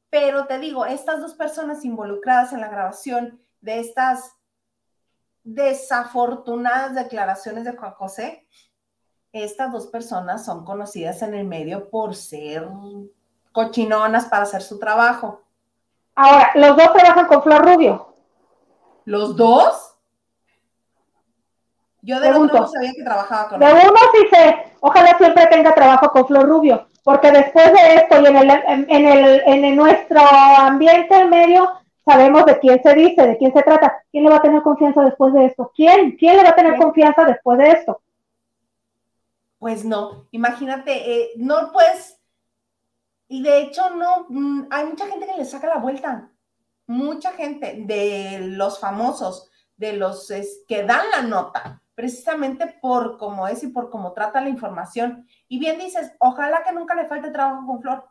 Pero 0.09 0.45
te 0.47 0.59
digo, 0.59 0.86
estas 0.86 1.19
dos 1.19 1.33
personas 1.33 1.83
involucradas 1.83 2.53
en 2.53 2.61
la 2.61 2.69
grabación 2.69 3.41
de 3.61 3.79
estas 3.79 4.36
desafortunadas 5.43 6.95
declaraciones 6.95 7.65
de 7.65 7.75
Juan 7.75 7.91
José, 7.93 8.47
estas 9.43 9.71
dos 9.73 9.88
personas 9.88 10.45
son 10.45 10.63
conocidas 10.63 11.21
en 11.21 11.33
el 11.33 11.45
medio 11.45 11.89
por 11.89 12.15
ser 12.15 12.69
cochinonas 13.51 14.25
para 14.25 14.43
hacer 14.43 14.61
su 14.61 14.79
trabajo. 14.79 15.41
Ahora, 16.15 16.51
¿los 16.55 16.77
dos 16.77 16.93
trabajan 16.93 17.27
con 17.27 17.43
Flor 17.43 17.65
Rubio? 17.65 18.15
¿Los 19.03 19.36
dos? 19.36 19.97
Yo 22.01 22.19
de 22.21 22.29
uno 22.29 22.45
no 22.45 22.67
sabía 22.67 22.93
que 22.95 23.03
trabajaba 23.03 23.49
con 23.49 23.59
De 23.59 23.65
uno 23.65 23.99
sí 24.13 24.27
sé, 24.31 24.73
ojalá 24.79 25.17
siempre 25.17 25.47
tenga 25.47 25.73
trabajo 25.73 26.09
con 26.11 26.27
Flor 26.27 26.47
Rubio, 26.47 26.88
porque 27.03 27.31
después 27.31 27.73
de 27.73 27.95
esto 27.95 28.21
y 28.21 28.25
en, 28.27 28.36
el, 28.38 28.49
en, 28.49 29.05
el, 29.05 29.41
en 29.45 29.75
nuestro 29.75 30.21
ambiente 30.59 31.25
medio 31.25 31.69
sabemos 32.05 32.45
de 32.45 32.57
quién 32.59 32.81
se 32.81 32.93
dice, 32.93 33.27
de 33.27 33.38
quién 33.38 33.51
se 33.51 33.63
trata. 33.63 34.01
¿Quién 34.11 34.23
le 34.23 34.29
va 34.29 34.38
a 34.38 34.41
tener 34.41 34.61
confianza 34.61 35.01
después 35.01 35.33
de 35.33 35.47
esto? 35.47 35.71
¿Quién? 35.75 36.15
¿Quién 36.17 36.38
le 36.38 36.43
va 36.43 36.49
a 36.49 36.55
tener 36.55 36.77
confianza 36.77 37.25
después 37.25 37.57
de 37.57 37.71
esto? 37.71 38.01
Pues 39.57 39.85
no, 39.85 40.27
imagínate, 40.31 40.91
eh, 40.93 41.31
no 41.37 41.71
puedes 41.71 42.15
y 43.27 43.41
de 43.41 43.61
hecho, 43.61 43.89
no, 43.91 44.27
mm, 44.29 44.67
hay 44.69 44.85
mucha 44.85 45.07
gente 45.07 45.25
que 45.25 45.37
le 45.37 45.45
saca 45.45 45.67
la 45.67 45.77
vuelta. 45.77 46.29
Mucha 46.87 47.31
gente 47.33 47.83
de 47.85 48.39
los 48.39 48.79
famosos, 48.79 49.49
de 49.77 49.93
los 49.93 50.31
que 50.67 50.83
dan 50.83 51.05
la 51.11 51.23
nota, 51.23 51.81
precisamente 51.95 52.77
por 52.81 53.17
cómo 53.17 53.47
es 53.47 53.63
y 53.63 53.67
por 53.67 53.89
cómo 53.89 54.13
trata 54.13 54.41
la 54.41 54.49
información. 54.49 55.27
Y 55.47 55.59
bien 55.59 55.79
dices, 55.79 56.11
ojalá 56.19 56.63
que 56.63 56.73
nunca 56.73 56.93
le 56.93 57.07
falte 57.07 57.31
trabajo 57.31 57.65
con 57.65 57.81
Flor, 57.81 58.07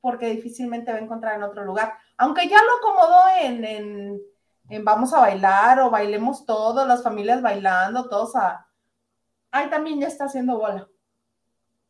porque 0.00 0.26
difícilmente 0.26 0.90
va 0.90 0.98
a 0.98 1.02
encontrar 1.02 1.36
en 1.36 1.44
otro 1.44 1.64
lugar. 1.64 1.96
Aunque 2.16 2.48
ya 2.48 2.58
lo 2.62 2.76
acomodó 2.78 3.22
en, 3.40 3.64
en, 3.64 4.20
en 4.68 4.84
vamos 4.84 5.14
a 5.14 5.20
bailar 5.20 5.80
o 5.80 5.90
bailemos 5.90 6.44
todos, 6.44 6.86
las 6.88 7.02
familias 7.02 7.42
bailando, 7.42 8.08
todos 8.08 8.34
a... 8.34 8.66
Ay, 9.52 9.68
también 9.68 10.00
ya 10.00 10.08
está 10.08 10.24
haciendo 10.24 10.58
bola. 10.58 10.88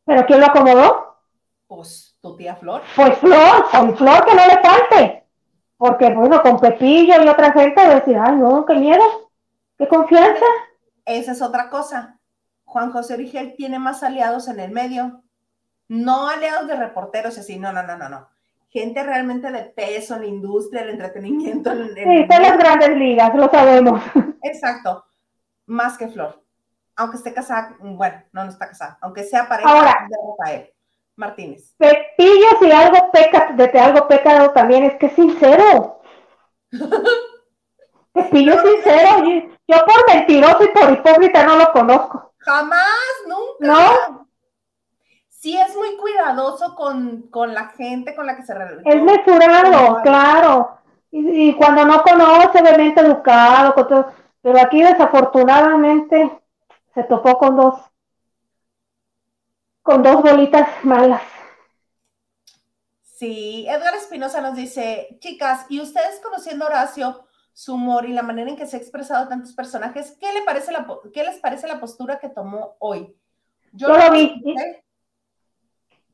¿Pero 0.05 0.25
quién 0.25 0.41
lo 0.41 0.47
acomodó? 0.47 1.17
Pues 1.65 2.17
tu 2.21 2.35
tía 2.35 2.57
Flor. 2.57 2.81
Pues 2.95 3.17
Flor, 3.17 3.71
con 3.71 3.95
Flor 3.95 4.25
que 4.25 4.35
no 4.35 4.45
le 4.45 4.61
falte. 4.61 5.27
Porque 5.77 6.13
bueno, 6.13 6.41
con 6.41 6.59
Pepillo 6.59 7.23
y 7.23 7.27
otra 7.27 7.53
gente 7.53 7.87
decir, 7.87 8.17
ay 8.17 8.35
no, 8.35 8.65
qué 8.65 8.75
miedo, 8.75 9.31
qué 9.77 9.87
confianza. 9.87 10.45
Esa 11.05 11.31
es 11.31 11.41
otra 11.41 11.69
cosa. 11.69 12.19
Juan 12.65 12.91
José 12.91 13.13
Origel 13.13 13.55
tiene 13.55 13.79
más 13.79 14.03
aliados 14.03 14.49
en 14.49 14.59
el 14.59 14.71
medio. 14.71 15.23
No 15.87 16.27
aliados 16.27 16.67
de 16.67 16.75
reporteros 16.75 17.37
así, 17.37 17.57
no, 17.57 17.71
no, 17.71 17.83
no, 17.83 17.97
no, 17.97 18.09
no. 18.09 18.27
Gente 18.69 19.03
realmente 19.03 19.51
de 19.51 19.63
peso 19.63 20.15
en 20.15 20.21
la 20.21 20.27
industria, 20.27 20.81
el 20.81 20.89
entretenimiento. 20.89 21.71
En, 21.71 21.93
sí, 21.93 22.27
son 22.29 22.41
las 22.41 22.57
grandes 22.57 22.97
ligas, 22.97 23.33
lo 23.35 23.49
sabemos. 23.49 24.01
Exacto. 24.41 25.05
Más 25.65 25.97
que 25.97 26.07
Flor. 26.07 26.42
Aunque 26.95 27.17
esté 27.17 27.33
casada, 27.33 27.75
bueno, 27.79 28.23
no, 28.31 28.43
no 28.43 28.49
está 28.49 28.67
casada. 28.67 28.97
Aunque 29.01 29.23
sea 29.23 29.47
pareja 29.47 30.07
de 30.09 30.17
Rafael. 30.37 30.73
Martínez. 31.15 31.75
Pepillo, 31.77 32.47
si 32.59 32.71
algo 32.71 33.11
peca, 33.11 33.51
de 33.53 33.79
algo 33.79 34.07
pecado 34.07 34.51
también 34.51 34.83
es 34.83 34.95
que 34.97 35.07
es 35.07 35.13
sincero. 35.13 36.01
Pepillo 38.13 38.53
es 38.53 38.61
sincero. 38.61 39.23
Yo, 39.67 39.77
por 39.85 40.13
mentiroso 40.13 40.63
y 40.63 40.67
por 40.69 40.91
hipócrita 40.91 41.43
no 41.43 41.57
lo 41.57 41.71
conozco. 41.71 42.33
Jamás, 42.39 42.87
nunca. 43.27 43.73
No. 43.73 44.27
Sí 45.29 45.57
es 45.57 45.75
muy 45.75 45.97
cuidadoso 45.97 46.73
con, 46.75 47.53
la 47.53 47.67
gente 47.69 48.15
con 48.15 48.25
la 48.25 48.35
que 48.35 48.43
se 48.43 48.53
relaciona. 48.53 48.89
Es 48.89 49.01
mesurado, 49.01 50.01
claro. 50.01 50.77
Y, 51.11 51.53
cuando 51.55 51.85
no 51.85 52.01
conoce, 52.01 52.59
obviamente 52.59 53.01
educado, 53.01 53.75
pero 54.41 54.59
aquí 54.59 54.81
desafortunadamente 54.81 56.42
se 56.93 57.03
topó 57.03 57.37
con 57.37 57.55
dos 57.55 57.79
con 59.81 60.01
dos 60.01 60.21
bolitas 60.21 60.83
malas. 60.85 61.21
Sí, 63.01 63.65
Edgar 63.67 63.93
Espinosa 63.95 64.41
nos 64.41 64.55
dice, 64.55 65.17
chicas, 65.19 65.65
y 65.69 65.81
ustedes 65.81 66.21
conociendo 66.21 66.65
a 66.65 66.69
Horacio, 66.69 67.27
su 67.53 67.75
humor 67.75 68.05
y 68.05 68.13
la 68.13 68.23
manera 68.23 68.49
en 68.49 68.55
que 68.55 68.65
se 68.65 68.77
ha 68.77 68.79
expresado 68.79 69.27
tantos 69.27 69.53
personajes, 69.53 70.17
¿qué, 70.19 70.33
le 70.33 70.41
parece 70.41 70.71
la, 70.71 70.87
qué 71.13 71.23
les 71.23 71.39
parece 71.39 71.67
la 71.67 71.79
postura 71.79 72.17
que 72.17 72.29
tomó 72.29 72.75
hoy? 72.79 73.15
Yo, 73.73 73.89
lo 73.89 74.11
vi. 74.11 74.41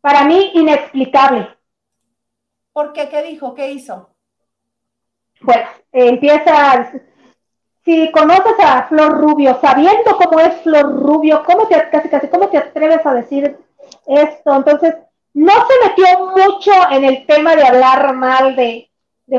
Para 0.02 0.26
mí, 0.26 0.52
inexplicable. 0.56 1.58
¿Por 2.74 2.94
qué? 2.94 3.10
¿Qué 3.10 3.24
dijo? 3.24 3.54
¿Qué 3.54 3.72
hizo? 3.72 4.16
Bueno, 5.42 5.68
empieza, 5.92 6.92
si 7.86 8.12
conoces 8.12 8.54
a 8.64 8.88
Flor 8.88 9.20
Rubio, 9.20 9.58
sabiendo 9.62 10.18
cómo 10.18 10.40
es 10.40 10.62
Flor 10.62 11.02
Rubio, 11.02 11.44
¿cómo 11.46 11.68
te, 11.68 11.90
casi, 11.90 12.10
casi, 12.10 12.28
¿cómo 12.28 12.48
te 12.50 12.58
atreves 12.58 13.06
a 13.06 13.14
decir 13.14 13.58
esto? 14.06 14.56
Entonces, 14.56 14.96
no 15.34 15.54
se 15.54 15.88
metió 15.88 16.26
mucho 16.26 16.72
en 16.92 17.06
el 17.06 17.26
tema 17.26 17.56
de 17.56 17.64
hablar 17.64 18.14
mal 18.16 18.56
de, 18.56 18.90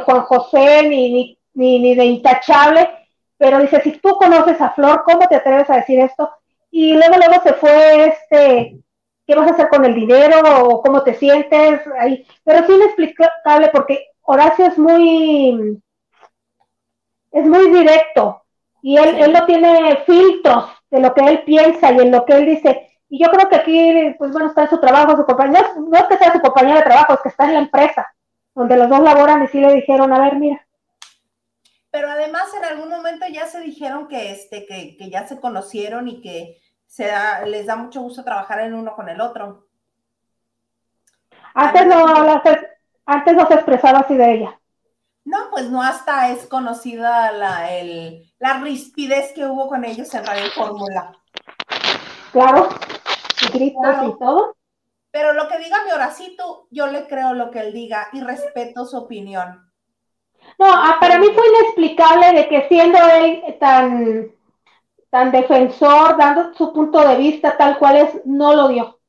Juan 0.05 0.23
José, 0.23 0.89
ni, 0.89 1.37
ni, 1.55 1.79
ni 1.81 1.95
de 1.95 2.05
intachable, 2.05 2.89
pero 3.37 3.59
dice, 3.59 3.81
si 3.81 3.93
tú 3.93 4.11
conoces 4.17 4.61
a 4.61 4.71
Flor, 4.71 5.03
¿cómo 5.05 5.27
te 5.27 5.37
atreves 5.37 5.69
a 5.71 5.77
decir 5.77 5.99
esto? 5.99 6.31
Y 6.71 6.93
luego, 6.95 7.17
luego 7.17 7.43
se 7.43 7.55
fue, 7.55 8.07
este, 8.07 8.79
¿qué 9.27 9.35
vas 9.35 9.51
a 9.51 9.55
hacer 9.55 9.69
con 9.69 9.85
el 9.85 9.95
dinero? 9.95 10.41
¿O 10.65 10.83
cómo 10.83 11.03
te 11.03 11.15
sientes? 11.15 11.81
Ahí. 11.99 12.27
Pero 12.45 12.59
es 12.59 12.71
inexplicable 12.71 13.71
porque 13.73 14.09
Horacio 14.23 14.67
es 14.67 14.79
muy, 14.79 15.81
es 17.33 17.47
muy 17.47 17.71
directo 17.71 18.45
y 18.83 18.97
él, 18.97 19.19
él 19.19 19.33
no 19.33 19.45
tiene 19.47 19.97
filtros 20.07 20.65
de 20.91 21.01
lo 21.01 21.15
que 21.15 21.25
él 21.25 21.43
piensa 21.45 21.93
y 21.93 21.99
en 21.99 22.11
lo 22.11 22.25
que 22.25 22.35
él 22.35 22.47
dice. 22.47 22.91
Y 23.09 23.23
yo 23.23 23.31
creo 23.31 23.49
que 23.49 23.57
aquí, 23.57 24.15
pues 24.19 24.31
bueno, 24.33 24.49
está 24.49 24.63
en 24.63 24.71
su 24.71 24.79
trabajo, 24.79 25.17
su 25.17 25.25
compañía, 25.25 25.65
no 25.77 25.97
es 25.97 26.05
que 26.05 26.17
sea 26.17 26.33
su 26.33 26.41
compañía 26.41 26.77
de 26.77 26.83
trabajo, 26.83 27.15
es 27.15 27.21
que 27.21 27.29
está 27.29 27.45
en 27.45 27.55
la 27.55 27.59
empresa, 27.61 28.07
donde 28.55 28.77
los 28.77 28.89
dos 28.89 29.01
laboran 29.01 29.43
y 29.43 29.49
sí 29.49 29.61
le 29.61 29.75
dijeron, 29.75 30.13
a 30.13 30.21
ver, 30.21 30.37
mira. 30.37 30.67
Pero 31.91 32.09
además 32.09 32.45
en 32.57 32.65
algún 32.65 32.89
momento 32.89 33.27
ya 33.27 33.47
se 33.47 33.61
dijeron 33.61 34.07
que, 34.07 34.31
este, 34.31 34.65
que, 34.65 34.97
que 34.97 35.11
ya 35.11 35.27
se 35.27 35.41
conocieron 35.41 36.07
y 36.07 36.21
que 36.21 36.57
se 36.87 37.07
da, 37.07 37.45
les 37.47 37.67
da 37.67 37.77
mucho 37.77 38.01
gusto 38.01 38.25
trabajar 38.25 38.61
en 38.61 38.75
uno 38.75 38.95
con 38.95 39.09
el 39.09 39.21
otro. 39.21 39.67
Antes 41.55 41.87
no, 41.87 42.43
antes 43.07 43.35
no 43.35 43.47
se 43.47 43.55
expresaba 43.55 44.01
así 44.01 44.17
de 44.17 44.33
ella. 44.33 44.60
No, 45.25 45.51
pues 45.51 45.71
no 45.71 45.83
hasta 45.83 46.31
es 46.31 46.47
conocida 46.47 47.31
la, 47.33 47.77
el, 47.77 48.33
la 48.39 48.61
rispidez 48.61 49.33
que 49.33 49.47
hubo 49.47 49.69
con 49.69 49.85
ellos 49.85 50.13
en 50.15 50.25
Radio 50.25 50.51
Fórmula. 50.53 51.13
Claro, 52.33 52.69
y 53.55 53.75
todo. 54.19 54.57
Pero 55.11 55.33
lo 55.33 55.49
que 55.49 55.59
diga 55.59 55.85
mi 55.85 55.91
Horacito, 55.91 56.69
yo 56.71 56.87
le 56.87 57.07
creo 57.07 57.35
lo 57.35 57.51
que 57.51 57.61
él 57.61 57.73
diga 57.73 58.09
y 58.13 58.21
respeto 58.21 58.87
su 58.87 58.97
opinión. 58.97 59.71
No, 60.59 60.67
ah, 60.69 60.97
para 61.01 61.19
mí 61.19 61.27
fue 61.35 61.45
inexplicable 61.49 62.33
de 62.33 62.49
que 62.49 62.69
siendo 62.69 62.99
él 62.99 63.57
tan, 63.59 64.31
tan 65.11 65.33
defensor, 65.33 66.17
dando 66.17 66.55
su 66.55 66.73
punto 66.73 67.07
de 67.07 67.17
vista 67.17 67.57
tal 67.57 67.79
cual 67.79 67.97
es, 67.97 68.21
no 68.25 68.55
lo 68.55 68.69
dio. 68.69 69.01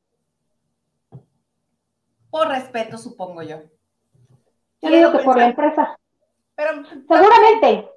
Por 2.29 2.47
respeto, 2.47 2.97
supongo 2.97 3.43
yo. 3.43 3.57
Yo 4.81 4.89
digo 4.89 5.11
que 5.11 5.19
por 5.19 5.37
la 5.37 5.47
empresa. 5.47 5.97
Pero, 6.55 6.83
seguramente, 7.07 7.89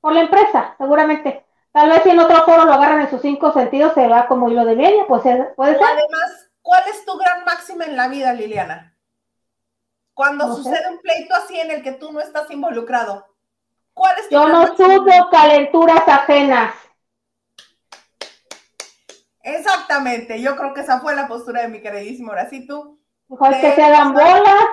por 0.00 0.12
la 0.12 0.20
empresa, 0.20 0.74
seguramente. 0.78 1.44
Tal 1.72 1.88
vez 1.88 2.02
si 2.02 2.10
en 2.10 2.18
otro 2.18 2.44
foro 2.44 2.64
lo 2.64 2.72
agarran 2.72 3.02
en 3.02 3.10
sus 3.10 3.22
cinco 3.22 3.52
sentidos, 3.52 3.94
se 3.94 4.08
va 4.08 4.26
como 4.26 4.48
hilo 4.48 4.64
de 4.64 4.74
media, 4.74 5.06
pues 5.06 5.22
puede 5.54 5.74
ser. 5.74 5.84
Además, 5.84 6.50
¿cuál 6.62 6.82
es 6.88 7.04
tu 7.04 7.16
gran 7.16 7.44
máxima 7.44 7.84
en 7.84 7.96
la 7.96 8.08
vida, 8.08 8.32
Liliana? 8.32 8.96
Cuando 10.14 10.54
sucede 10.54 10.90
un 10.90 10.98
pleito 10.98 11.34
así 11.34 11.58
en 11.58 11.70
el 11.70 11.82
que 11.82 11.92
tú 11.92 12.12
no 12.12 12.20
estás 12.20 12.50
involucrado. 12.50 13.26
¿Cuál 13.94 14.18
es 14.18 14.28
tu 14.28 14.34
Yo 14.34 14.48
no 14.48 14.76
subo 14.76 15.30
calenturas 15.30 16.02
ajenas. 16.06 16.74
Exactamente, 19.42 20.40
yo 20.42 20.56
creo 20.56 20.74
que 20.74 20.82
esa 20.82 21.00
fue 21.00 21.14
la 21.14 21.26
postura 21.26 21.62
de 21.62 21.68
mi 21.68 21.80
queridísimo 21.80 22.32
Horacito. 22.32 22.98
Mejor 23.28 23.60
que 23.60 23.74
se 23.74 23.82
hagan 23.82 24.12
bolas. 24.12 24.66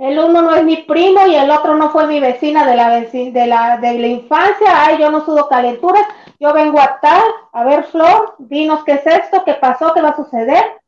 El 0.00 0.18
uno 0.18 0.40
no 0.40 0.54
es 0.54 0.64
mi 0.64 0.78
primo 0.78 1.26
y 1.26 1.36
el 1.36 1.50
otro 1.50 1.74
no 1.74 1.90
fue 1.90 2.06
mi 2.06 2.20
vecina 2.20 2.66
de 2.66 2.74
la, 2.74 2.88
de 2.88 3.46
la, 3.46 3.76
de 3.76 3.98
la 3.98 4.06
infancia. 4.06 4.86
Ay, 4.86 4.96
yo 4.98 5.10
no 5.10 5.22
sudo 5.26 5.46
calenturas. 5.46 6.08
Yo 6.38 6.54
vengo 6.54 6.80
a 6.80 6.98
tal, 7.00 7.22
a 7.52 7.64
ver, 7.64 7.84
Flor, 7.84 8.34
dinos 8.38 8.82
qué 8.84 8.92
es 8.92 9.06
esto, 9.06 9.44
qué 9.44 9.52
pasó, 9.52 9.92
qué 9.92 10.00
va 10.00 10.08
a 10.08 10.16
suceder. 10.16 10.80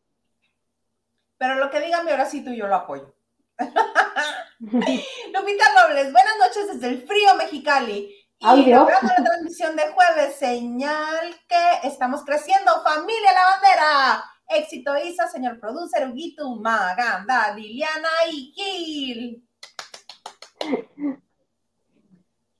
Pero 1.36 1.56
lo 1.56 1.68
que 1.68 1.80
diga 1.80 2.02
mi 2.02 2.10
Horacito 2.10 2.52
yo 2.52 2.66
lo 2.66 2.76
apoyo. 2.76 3.14
Lupita 4.58 5.64
Robles, 5.76 6.10
buenas 6.10 6.38
noches 6.38 6.72
desde 6.72 6.88
el 6.88 7.06
frío 7.06 7.34
Mexicali. 7.34 8.16
Ay, 8.40 8.64
Dios. 8.64 8.88
la 8.88 9.24
transmisión 9.24 9.76
de 9.76 9.88
jueves, 9.88 10.36
señal 10.36 11.36
que 11.46 11.86
estamos 11.86 12.24
creciendo, 12.24 12.82
familia 12.82 13.32
la 13.34 13.44
bandera. 13.44 14.31
Éxito 14.54 14.92
Isa, 14.96 15.28
señor 15.28 15.58
producer, 15.58 16.08
Huguito, 16.08 16.48
Maganda, 16.56 17.54
Liliana 17.54 18.08
y 18.30 18.52
Gil. 18.54 19.42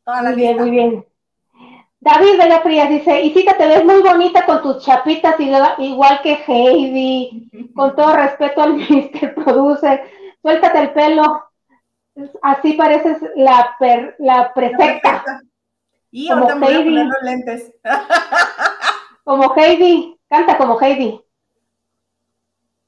muy 0.07 0.35
bien, 0.35 0.57
muy 0.57 0.71
bien. 0.71 1.07
David 2.01 2.37
Vega 2.37 2.61
Frías 2.63 2.89
dice, 2.89 3.23
Isita, 3.23 3.57
te 3.57 3.65
ves 3.69 3.85
muy 3.85 4.03
bonita 4.03 4.45
con 4.45 4.61
tus 4.61 4.85
chapitas, 4.85 5.37
igual 5.39 6.21
que 6.21 6.43
Heidi, 6.47 7.49
con 7.77 7.95
todo 7.95 8.15
respeto 8.15 8.61
al 8.61 8.75
Mr. 8.75 9.35
Producer, 9.37 10.03
suéltate 10.41 10.79
el 10.81 10.93
pelo, 10.93 11.45
así 12.43 12.73
pareces 12.73 13.19
la, 13.37 13.77
la 14.19 14.53
prefecta. 14.53 15.25
Y 16.11 16.29
como 16.29 16.49
Heidi. 16.67 16.91
los 16.91 17.23
lentes. 17.23 17.73
como 19.25 19.55
Heidi, 19.57 20.19
canta 20.29 20.59
como 20.59 20.81
Heidi. 20.81 21.21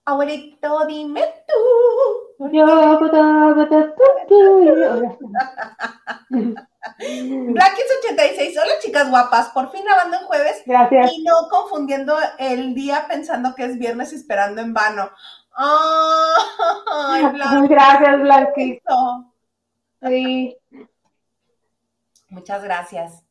Abuelito, 0.07 0.87
dime 0.87 1.25
tú. 1.49 1.55
Blackis 7.53 7.85
86, 8.01 8.59
hola 8.59 8.73
chicas 8.81 9.09
guapas, 9.09 9.49
por 9.51 9.71
fin 9.71 9.83
grabando 9.85 10.19
en 10.19 10.27
jueves 10.27 10.63
Gracias. 10.67 11.11
y 11.13 11.23
no 11.23 11.33
confundiendo 11.51 12.17
el 12.39 12.75
día 12.75 13.07
pensando 13.09 13.55
que 13.55 13.65
es 13.65 13.79
viernes 13.79 14.13
esperando 14.13 14.61
en 14.61 14.75
vano. 14.75 15.11
Ay, 15.57 17.25
Gracias, 17.69 18.21
Blanquito. 18.21 19.33
Sí. 20.03 20.57
Muchas 22.29 22.63
gracias. 22.65 23.23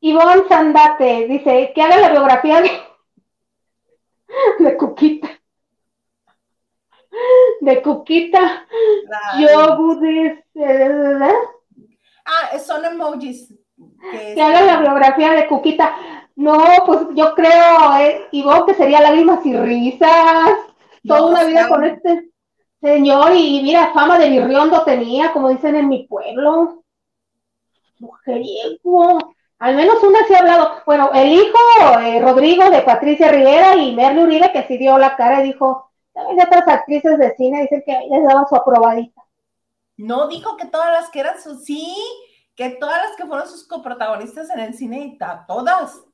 Ivonne 0.00 0.48
Sandate 0.48 1.26
dice 1.28 1.72
que 1.74 1.82
haga 1.82 1.98
la 1.98 2.08
biografía 2.08 2.62
de, 2.62 2.70
de 4.58 4.76
Cuquita. 4.76 5.29
De 7.60 7.82
Cuquita. 7.82 8.66
Yo, 9.38 9.98
¿verdad? 10.54 11.34
Ah, 12.24 12.58
son 12.58 12.84
emojis. 12.84 13.54
Que, 14.10 14.40
haga 14.40 14.62
la 14.62 14.80
biografía 14.80 15.32
de 15.32 15.46
Cuquita. 15.46 15.94
No, 16.36 16.58
pues 16.86 17.00
yo 17.14 17.34
creo, 17.34 17.96
eh, 17.98 18.28
Ivonne, 18.32 18.66
que 18.66 18.74
sería 18.74 19.00
lágrimas 19.00 19.44
y 19.44 19.56
risas. 19.56 20.50
Toda 21.06 21.26
una 21.26 21.44
vida 21.44 21.68
con 21.68 21.84
este 21.84 22.30
señor 22.80 23.32
y 23.34 23.62
mira, 23.62 23.92
fama 23.92 24.18
de 24.18 24.30
birriondo 24.30 24.82
tenía, 24.82 25.32
como 25.32 25.50
dicen 25.50 25.76
en 25.76 25.88
mi 25.88 26.06
pueblo 26.06 26.82
mujeriego. 28.00 29.34
Al 29.58 29.76
menos 29.76 30.02
una 30.02 30.26
sí 30.26 30.34
ha 30.34 30.38
hablado. 30.38 30.82
Bueno, 30.86 31.10
el 31.14 31.32
hijo, 31.32 31.58
eh, 32.00 32.20
Rodrigo, 32.20 32.70
de 32.70 32.80
Patricia 32.80 33.30
Rivera 33.30 33.76
y 33.76 33.94
Merle 33.94 34.24
Uribe, 34.24 34.52
que 34.52 34.62
sí 34.64 34.78
dio 34.78 34.96
la 34.98 35.16
cara 35.16 35.42
y 35.42 35.48
dijo, 35.48 35.89
también 36.12 36.36
de 36.38 36.44
otras 36.44 36.66
actrices 36.66 37.18
de 37.18 37.34
cine 37.36 37.62
dicen 37.62 37.82
que 37.84 38.06
les 38.10 38.24
daba 38.24 38.46
su 38.48 38.56
aprobadita. 38.56 39.22
No, 39.96 40.28
dijo 40.28 40.56
que 40.56 40.66
todas 40.66 40.92
las 40.92 41.10
que 41.10 41.20
eran 41.20 41.40
sus, 41.40 41.64
sí, 41.64 41.94
que 42.54 42.70
todas 42.70 43.04
las 43.04 43.16
que 43.16 43.26
fueron 43.26 43.48
sus 43.48 43.66
coprotagonistas 43.66 44.50
en 44.50 44.60
el 44.60 44.74
cine, 44.74 45.00
y 45.00 45.18
todas. 45.46 46.04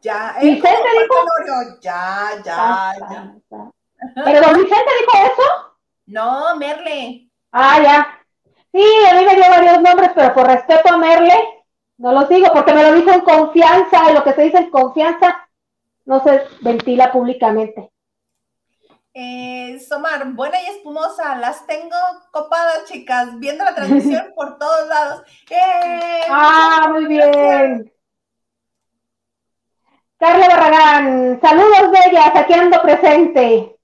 Ya, 0.00 0.36
él 0.40 0.56
Vicente 0.56 0.88
dijo, 1.00 1.80
ya, 1.80 2.30
ya, 2.44 2.94
ya. 3.10 3.34
¿Pero 4.24 4.40
don 4.40 4.54
Vicente 4.56 4.90
dijo 5.00 5.26
eso? 5.32 5.42
No, 6.06 6.56
Merle. 6.56 7.30
Ah, 7.52 7.80
ya. 7.82 8.18
Sí, 8.72 8.84
a 9.08 9.14
mí 9.14 9.24
me 9.24 9.36
dio 9.36 9.48
varios 9.48 9.80
nombres, 9.80 10.10
pero 10.14 10.34
por 10.34 10.46
respeto 10.46 10.92
a 10.92 10.98
Merle, 10.98 11.64
no 11.96 12.12
los 12.12 12.28
digo, 12.28 12.48
porque 12.52 12.74
me 12.74 12.82
lo 12.82 12.92
dijo 12.92 13.10
en 13.12 13.20
confianza, 13.20 14.10
y 14.10 14.14
lo 14.14 14.24
que 14.24 14.32
se 14.32 14.42
dice 14.42 14.58
en 14.58 14.70
confianza 14.70 15.48
no 16.04 16.22
se 16.22 16.42
ventila 16.60 17.12
públicamente. 17.12 17.93
Eh, 19.16 19.78
Somar, 19.78 20.32
buena 20.32 20.60
y 20.60 20.66
espumosa, 20.66 21.36
las 21.36 21.64
tengo 21.68 21.96
copadas, 22.32 22.84
chicas, 22.86 23.38
viendo 23.38 23.64
la 23.64 23.72
transmisión 23.72 24.32
por 24.34 24.58
todos 24.58 24.88
lados. 24.88 25.22
¡Eh! 25.50 26.22
Ah, 26.28 26.88
muy 26.90 27.06
bien. 27.06 27.92
Carla 30.18 30.48
Barragán, 30.48 31.40
saludos 31.40 31.92
bellas, 31.92 32.34
aquí 32.34 32.54
ando 32.54 32.82
presente. 32.82 33.78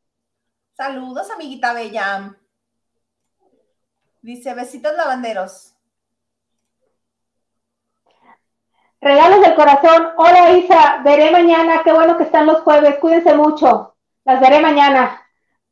Saludos, 0.76 1.30
amiguita 1.30 1.74
bella. 1.74 2.34
Dice, 4.22 4.52
besitos 4.54 4.94
lavanderos. 4.96 5.76
Regalos 9.00 9.40
del 9.42 9.54
corazón. 9.54 10.08
Hola 10.16 10.50
Isa, 10.52 11.00
veré 11.04 11.30
mañana. 11.30 11.82
Qué 11.84 11.92
bueno 11.92 12.16
que 12.18 12.24
están 12.24 12.46
los 12.46 12.60
jueves. 12.62 12.98
Cuídense 12.98 13.34
mucho. 13.34 13.89
Las 14.24 14.40
veré 14.40 14.60
mañana. 14.60 15.22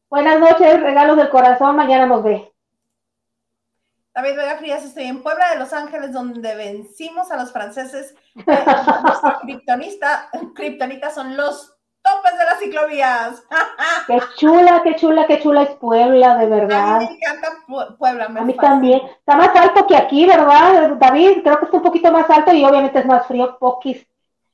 Buenas 0.09 0.41
noches, 0.41 0.81
regalos 0.81 1.17
del 1.17 1.29
corazón. 1.29 1.77
Mañana 1.77 2.07
nos 2.07 2.23
ve. 2.23 2.53
David 4.15 4.37
Vega 4.37 4.57
Frías, 4.57 4.85
estoy 4.85 5.05
en 5.05 5.23
Puebla 5.23 5.51
de 5.51 5.59
Los 5.59 5.73
Ángeles, 5.73 6.13
donde 6.13 6.55
vencimos 6.57 7.31
a 7.31 7.37
los 7.37 7.53
franceses. 7.53 8.15
Kriptonita 10.55 11.11
son 11.11 11.37
los 11.37 11.77
topes 12.03 12.39
de 12.39 12.45
las 12.45 12.59
ciclovías. 12.59 13.45
qué 14.07 14.21
chula, 14.37 14.81
qué 14.83 14.97
chula, 14.97 15.27
qué 15.27 15.41
chula 15.41 15.63
es 15.63 15.71
Puebla, 15.77 16.37
de 16.37 16.47
verdad. 16.47 16.97
A 16.97 16.99
mí 17.01 17.07
me 17.07 17.15
encanta 17.15 17.97
Puebla. 17.99 18.25
a 18.25 18.45
mí 18.45 18.55
también. 18.55 19.03
Está 19.07 19.37
más 19.37 19.55
alto 19.55 19.87
que 19.87 19.97
aquí, 19.97 20.27
¿verdad, 20.27 20.97
David? 20.99 21.43
Creo 21.43 21.59
que 21.59 21.67
está 21.67 21.77
un 21.77 21.83
poquito 21.83 22.11
más 22.11 22.29
alto 22.31 22.53
y 22.53 22.65
obviamente 22.65 22.99
es 22.99 23.07
más 23.07 23.27
frío, 23.27 23.59
poquis. 23.61 24.07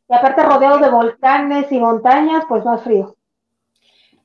Y 0.08 0.14
aparte 0.14 0.42
rodeado 0.42 0.78
de 0.78 0.90
volcanes 0.90 1.70
y 1.70 1.78
montañas, 1.78 2.44
pues 2.48 2.64
más 2.64 2.82
frío. 2.82 3.14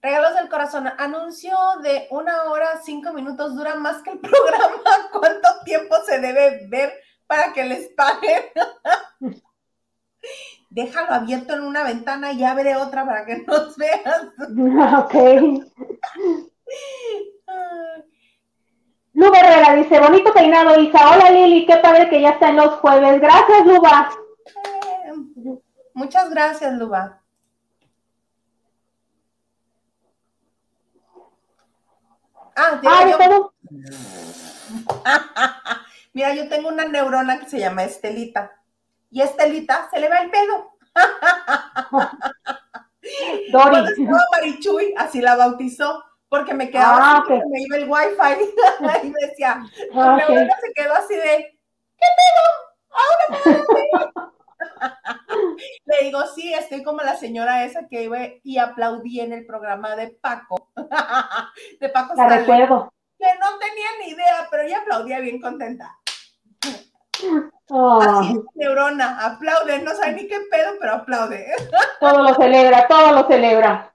Regalos 0.01 0.35
del 0.35 0.49
corazón. 0.49 0.87
Anuncio 0.97 1.57
de 1.83 2.07
una 2.11 2.43
hora, 2.43 2.79
cinco 2.83 3.11
minutos, 3.13 3.55
dura 3.55 3.75
más 3.75 4.01
que 4.01 4.11
el 4.11 4.19
programa. 4.19 5.09
¿Cuánto 5.11 5.49
tiempo 5.65 5.95
se 6.05 6.19
debe 6.19 6.67
ver 6.67 6.93
para 7.27 7.51
que 7.53 7.65
les 7.65 7.89
paguen? 7.89 8.43
Déjalo 10.69 11.13
abierto 11.13 11.53
en 11.53 11.63
una 11.63 11.83
ventana 11.83 12.31
y 12.31 12.43
abre 12.43 12.75
otra 12.75 13.05
para 13.05 13.25
que 13.25 13.37
nos 13.37 13.75
veas. 13.75 14.27
Ok. 14.99 15.15
Luba 19.13 19.39
Herrera 19.39 19.75
dice, 19.75 19.99
bonito 19.99 20.31
peinado, 20.31 20.79
Isa. 20.79 21.09
Hola 21.11 21.31
Lili, 21.31 21.65
qué 21.65 21.77
padre 21.77 22.07
que 22.09 22.21
ya 22.21 22.29
está 22.29 22.49
en 22.49 22.57
los 22.57 22.75
jueves. 22.75 23.19
Gracias, 23.19 23.65
Luba. 23.65 24.09
Eh, 24.45 25.59
muchas 25.93 26.29
gracias, 26.29 26.73
Luba. 26.75 27.18
Ah, 32.59 33.07
yo... 33.09 33.53
Mira, 36.13 36.33
yo 36.33 36.49
tengo 36.49 36.69
una 36.69 36.85
neurona 36.85 37.39
que 37.39 37.49
se 37.49 37.59
llama 37.59 37.83
Estelita. 37.83 38.51
Y 39.11 39.21
Estelita 39.21 39.89
se 39.91 39.99
le 39.99 40.07
va 40.09 40.17
el 40.17 40.29
pedo. 40.29 40.75
Dori. 43.51 43.71
Cuando 43.71 43.89
estaba 43.89 44.21
Marichuy, 44.31 44.93
así 44.97 45.21
la 45.21 45.35
bautizó, 45.35 46.03
porque 46.27 46.53
me 46.53 46.69
quedaba 46.69 46.97
ah, 46.99 47.23
así, 47.23 47.33
me 47.49 47.61
iba 47.61 47.77
el 47.77 47.89
wifi 47.89 48.51
y 49.03 49.09
me 49.09 49.27
decía, 49.27 49.63
ah, 49.95 50.17
neurona 50.17 50.53
se 50.61 50.73
quedó 50.73 50.93
así 50.93 51.15
de, 51.15 51.57
¿qué 51.97 52.05
pedo? 52.17 52.43
Ahora 52.91 53.25
Le 55.85 56.05
digo, 56.05 56.21
sí, 56.35 56.53
estoy 56.53 56.83
como 56.83 57.01
la 57.01 57.15
señora 57.15 57.63
esa 57.63 57.87
que 57.87 58.03
iba 58.03 58.19
y 58.43 58.57
aplaudí 58.57 59.19
en 59.19 59.33
el 59.33 59.45
programa 59.45 59.95
de 59.95 60.09
Paco. 60.09 60.71
de 61.79 61.89
Paco 61.89 62.15
La 62.15 62.29
recuerdo. 62.29 62.93
Que 63.17 63.27
no 63.39 63.57
tenía 63.59 63.87
ni 64.01 64.11
idea, 64.11 64.47
pero 64.49 64.63
ella 64.63 64.79
aplaudía 64.79 65.19
bien 65.19 65.41
contenta. 65.41 65.97
Así 68.01 68.31
es, 68.31 68.39
neurona, 68.55 69.25
aplaude, 69.25 69.79
no 69.79 69.93
sabe 69.93 70.13
ni 70.13 70.27
qué 70.27 70.39
pedo, 70.49 70.71
pero 70.79 70.93
aplaude. 70.93 71.45
todo 71.99 72.23
lo 72.23 72.33
celebra, 72.35 72.87
todo 72.87 73.11
lo 73.11 73.27
celebra. 73.27 73.93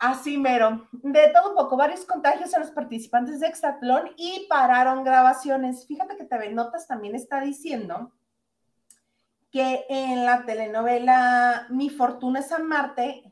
Así 0.00 0.38
mero. 0.38 0.88
De 0.92 1.28
todo 1.28 1.50
un 1.50 1.54
poco, 1.54 1.76
varios 1.76 2.06
contagios 2.06 2.52
en 2.54 2.60
los 2.60 2.70
participantes 2.70 3.38
de 3.38 3.46
Exatlón 3.46 4.10
y 4.16 4.46
pararon 4.48 5.04
grabaciones. 5.04 5.86
Fíjate 5.86 6.16
que 6.16 6.24
TV 6.24 6.50
Notas 6.50 6.88
también 6.88 7.14
está 7.14 7.40
diciendo 7.40 8.12
que 9.50 9.84
en 9.88 10.24
la 10.24 10.46
telenovela 10.46 11.66
Mi 11.68 11.90
Fortuna 11.90 12.40
es 12.40 12.50
Marte 12.60 13.30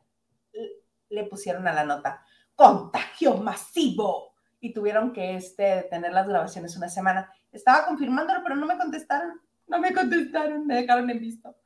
le 1.09 1.25
pusieron 1.25 1.66
a 1.66 1.73
la 1.73 1.85
nota 1.85 2.23
contagio 2.55 3.37
masivo 3.37 4.35
y 4.61 4.73
tuvieron 4.73 5.12
que 5.12 5.37
este, 5.37 5.87
tener 5.89 6.12
las 6.12 6.29
grabaciones 6.29 6.77
una 6.77 6.89
semana. 6.89 7.33
Estaba 7.53 7.87
confirmándolo, 7.87 8.41
pero 8.43 8.57
no 8.57 8.66
me 8.66 8.77
contestaron. 8.77 9.41
No 9.69 9.79
me 9.79 9.95
contestaron, 9.95 10.66
me 10.66 10.75
dejaron 10.75 11.09
en 11.09 11.21
visto. 11.21 11.57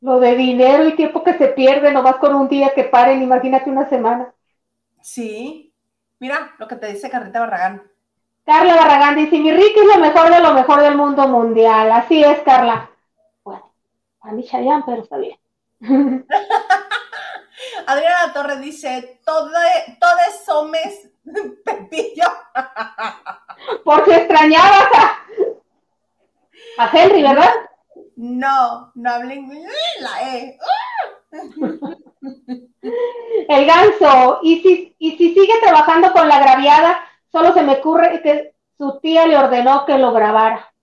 Lo 0.00 0.20
de 0.20 0.36
dinero 0.36 0.86
y 0.86 0.94
tiempo 0.94 1.24
que 1.24 1.34
se 1.34 1.48
pierde 1.48 1.92
nomás 1.92 2.16
con 2.16 2.34
un 2.34 2.48
día 2.48 2.72
que 2.74 2.84
paren, 2.84 3.22
imagínate 3.22 3.68
una 3.68 3.88
semana. 3.88 4.32
Sí. 5.00 5.72
Mira 6.20 6.54
lo 6.58 6.68
que 6.68 6.76
te 6.76 6.92
dice 6.92 7.10
Carlita 7.10 7.40
Barragán. 7.40 7.82
Carla 8.44 8.76
Barragán 8.76 9.16
dice, 9.16 9.38
mi 9.38 9.52
Ricky 9.52 9.80
es 9.80 9.86
lo 9.86 9.98
mejor 9.98 10.30
de 10.30 10.40
lo 10.40 10.54
mejor 10.54 10.80
del 10.80 10.96
mundo 10.96 11.28
mundial. 11.28 11.92
Así 11.92 12.24
es, 12.24 12.40
Carla. 12.40 12.90
Bueno, 13.44 13.72
a 14.22 14.32
mí 14.32 14.42
Chayanne, 14.42 14.84
pero 14.86 15.02
está 15.02 15.18
bien. 15.18 15.38
Adriana 17.86 18.32
Torres 18.32 18.60
dice, 18.60 19.20
todo, 19.24 19.50
todo 20.00 20.16
es 20.28 20.48
homes, 20.48 21.10
Pepillo. 21.64 22.24
Por 23.84 24.04
si 24.04 24.12
extrañabas 24.12 24.88
a, 24.94 25.24
a 26.78 26.90
Henry, 26.90 27.22
¿verdad? 27.22 27.52
No, 28.18 28.90
no 28.96 29.10
hablen 29.10 29.48
la 30.00 30.34
E. 30.34 30.58
El 33.48 33.64
ganso, 33.64 34.40
y 34.42 34.60
si, 34.60 34.96
y 34.98 35.16
si 35.16 35.34
sigue 35.34 35.52
trabajando 35.62 36.12
con 36.12 36.26
la 36.26 36.38
agraviada, 36.38 36.98
solo 37.30 37.54
se 37.54 37.62
me 37.62 37.74
ocurre 37.74 38.20
que 38.22 38.56
su 38.76 38.98
tía 38.98 39.24
le 39.24 39.36
ordenó 39.36 39.86
que 39.86 39.98
lo 39.98 40.12
grabara. 40.12 40.74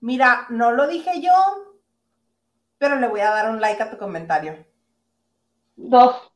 Mira, 0.00 0.46
no 0.48 0.70
lo 0.70 0.86
dije 0.86 1.20
yo, 1.20 1.32
pero 2.78 3.00
le 3.00 3.08
voy 3.08 3.20
a 3.20 3.30
dar 3.30 3.50
un 3.50 3.60
like 3.60 3.82
a 3.82 3.90
tu 3.90 3.98
comentario. 3.98 4.64
Dos. 5.74 6.30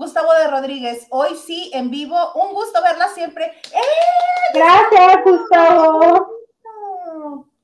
Gustavo 0.00 0.32
de 0.32 0.48
Rodríguez, 0.48 1.06
hoy 1.10 1.36
sí, 1.36 1.70
en 1.74 1.90
vivo, 1.90 2.16
un 2.32 2.54
gusto 2.54 2.82
verla 2.82 3.08
siempre. 3.08 3.52
¡Eh! 3.70 4.54
Gracias, 4.54 5.22
Gustavo. 5.26 6.38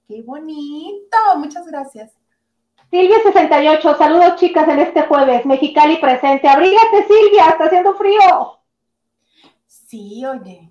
Qué 0.06 0.20
bonito, 0.20 1.16
muchas 1.38 1.66
gracias. 1.66 2.12
Silvia 2.90 3.16
68, 3.22 3.96
saludos 3.96 4.36
chicas 4.36 4.68
en 4.68 4.80
este 4.80 5.00
jueves, 5.04 5.46
Mexicali 5.46 5.96
presente. 5.96 6.46
Abrígate 6.46 7.06
Silvia, 7.08 7.48
está 7.48 7.64
haciendo 7.64 7.94
frío. 7.94 8.60
Sí, 9.66 10.22
oye. 10.26 10.70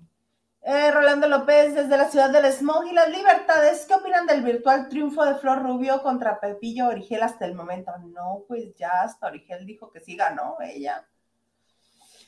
Eh, 0.62 0.92
Rolando 0.92 1.26
López, 1.26 1.74
desde 1.74 1.96
la 1.96 2.08
ciudad 2.08 2.30
del 2.30 2.46
Smog 2.52 2.86
y 2.86 2.92
las 2.92 3.08
Libertades, 3.08 3.86
¿qué 3.86 3.94
opinan 3.94 4.24
del 4.26 4.44
virtual 4.44 4.88
triunfo 4.88 5.24
de 5.24 5.34
Flor 5.34 5.64
Rubio 5.64 6.00
contra 6.00 6.38
Pepillo 6.38 6.86
Origel 6.86 7.24
hasta 7.24 7.44
el 7.44 7.56
momento? 7.56 7.90
No, 8.14 8.44
pues 8.46 8.72
ya 8.76 9.02
hasta 9.02 9.26
Origel 9.26 9.66
dijo 9.66 9.90
que 9.90 9.98
sí 9.98 10.14
ganó 10.14 10.58
ella. 10.60 11.04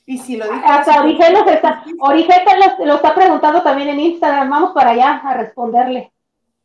Y 0.09 0.17
si 0.17 0.39
lo 0.39 0.47
dijo. 0.47 0.65
Hasta 0.65 1.03
Origel, 1.03 1.37
está, 1.49 1.85
Origel 1.99 2.43
lo, 2.87 2.95
está 2.95 3.15
preguntando 3.15 3.63
también 3.63 3.91
en 3.91 4.01
Instagram, 4.01 4.49
vamos 4.49 4.71
para 4.73 4.93
allá 4.93 5.21
a 5.23 5.35
responderle. 5.35 6.15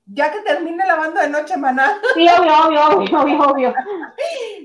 Ya 0.05 0.31
que 0.31 0.39
termine 0.39 0.85
la 0.85 0.95
banda 0.95 1.23
de 1.23 1.29
noche, 1.29 1.57
maná. 1.57 1.99
Sí, 2.13 2.25
obvio, 2.25 2.53
obvio, 2.65 2.87
obvio, 2.87 3.19
obvio, 3.19 3.41
obvio. 3.41 3.75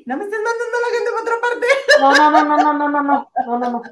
No 0.06 0.16
me 0.16 0.24
estén 0.24 0.42
mandando 0.44 0.76
a 0.76 0.84
la 0.84 0.96
gente 0.96 1.10
por 1.10 1.22
otra 1.22 1.34
parte. 1.40 1.66
No, 2.00 2.14
no, 2.14 2.30
no, 2.30 2.44
no, 2.44 2.56
no, 2.56 2.72
no, 2.72 2.88
no, 2.88 3.02
no, 3.02 3.30
no, 3.46 3.58
no, 3.58 3.70
no. 3.70 3.82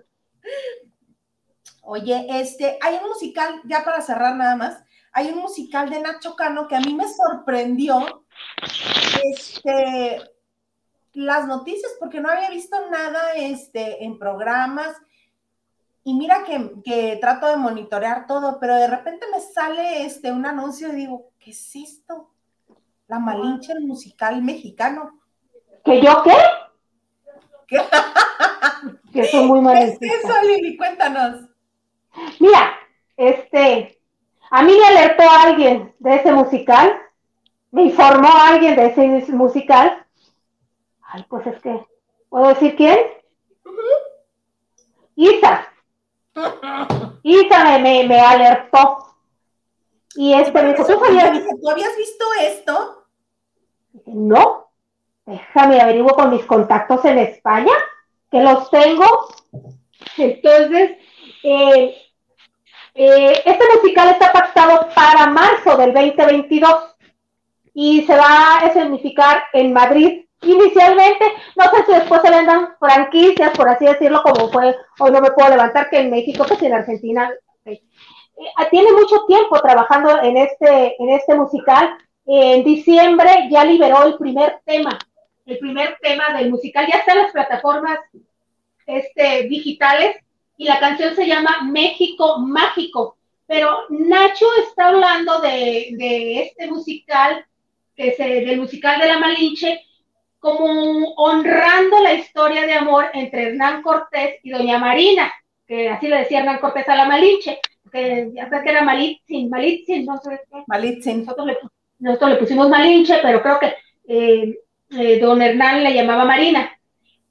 Oye, 1.83 2.27
este, 2.31 2.79
hay 2.81 3.01
un 3.03 3.09
musical, 3.09 3.63
ya 3.65 3.85
para 3.85 4.01
cerrar 4.01 4.37
nada 4.37 4.55
más, 4.55 4.85
hay 5.11 5.31
un 5.31 5.39
musical 5.39 5.91
de 5.91 6.01
Nacho 6.01 6.37
Cano 6.37 6.69
que 6.69 6.77
a 6.77 6.81
mí 6.81 6.95
me 6.95 7.07
sorprendió, 7.09 8.25
este, 9.35 10.23
las 11.17 11.47
noticias, 11.47 11.93
porque 11.99 12.21
no 12.21 12.29
había 12.29 12.51
visto 12.51 12.77
nada, 12.91 13.33
este, 13.37 14.05
en 14.05 14.19
programas, 14.19 14.97
y 16.07 16.15
mira 16.15 16.45
que, 16.45 17.19
trato 17.21 17.49
de 17.49 17.57
monitorear 17.57 18.29
todo, 18.29 18.61
pero 18.61 18.77
de 18.77 18.87
repente 18.87 19.27
me 19.33 19.41
sale, 19.41 20.07
este, 20.07 20.31
un 20.31 20.47
anuncio 20.47 20.93
y 20.93 20.95
digo, 20.95 21.31
¿qué 21.41 21.51
es 21.51 21.75
esto? 21.75 22.31
La 23.09 23.19
Malinche, 23.19 23.73
el 23.73 23.85
musical 23.85 24.41
mexicano. 24.41 25.19
¿Que 25.85 26.01
yo 26.01 26.23
qué? 26.23 26.37
¿Qué? 27.67 27.79
que 29.13 29.25
soy 29.25 29.47
muy 29.47 29.75
¿Qué 29.99 30.07
es 30.07 30.25
eso, 30.25 30.35
Lili? 30.43 30.77
Cuéntanos. 30.77 31.49
Mira, 32.39 32.75
este, 33.17 34.01
a 34.53 34.63
mí 34.63 34.73
me 34.79 34.87
alertó 34.87 35.25
alguien 35.29 35.93
de 35.99 36.15
ese 36.15 36.31
musical, 36.31 37.01
me 37.73 37.83
informó 37.83 38.29
alguien 38.45 38.77
de 38.77 38.87
ese 38.87 39.33
musical. 39.33 40.06
Ay, 41.09 41.25
pues 41.29 41.47
es 41.47 41.63
que, 41.63 41.87
¿puedo 42.29 42.49
decir 42.49 42.77
quién? 42.77 42.99
Isa. 45.15 45.73
Isa 47.23 47.79
me, 47.79 48.05
me, 48.07 48.21
alertó. 48.21 49.15
Y 50.15 50.35
este 50.35 50.63
me 50.63 50.73
dijo, 50.73 50.87
¿tú, 50.87 50.99
¿tú 50.99 51.71
habías 51.71 51.97
visto 51.97 52.25
esto? 52.41 53.05
No, 54.07 54.71
déjame 55.25 55.81
averiguo 55.81 56.15
con 56.15 56.31
mis 56.31 56.45
contactos 56.45 57.05
en 57.05 57.19
España, 57.19 57.73
que 58.31 58.41
los 58.41 58.71
tengo. 58.71 59.05
Entonces, 60.17 60.99
eh, 61.43 61.97
eh, 62.95 63.43
este 63.45 63.65
musical 63.75 64.09
está 64.09 64.33
pactado 64.33 64.89
para 64.95 65.27
marzo 65.27 65.77
del 65.77 65.93
2022 65.93 66.97
y 67.75 68.03
se 68.03 68.17
va 68.17 68.59
a 68.59 68.73
significar 68.73 69.45
en 69.53 69.73
Madrid 69.73 70.26
inicialmente. 70.43 71.25
No 71.57 71.65
sé 71.65 71.85
si 71.87 71.93
después 71.93 72.21
se 72.23 72.31
vendan 72.31 72.75
franquicias, 72.79 73.57
por 73.57 73.69
así 73.69 73.85
decirlo, 73.87 74.23
como 74.23 74.51
fue 74.51 74.77
Hoy 74.99 75.11
no 75.11 75.21
me 75.21 75.31
puedo 75.31 75.51
levantar, 75.51 75.89
que 75.91 76.01
en 76.01 76.11
México, 76.11 76.45
pues 76.47 76.63
en 76.63 76.75
Argentina. 76.75 77.31
eh, 77.65 77.81
tiene 78.71 78.93
mucho 78.93 79.25
tiempo 79.27 79.61
trabajando 79.61 80.23
en 80.23 80.37
este, 80.37 80.95
en 81.03 81.11
este 81.11 81.35
musical. 81.35 81.97
en 82.27 82.65
diciembre 82.65 83.49
ya 83.51 83.65
liberó 83.65 84.05
el 84.05 84.17
primer 84.17 84.61
tema, 84.65 84.99
el 85.47 85.59
primer 85.59 85.97
tema 86.03 86.37
del 86.37 86.51
musical, 86.51 86.87
ya 86.91 86.99
está 86.99 87.13
en 87.13 87.19
las 87.23 87.33
plataformas 87.33 88.01
este, 88.87 89.45
digitales 89.45 90.17
y 90.57 90.65
la 90.65 90.81
canción 90.81 91.15
se 91.15 91.27
llama 91.27 91.63
México 91.71 92.39
Mágico. 92.39 93.17
Pero 93.47 93.83
Nacho 93.91 94.47
está 94.69 94.89
hablando 94.89 95.41
de, 95.41 95.91
de 95.93 96.43
este 96.43 96.67
musical, 96.67 97.47
que 97.95 98.09
es 98.09 98.19
del 98.19 98.61
musical 98.61 99.01
de 99.01 99.07
la 99.07 99.19
Malinche, 99.19 99.86
como 100.47 101.13
honrando 101.17 102.01
la 102.05 102.15
historia 102.15 102.65
de 102.69 102.75
amor 102.75 103.07
entre 103.15 103.49
Hernán 103.49 103.83
Cortés 103.83 104.37
y 104.45 104.51
Doña 104.51 104.79
Marina, 104.79 105.33
que 105.67 105.89
así 105.89 106.07
le 106.07 106.19
decía 106.19 106.39
Hernán 106.39 106.59
Cortés 106.61 106.89
a 106.89 106.95
la 106.95 107.05
Malinche, 107.05 107.59
que 107.91 108.31
ya 108.33 108.49
sé 108.49 108.63
que 108.63 108.71
era 108.71 108.85
Malitzin, 108.85 109.51
Malitzin, 109.51 110.07
no 110.07 110.19
sé 110.19 110.41
qué. 110.49 110.63
Malitzin. 110.69 111.25
Nosotros 111.25 111.49
le, 111.49 111.59
nosotros 111.99 112.31
le 112.31 112.37
pusimos 112.37 112.69
Malinche, 112.69 113.19
pero 113.23 113.43
creo 113.43 113.59
que 113.59 113.75
eh, 114.07 114.57
eh, 114.91 115.19
don 115.19 115.43
Hernán 115.43 115.83
le 115.83 115.95
llamaba 115.95 116.25
Marina. 116.25 116.71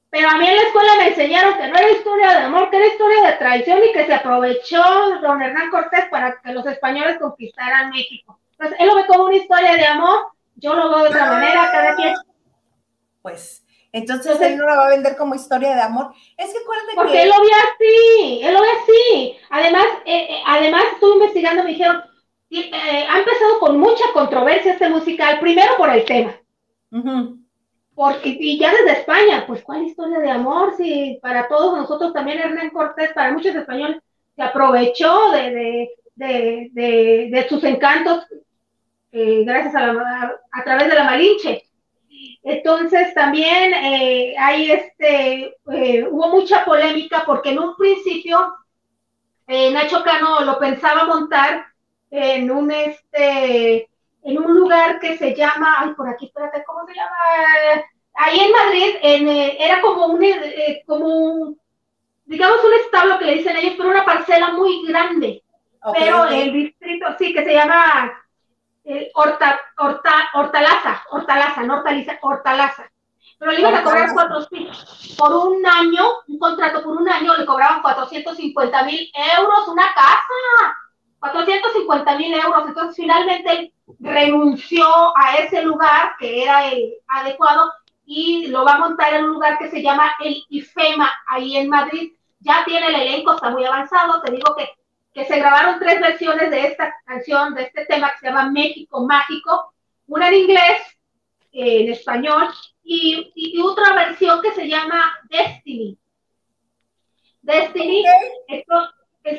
Pero 0.09 0.30
a 0.30 0.38
mí 0.38 0.45
en 0.45 0.55
la 0.57 0.63
escuela 0.63 0.91
me 0.97 1.07
enseñaron 1.07 1.53
que 1.53 1.68
no 1.70 1.78
era 1.78 1.91
historia 1.91 2.30
de 2.32 2.45
amor, 2.47 2.70
que 2.70 2.76
era 2.76 2.88
historia 2.88 3.28
de 3.28 3.38
traición 3.38 3.80
y 3.82 3.93
que 3.93 4.05
se 4.07 4.13
aprovechó 4.13 4.84
don 5.22 5.41
Hernán 5.41 5.70
Cortés 5.70 6.03
para 6.11 6.38
que 6.41 6.51
los 6.51 6.66
españoles 6.66 7.18
conquistaran 7.18 7.91
México. 7.91 8.38
Entonces, 8.51 8.78
él 8.78 8.88
lo 8.88 8.95
ve 8.95 9.05
como 9.07 9.24
una 9.24 9.38
historia 9.38 9.76
de 9.76 9.86
amor, 9.86 10.34
yo 10.55 10.76
lo 10.76 10.89
veo 10.89 11.03
de 11.03 11.09
otra 11.11 11.32
manera, 11.32 11.72
cada 11.72 11.95
quien. 11.95 12.13
Pues, 13.26 13.65
entonces 13.91 14.39
él 14.39 14.55
no 14.55 14.67
la 14.67 14.76
va 14.76 14.86
a 14.86 14.89
vender 14.91 15.17
como 15.17 15.34
historia 15.34 15.73
de 15.73 15.82
amor. 15.82 16.13
Es 16.38 16.53
que 16.53 16.59
acuérdate 16.59 16.91
Porque 16.93 17.13
que... 17.13 17.23
él 17.23 17.30
lo 17.30 17.41
ve 17.41 17.49
así, 17.63 18.41
él 18.43 18.53
lo 18.53 18.61
ve 18.61 18.67
así. 18.84 19.38
Además, 19.49 19.86
eh, 20.05 20.28
eh, 20.30 20.43
además 20.45 20.84
estuve 20.93 21.15
investigando, 21.15 21.63
me 21.63 21.71
dijeron, 21.71 22.03
eh, 22.51 22.69
ha 23.09 23.17
empezado 23.17 23.57
con 23.59 23.80
mucha 23.80 24.03
controversia 24.13 24.73
este 24.73 24.89
musical, 24.89 25.39
primero 25.39 25.76
por 25.76 25.89
el 25.89 26.05
tema. 26.05 26.36
Porque, 27.95 28.38
y 28.39 28.59
ya 28.59 28.71
desde 28.71 28.99
España, 28.99 29.43
pues 29.47 29.63
cuál 29.63 29.82
historia 29.82 30.19
de 30.19 30.30
amor, 30.30 30.76
si 30.78 31.17
para 31.19 31.47
todos 31.47 31.76
nosotros 31.76 32.13
también 32.13 32.38
Hernán 32.38 32.69
Cortés, 32.69 33.11
para 33.13 33.32
muchos 33.32 33.55
españoles, 33.55 34.03
se 34.36 34.43
aprovechó 34.43 35.32
de, 35.32 35.89
de, 36.13 36.69
de, 36.73 37.30
de 37.32 37.49
sus 37.49 37.63
encantos 37.63 38.28
eh, 39.11 39.43
gracias 39.45 39.73
a, 39.73 39.93
la, 39.93 40.36
a, 40.51 40.63
través 40.63 40.89
de 40.89 40.93
la 40.93 41.05
Malinche. 41.05 41.63
Entonces 42.46 43.14
también 43.14 43.74
eh, 43.74 44.36
hay 44.39 44.72
este, 44.72 45.58
eh, 45.74 46.08
hubo 46.10 46.30
mucha 46.30 46.64
polémica 46.64 47.24
porque 47.26 47.50
en 47.50 47.60
un 47.60 47.76
principio 47.76 48.56
Nacho 49.48 50.04
Cano 50.04 50.41
lo 50.41 50.58
pensaba 50.58 51.06
montar 51.06 51.66
en 52.10 52.50
un 52.50 52.72
este 52.72 53.89
en 54.26 54.39
un 54.39 54.56
lugar 54.56 55.00
que 55.00 55.18
se 55.18 55.36
llama, 55.36 55.76
ay, 55.80 55.93
por 55.93 56.10
aquí, 56.10 56.26
espérate, 56.26 56.64
¿cómo 56.66 56.86
se 56.88 56.96
llama? 56.96 57.16
Ahí 58.16 58.39
en 58.39 58.52
Madrid, 58.52 58.96
en, 59.04 59.28
eh, 59.28 59.58
era 59.60 59.82
como 59.82 60.08
un, 60.08 60.24
eh, 60.24 60.84
como 60.88 61.56
digamos, 62.26 62.64
un 62.64 62.74
establo 62.74 63.20
que 63.20 63.26
le 63.26 63.36
dicen 63.36 63.56
ellos, 63.56 63.76
pero 63.78 63.89
una 63.89 64.04
parcela 64.04 64.54
muy 64.54 64.84
grande. 64.88 65.43
pero 65.93 66.26
el 66.26 66.52
distrito, 66.52 67.06
sí, 67.20 67.34
que 67.34 67.43
se 67.43 67.54
llama 67.54 68.20
eh, 68.86 69.12
Horta, 69.16 69.60
Horta, 69.78 70.30
Hortalaza, 70.34 71.04
Hortalaza, 71.10 71.64
no 71.64 71.78
Hortaliza, 71.78 72.18
Hortalaza. 72.22 72.90
Pero 73.38 73.52
le 73.52 73.60
iban 73.60 73.76
a 73.76 73.84
cobrar 73.84 74.14
cuatro, 74.14 74.48
por 75.18 75.34
un 75.48 75.66
año, 75.66 76.04
un 76.28 76.40
contrato 76.40 76.84
por 76.84 76.96
un 76.96 77.10
año, 77.10 77.36
le 77.36 77.46
cobraban 77.46 77.82
450 77.82 78.84
mil 78.84 79.12
euros, 79.38 79.68
una 79.68 79.94
casa. 79.94 80.78
450 81.20 82.18
mil 82.18 82.34
euros. 82.34 82.68
Entonces, 82.68 82.96
finalmente 82.96 83.74
renunció 84.00 84.88
a 85.18 85.36
ese 85.38 85.64
lugar 85.64 86.16
que 86.20 86.44
era 86.44 86.68
el 86.68 86.94
adecuado 87.08 87.72
y 88.06 88.48
lo 88.48 88.64
va 88.64 88.76
a 88.76 88.80
montar 88.80 89.14
en 89.14 89.26
un 89.26 89.32
lugar 89.32 89.58
que 89.58 89.70
se 89.70 89.82
llama 89.82 90.14
el 90.24 90.44
IFEMA, 90.50 91.12
ahí 91.28 91.58
en 91.58 91.70
Madrid. 91.70 92.14
Ya 92.40 92.64
tiene 92.64 92.88
el 92.88 92.96
elenco, 92.96 93.34
está 93.34 93.50
muy 93.50 93.66
avanzado. 93.66 94.22
Te 94.22 94.32
digo 94.32 94.56
que, 94.56 94.70
que 95.16 95.26
se 95.26 95.39
grabaron 95.39 95.80
tres 95.80 96.01
versiones 96.01 96.51
de 96.51 96.68
esta 96.68 96.93
canción, 97.05 97.55
de 97.55 97.63
este 97.63 97.86
tema 97.86 98.11
que 98.11 98.20
se 98.20 98.28
llama 98.28 98.51
México 98.51 99.07
Mágico. 99.07 99.74
Una 100.07 100.28
en 100.28 100.34
inglés, 100.36 100.82
en 101.53 101.89
español, 101.89 102.49
y, 102.84 103.32
y, 103.34 103.59
otra 103.61 103.93
versión 103.93 104.41
que 104.41 104.51
se 104.51 104.68
llama 104.68 105.18
Destiny. 105.30 105.97
Destiny, 107.41 108.03
esto, 108.49 108.76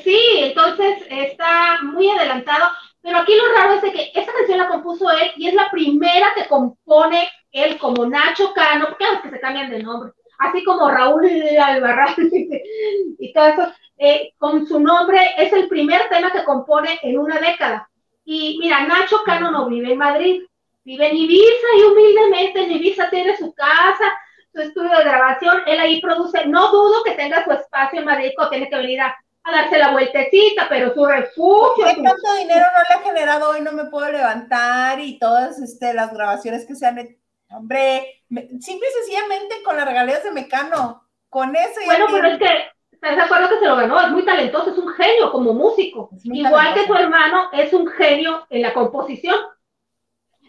Sí, 0.02 0.18
entonces 0.38 1.06
está 1.08 1.80
muy 1.82 2.10
adelantado, 2.10 2.72
pero 3.00 3.18
aquí 3.18 3.32
lo 3.36 3.52
raro 3.54 3.74
es 3.74 3.82
de 3.82 3.92
que 3.92 4.10
esta 4.14 4.32
canción 4.32 4.58
la 4.58 4.68
compuso 4.68 5.08
él 5.10 5.30
y 5.36 5.46
es 5.46 5.54
la 5.54 5.70
primera 5.70 6.32
que 6.34 6.48
compone 6.48 7.28
él 7.52 7.78
como 7.78 8.04
Nacho 8.04 8.52
Cano, 8.52 8.86
porque 8.88 9.04
es 9.04 9.20
que 9.20 9.30
se 9.30 9.38
cambian 9.38 9.70
de 9.70 9.84
nombre, 9.84 10.10
así 10.38 10.64
como 10.64 10.90
Raúl 10.90 11.26
Albarrán 11.58 12.14
y 13.18 13.32
todo 13.32 13.46
eso, 13.46 13.72
eh, 13.98 14.32
con 14.38 14.66
su 14.66 14.80
nombre 14.80 15.18
es 15.38 15.52
el 15.52 15.68
primer 15.68 16.08
tema 16.08 16.30
que 16.32 16.44
compone 16.44 16.98
en 17.02 17.18
una 17.18 17.40
década. 17.40 17.88
Y 18.24 18.58
mira, 18.60 18.86
Nacho 18.86 19.22
Cano 19.24 19.50
no 19.50 19.68
vive 19.68 19.92
en 19.92 19.98
Madrid, 19.98 20.42
vive 20.84 21.08
en 21.08 21.16
Ibiza 21.16 21.66
y 21.78 21.82
humildemente 21.82 22.64
en 22.64 22.72
Ibiza 22.72 23.08
tiene 23.08 23.36
su 23.36 23.52
casa, 23.54 24.12
su 24.52 24.60
estudio 24.60 24.96
de 24.96 25.04
grabación, 25.04 25.62
él 25.66 25.78
ahí 25.78 26.00
produce, 26.00 26.46
no 26.46 26.70
dudo 26.70 27.04
que 27.04 27.12
tenga 27.12 27.44
su 27.44 27.52
espacio 27.52 28.00
en 28.00 28.06
Madrid 28.06 28.30
o 28.38 28.48
tiene 28.48 28.68
que 28.68 28.76
venir 28.76 29.00
a 29.00 29.16
a 29.46 29.52
darse 29.52 29.78
la 29.78 29.92
vueltecita, 29.92 30.66
pero 30.68 30.92
su 30.92 31.04
refugio. 31.06 31.84
¿Qué 31.84 32.02
tanto 32.02 32.34
dinero 32.38 32.66
no 32.74 32.82
le 32.82 32.94
ha 32.94 33.04
generado 33.04 33.50
hoy? 33.50 33.60
No 33.60 33.72
me 33.72 33.84
puedo 33.84 34.10
levantar 34.10 34.98
y 35.00 35.18
todas 35.18 35.60
este, 35.60 35.94
las 35.94 36.12
grabaciones 36.12 36.66
que 36.66 36.74
se 36.74 36.86
han 36.86 37.16
Hombre, 37.50 38.22
simple 38.28 38.88
y 38.88 39.04
sencillamente 39.04 39.62
con 39.62 39.76
las 39.76 39.86
regalías 39.86 40.24
de 40.24 40.32
Mecano, 40.32 41.04
con 41.28 41.54
eso. 41.54 41.80
Bueno, 41.84 42.06
pero 42.10 42.28
es 42.28 42.38
que, 42.38 42.48
¿estás 42.90 43.16
de 43.16 43.22
acuerdo 43.22 43.48
que 43.48 43.58
se 43.58 43.66
lo 43.66 43.76
ganó? 43.76 44.00
Es 44.00 44.10
muy 44.10 44.24
talentoso, 44.24 44.70
es 44.70 44.78
un 44.78 44.88
genio 44.88 45.30
como 45.30 45.52
músico. 45.52 46.10
Igual 46.24 46.74
que 46.74 46.86
su 46.86 46.94
hermano, 46.94 47.50
es 47.52 47.72
un 47.72 47.86
genio 47.86 48.46
en 48.50 48.62
la 48.62 48.74
composición. 48.74 49.36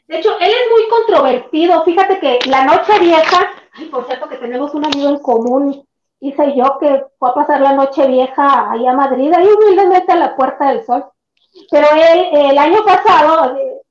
De 0.07 0.19
hecho, 0.19 0.37
él 0.39 0.49
es 0.49 0.71
muy 0.71 0.87
controvertido. 0.89 1.83
Fíjate 1.83 2.19
que 2.19 2.39
la 2.49 2.65
noche 2.65 2.97
vieja, 2.99 3.51
ay, 3.73 3.85
por 3.85 4.05
cierto 4.07 4.29
que 4.29 4.37
tenemos 4.37 4.73
un 4.73 4.85
amigo 4.85 5.09
en 5.09 5.19
común, 5.19 5.87
hice 6.19 6.55
yo 6.55 6.77
que 6.79 7.05
fue 7.19 7.29
a 7.29 7.33
pasar 7.33 7.61
la 7.61 7.73
noche 7.73 8.07
vieja 8.07 8.71
ahí 8.71 8.87
a 8.87 8.93
Madrid, 8.93 9.31
ahí 9.33 9.47
humildemente 9.47 10.11
a 10.13 10.15
la 10.15 10.35
Puerta 10.35 10.69
del 10.69 10.83
Sol. 10.85 11.05
Pero 11.69 11.87
él, 11.91 12.29
el 12.33 12.57
año 12.57 12.83
pasado, 12.83 13.55
eh, 13.57 13.81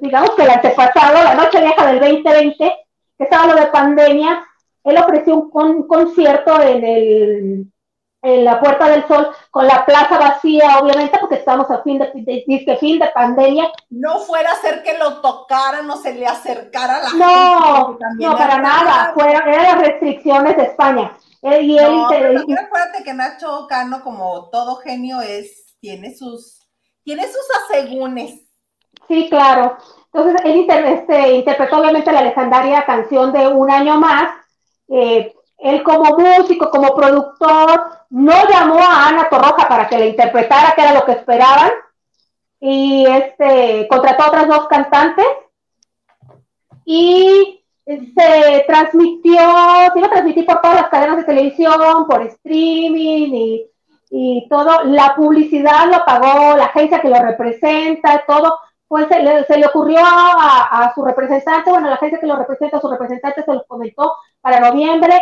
digamos 0.00 0.30
que 0.30 0.42
el 0.42 0.50
antepasado, 0.50 1.22
la 1.22 1.34
noche 1.34 1.60
vieja 1.60 1.86
del 1.86 2.00
2020, 2.00 2.56
que 3.18 3.24
estaba 3.24 3.52
lo 3.52 3.60
de 3.60 3.66
pandemia, 3.66 4.44
él 4.84 4.98
ofreció 4.98 5.36
un 5.36 5.86
concierto 5.86 6.60
en 6.60 6.84
el 6.84 7.72
en 8.22 8.44
la 8.44 8.60
Puerta 8.60 8.88
del 8.88 9.06
Sol, 9.08 9.28
con 9.50 9.66
la 9.66 9.84
plaza 9.84 10.16
vacía, 10.16 10.78
obviamente, 10.80 11.18
porque 11.18 11.34
estamos 11.34 11.68
a 11.70 11.82
fin 11.82 11.98
de, 11.98 12.12
de, 12.14 12.76
fin 12.78 12.98
de 13.00 13.08
pandemia. 13.08 13.70
No 13.90 14.20
fuera 14.20 14.52
a 14.52 14.60
ser 14.60 14.82
que 14.84 14.96
lo 14.96 15.20
tocaran 15.20 15.90
o 15.90 15.96
se 15.96 16.14
le 16.14 16.26
acercara 16.26 16.98
a 16.98 17.02
la 17.02 17.08
no, 17.14 17.98
gente. 17.98 18.04
No, 18.24 18.36
para 18.36 18.58
nada, 18.58 19.12
fueron, 19.12 19.48
eran 19.48 19.64
las 19.64 19.78
restricciones 19.88 20.56
de 20.56 20.62
España. 20.62 21.18
Él, 21.42 21.70
y 21.70 21.78
él, 21.78 21.92
no, 21.92 22.06
acuérdate 22.06 23.02
que 23.02 23.12
Nacho 23.12 23.66
Cano, 23.68 24.02
como 24.04 24.48
todo 24.50 24.76
genio, 24.76 25.20
es, 25.20 25.76
tiene 25.80 26.14
sus, 26.14 26.60
tiene 27.02 27.24
sus 27.26 27.44
asegúnes. 27.64 28.40
Sí, 29.08 29.28
claro. 29.28 29.76
Entonces, 30.12 30.40
él 30.44 30.66
este, 30.68 31.32
interpretó 31.34 31.78
obviamente 31.78 32.12
la 32.12 32.22
legendaria 32.22 32.84
canción 32.84 33.32
de 33.32 33.48
Un 33.48 33.70
año 33.70 33.98
más, 33.98 34.30
eh, 34.88 35.34
él 35.58 35.82
como 35.82 36.18
músico, 36.18 36.70
como 36.70 36.94
productor, 36.94 37.90
no 38.10 38.32
llamó 38.48 38.78
a 38.78 39.08
Ana 39.08 39.28
Torroja 39.28 39.68
para 39.68 39.88
que 39.88 39.98
le 39.98 40.08
interpretara, 40.08 40.72
que 40.74 40.82
era 40.82 40.92
lo 40.92 41.04
que 41.04 41.12
esperaban, 41.12 41.70
y 42.60 43.06
este, 43.06 43.86
contrató 43.88 44.24
a 44.24 44.28
otras 44.28 44.48
dos 44.48 44.68
cantantes, 44.68 45.26
y 46.84 47.60
se 47.86 48.64
transmitió, 48.66 49.40
se 49.92 49.98
iba 49.98 50.06
a 50.06 50.10
transmitir 50.10 50.46
por 50.46 50.60
todas 50.60 50.76
las 50.82 50.88
cadenas 50.88 51.18
de 51.18 51.24
televisión, 51.24 52.06
por 52.08 52.22
streaming 52.22 53.32
y, 53.32 53.66
y 54.10 54.48
todo, 54.48 54.84
la 54.84 55.14
publicidad 55.14 55.86
lo 55.90 56.04
pagó 56.04 56.56
la 56.56 56.66
agencia 56.66 57.00
que 57.00 57.08
lo 57.08 57.20
representa, 57.20 58.24
todo, 58.26 58.58
pues 58.92 59.08
se 59.08 59.22
le, 59.22 59.42
se 59.46 59.56
le 59.56 59.68
ocurrió 59.68 60.00
a, 60.00 60.82
a, 60.82 60.94
su 60.94 61.02
representante, 61.02 61.70
bueno, 61.70 61.88
la 61.88 61.94
agencia 61.94 62.20
que 62.20 62.26
lo 62.26 62.36
representa, 62.36 62.76
a 62.76 62.80
su 62.82 62.90
representante 62.90 63.42
se 63.42 63.54
lo 63.54 63.64
comentó 63.64 64.12
para 64.42 64.60
noviembre, 64.60 65.18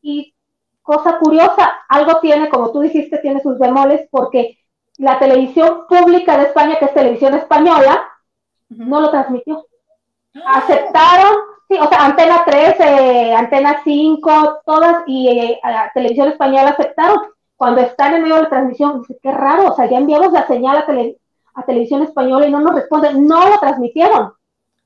y 0.00 0.34
cosa 0.82 1.20
curiosa, 1.20 1.72
algo 1.88 2.18
tiene, 2.18 2.48
como 2.48 2.72
tú 2.72 2.80
dijiste, 2.80 3.18
tiene 3.18 3.40
sus 3.40 3.60
demoles, 3.60 4.08
porque 4.10 4.58
la 4.98 5.20
televisión 5.20 5.86
pública 5.88 6.36
de 6.36 6.46
España, 6.46 6.80
que 6.80 6.86
es 6.86 6.94
televisión 6.94 7.34
española, 7.34 8.10
no 8.70 9.00
lo 9.00 9.08
transmitió. 9.12 9.66
¡Ah! 10.34 10.58
Aceptaron, 10.58 11.36
sí, 11.68 11.76
o 11.78 11.88
sea, 11.88 12.04
Antena 12.06 12.42
3, 12.44 12.74
eh, 12.80 13.34
Antena 13.36 13.82
5, 13.84 14.62
todas, 14.66 15.04
y 15.06 15.28
eh, 15.28 15.60
la 15.62 15.92
televisión 15.94 16.26
española 16.26 16.70
aceptaron. 16.70 17.20
cuando 17.54 17.82
están 17.82 18.14
en 18.14 18.22
medio 18.22 18.34
de 18.34 18.42
la 18.42 18.48
transmisión, 18.48 19.04
qué 19.22 19.30
raro, 19.30 19.70
o 19.70 19.76
sea, 19.76 19.88
ya 19.88 19.98
enviamos 19.98 20.32
la 20.32 20.44
señal 20.48 20.78
a, 20.78 20.86
a 21.54 21.62
televisión 21.64 22.02
española 22.02 22.46
y 22.46 22.50
no 22.50 22.60
nos 22.60 22.74
responden, 22.74 23.26
no 23.26 23.48
lo 23.48 23.58
transmitieron. 23.58 24.34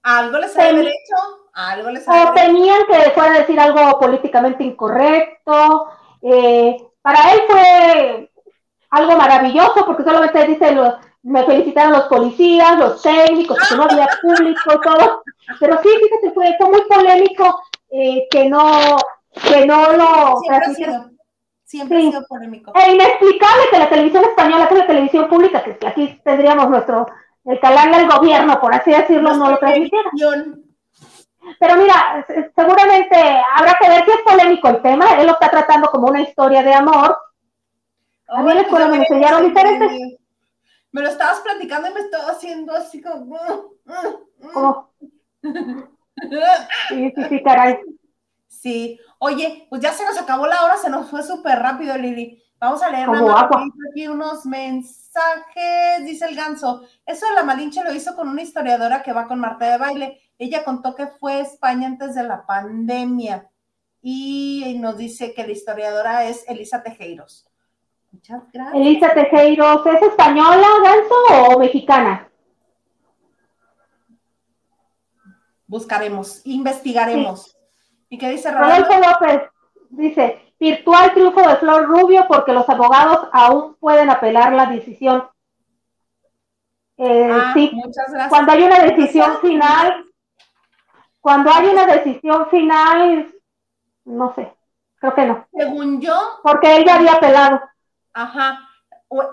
Algo 0.02 0.38
les 0.38 0.56
ha 0.56 0.70
hecho, 0.70 1.16
algo 1.52 1.90
les 1.90 2.06
O 2.08 2.32
tenían 2.34 2.86
que 2.86 3.10
fuera 3.10 3.34
a 3.34 3.38
decir 3.38 3.58
algo 3.58 3.98
políticamente 3.98 4.64
incorrecto. 4.64 5.88
Eh, 6.22 6.76
para 7.02 7.32
él 7.32 7.40
fue 7.48 8.30
algo 8.90 9.16
maravilloso 9.16 9.84
porque 9.84 10.04
solamente 10.04 10.46
dice, 10.46 10.72
los, 10.72 10.94
me 11.22 11.44
felicitaron 11.44 11.92
los 11.92 12.04
policías, 12.04 12.78
los 12.78 13.02
técnicos, 13.02 13.58
que 13.68 13.76
no 13.76 13.84
había 13.84 14.08
público, 14.22 14.80
todo. 14.80 15.22
Pero 15.58 15.80
sí, 15.82 15.88
fíjate, 15.88 16.32
fue, 16.32 16.56
fue 16.58 16.68
muy 16.68 16.82
polémico 16.82 17.62
eh, 17.90 18.26
que 18.30 18.48
no 18.48 18.96
que 19.50 19.66
no 19.66 19.92
lo 19.92 20.40
Siempre 21.66 21.98
ha 21.98 22.00
sido 22.00 22.26
polémico. 22.28 22.72
Es 22.76 22.94
inexplicable 22.94 23.62
que 23.72 23.78
la 23.78 23.88
televisión 23.88 24.24
española, 24.24 24.68
que 24.68 24.74
es 24.74 24.80
la 24.80 24.86
televisión 24.86 25.28
pública, 25.28 25.64
que 25.64 25.76
aquí 25.84 26.20
tendríamos 26.24 26.70
nuestro, 26.70 27.08
el 27.44 27.58
canal 27.58 27.90
del 27.90 28.08
gobierno, 28.08 28.60
por 28.60 28.72
así 28.72 28.92
decirlo, 28.92 29.34
no 29.34 29.50
lo 29.50 29.58
transmitiera. 29.58 30.10
Pero 31.58 31.76
mira, 31.76 32.24
seguramente 32.54 33.16
habrá 33.56 33.76
que 33.80 33.88
ver 33.88 34.04
si 34.04 34.10
es 34.12 34.18
polémico 34.24 34.68
el 34.68 34.80
tema. 34.80 35.14
Él 35.18 35.26
lo 35.26 35.32
está 35.32 35.50
tratando 35.50 35.88
como 35.88 36.06
una 36.06 36.22
historia 36.22 36.62
de 36.62 36.72
amor. 36.72 37.18
a 38.28 38.42
mí 38.42 38.50
en 38.50 38.56
la 38.56 38.62
escuela 38.62 38.86
me 38.86 38.98
enseñaron 38.98 39.44
diferentes. 39.44 40.18
Me 40.92 41.02
lo 41.02 41.08
estabas 41.08 41.40
platicando 41.40 41.90
y 41.90 41.94
me 41.94 42.00
estaba 42.00 42.30
haciendo 42.30 42.74
así 42.74 43.02
como. 43.02 43.38
¿Cómo? 44.52 44.92
sí, 45.42 47.12
sí, 47.14 47.24
sí, 47.28 47.42
caray. 47.42 47.80
Sí, 48.60 48.98
oye, 49.18 49.66
pues 49.68 49.82
ya 49.82 49.92
se 49.92 50.04
nos 50.04 50.18
acabó 50.18 50.46
la 50.46 50.64
hora, 50.64 50.76
se 50.76 50.90
nos 50.90 51.10
fue 51.10 51.22
súper 51.22 51.58
rápido, 51.58 51.96
Lili. 51.96 52.42
Vamos 52.58 52.82
a 52.82 52.90
leer 52.90 53.08
aquí 53.90 54.08
unos 54.08 54.46
mensajes. 54.46 56.04
Dice 56.04 56.24
el 56.26 56.34
ganso, 56.34 56.82
eso 57.04 57.26
de 57.26 57.34
la 57.34 57.44
Malinche 57.44 57.84
lo 57.84 57.92
hizo 57.92 58.16
con 58.16 58.28
una 58.28 58.42
historiadora 58.42 59.02
que 59.02 59.12
va 59.12 59.26
con 59.26 59.38
Marta 59.38 59.70
de 59.70 59.78
baile. 59.78 60.20
Ella 60.38 60.64
contó 60.64 60.94
que 60.94 61.06
fue 61.06 61.34
a 61.34 61.40
España 61.40 61.86
antes 61.86 62.14
de 62.14 62.22
la 62.22 62.46
pandemia 62.46 63.50
y 64.00 64.76
nos 64.80 64.96
dice 64.96 65.34
que 65.34 65.46
la 65.46 65.52
historiadora 65.52 66.24
es 66.24 66.48
Elisa 66.48 66.82
Tejeiros. 66.82 67.46
Muchas 68.10 68.42
gracias. 68.52 68.74
Elisa 68.74 69.12
Tejeiros, 69.12 69.86
¿es 69.86 70.02
española, 70.02 70.66
ganso 70.82 71.50
o 71.50 71.58
mexicana? 71.58 72.30
Buscaremos, 75.66 76.40
investigaremos. 76.46 77.55
¿Y 78.08 78.18
qué 78.18 78.30
dice 78.30 78.50
Rodolfo 78.50 78.94
López? 78.94 79.42
Dice, 79.90 80.52
virtual 80.58 81.12
triunfo 81.12 81.40
de 81.40 81.56
Flor 81.56 81.86
Rubio 81.86 82.26
porque 82.28 82.52
los 82.52 82.68
abogados 82.68 83.28
aún 83.32 83.74
pueden 83.76 84.10
apelar 84.10 84.52
la 84.52 84.66
decisión. 84.66 85.28
Eh, 86.98 87.30
ah, 87.30 87.52
sí, 87.54 87.70
muchas 87.74 88.06
gracias. 88.08 88.30
Cuando 88.30 88.52
hay 88.52 88.62
una 88.62 88.78
decisión 88.80 89.38
final, 89.40 90.04
cuando 91.20 91.50
hay 91.52 91.66
una 91.66 91.86
decisión 91.86 92.48
final, 92.48 93.34
no 94.04 94.34
sé, 94.34 94.52
creo 94.96 95.14
que 95.14 95.26
no. 95.26 95.46
Según 95.52 96.00
yo. 96.00 96.14
Porque 96.42 96.76
ella 96.76 96.96
había 96.96 97.14
apelado. 97.14 97.60
Ajá, 98.14 98.60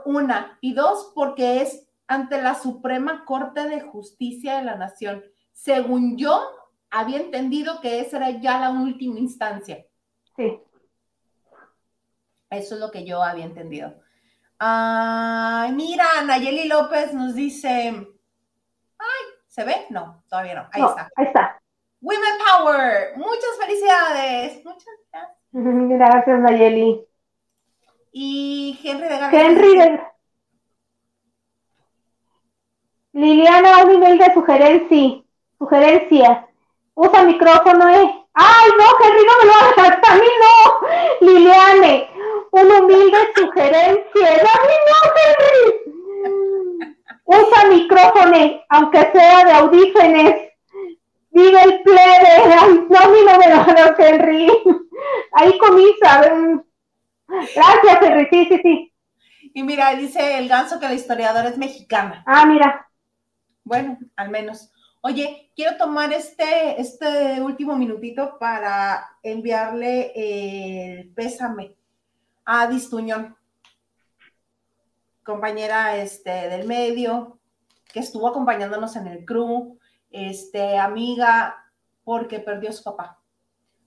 una. 0.05 0.57
Y 0.59 0.73
dos, 0.73 1.11
porque 1.15 1.61
es 1.61 1.87
ante 2.07 2.41
la 2.41 2.55
Suprema 2.55 3.23
Corte 3.25 3.67
de 3.67 3.81
Justicia 3.81 4.57
de 4.57 4.63
la 4.63 4.75
Nación. 4.75 5.23
Según 5.53 6.17
yo, 6.17 6.43
había 6.93 7.17
entendido 7.17 7.81
que 7.81 7.99
esa 7.99 8.17
era 8.17 8.29
ya 8.29 8.59
la 8.59 8.69
última 8.69 9.19
instancia. 9.19 9.83
Sí. 10.37 10.59
Eso 12.51 12.75
es 12.75 12.79
lo 12.79 12.91
que 12.91 13.03
yo 13.03 13.23
había 13.23 13.45
entendido. 13.45 13.95
Ay, 14.59 15.71
mira, 15.71 16.05
Nayeli 16.23 16.67
López 16.67 17.11
nos 17.13 17.33
dice. 17.33 17.89
Ay, 18.99 19.23
¿se 19.47 19.63
ve? 19.63 19.87
No, 19.89 20.23
todavía 20.29 20.53
no. 20.53 20.69
Ahí 20.71 20.83
está. 20.83 21.09
Ahí 21.15 21.25
está. 21.25 21.61
Women 21.99 22.37
Power. 22.37 23.17
Muchas 23.17 23.57
felicidades. 23.59 24.63
Muchas 24.63 24.85
gracias. 25.11 25.37
Gracias, 25.53 26.39
Nayeli. 26.39 27.07
Y 28.11 28.79
Henry 28.83 29.07
de 29.07 29.15
Henry 29.15 29.77
de... 29.77 30.01
Liliana, 33.13 33.83
un 33.83 33.91
email 33.91 34.19
de 34.19 34.33
sugerencia. 34.33 35.23
Sugerencia 35.57 36.42
usa 36.95 37.23
micrófono, 37.23 37.89
¿eh? 37.89 38.25
¡Ay, 38.33 38.69
no, 38.77 38.85
Henry, 39.05 39.25
no 39.25 39.33
me 39.39 39.45
lo 39.45 39.53
hagas! 39.53 39.99
¡A 40.09 40.15
mí 40.15 40.27
no! 40.41 41.27
Liliane, 41.27 42.09
una 42.51 42.79
humilde 42.79 43.17
sugerencia. 43.35 44.27
¡A 44.27 44.57
mí 44.67 44.75
no, 44.87 44.97
Henry! 45.21 45.83
Usa 47.25 47.69
micrófono, 47.69 48.61
aunque 48.69 49.11
sea 49.13 49.45
de 49.45 49.51
audífonos. 49.51 50.33
Vive 51.31 51.61
el 51.63 51.81
plebe. 51.81 52.53
Ay, 52.59 52.85
no, 52.89 52.99
a 52.99 53.07
mí 53.07 53.17
no 53.25 53.37
me 53.39 53.49
lo 53.49 53.61
hagas, 53.61 53.99
Henry. 53.99 54.51
Ahí 55.33 55.57
comienza. 55.57 56.21
Gracias, 57.27 58.01
Henry. 58.01 58.27
Sí, 58.31 58.45
sí, 58.49 58.59
sí. 58.61 58.93
Y 59.55 59.63
mira, 59.63 59.95
dice 59.95 60.37
el 60.37 60.47
ganso 60.47 60.79
que 60.79 60.87
la 60.87 60.93
historiadora 60.93 61.49
es 61.49 61.57
mexicana. 61.57 62.23
Ah, 62.25 62.45
mira. 62.45 62.87
Bueno, 63.63 63.97
al 64.15 64.29
menos. 64.29 64.72
Oye, 65.05 65.51
quiero 65.53 65.75
tomar 65.75 66.13
este, 66.13 66.79
este 66.79 67.41
último 67.41 67.75
minutito 67.75 68.37
para 68.39 69.17
enviarle 69.21 70.13
el 70.15 71.13
pésame 71.13 71.75
a 72.45 72.67
Distuñón, 72.67 73.35
compañera 75.21 75.97
este, 75.97 76.47
del 76.47 76.65
medio, 76.65 77.37
que 77.91 77.99
estuvo 77.99 78.29
acompañándonos 78.29 78.95
en 78.95 79.07
el 79.07 79.25
crew, 79.25 79.77
este, 80.09 80.77
amiga, 80.77 81.53
porque 82.05 82.39
perdió 82.39 82.69
a 82.69 82.73
su 82.73 82.83
papá 82.85 83.19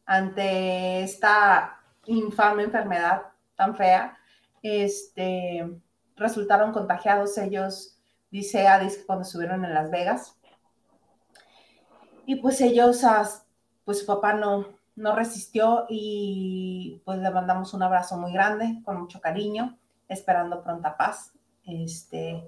ante 0.05 1.03
esta 1.03 1.81
infame 2.05 2.65
enfermedad 2.65 3.23
tan 3.55 3.75
fea. 3.75 4.19
Este, 4.63 5.67
resultaron 6.15 6.73
contagiados 6.73 7.39
ellos, 7.39 7.99
dice 8.31 8.69
Adis, 8.69 9.03
cuando 9.07 9.23
estuvieron 9.23 9.65
en 9.65 9.73
Las 9.73 9.91
Vegas 9.91 10.36
y 12.27 12.37
pues 12.37 12.61
ellos, 12.61 13.03
pues 13.85 14.01
su 14.01 14.07
papá 14.07 14.35
no, 14.35 14.67
no 14.97 15.15
resistió 15.15 15.87
y 15.89 17.01
pues 17.05 17.19
le 17.19 17.31
mandamos 17.31 17.73
un 17.73 17.83
abrazo 17.83 18.17
muy 18.17 18.33
grande, 18.33 18.81
con 18.85 19.01
mucho 19.01 19.21
cariño, 19.21 19.79
esperando 20.09 20.63
pronta 20.63 20.97
paz. 20.97 21.33
Este, 21.65 22.45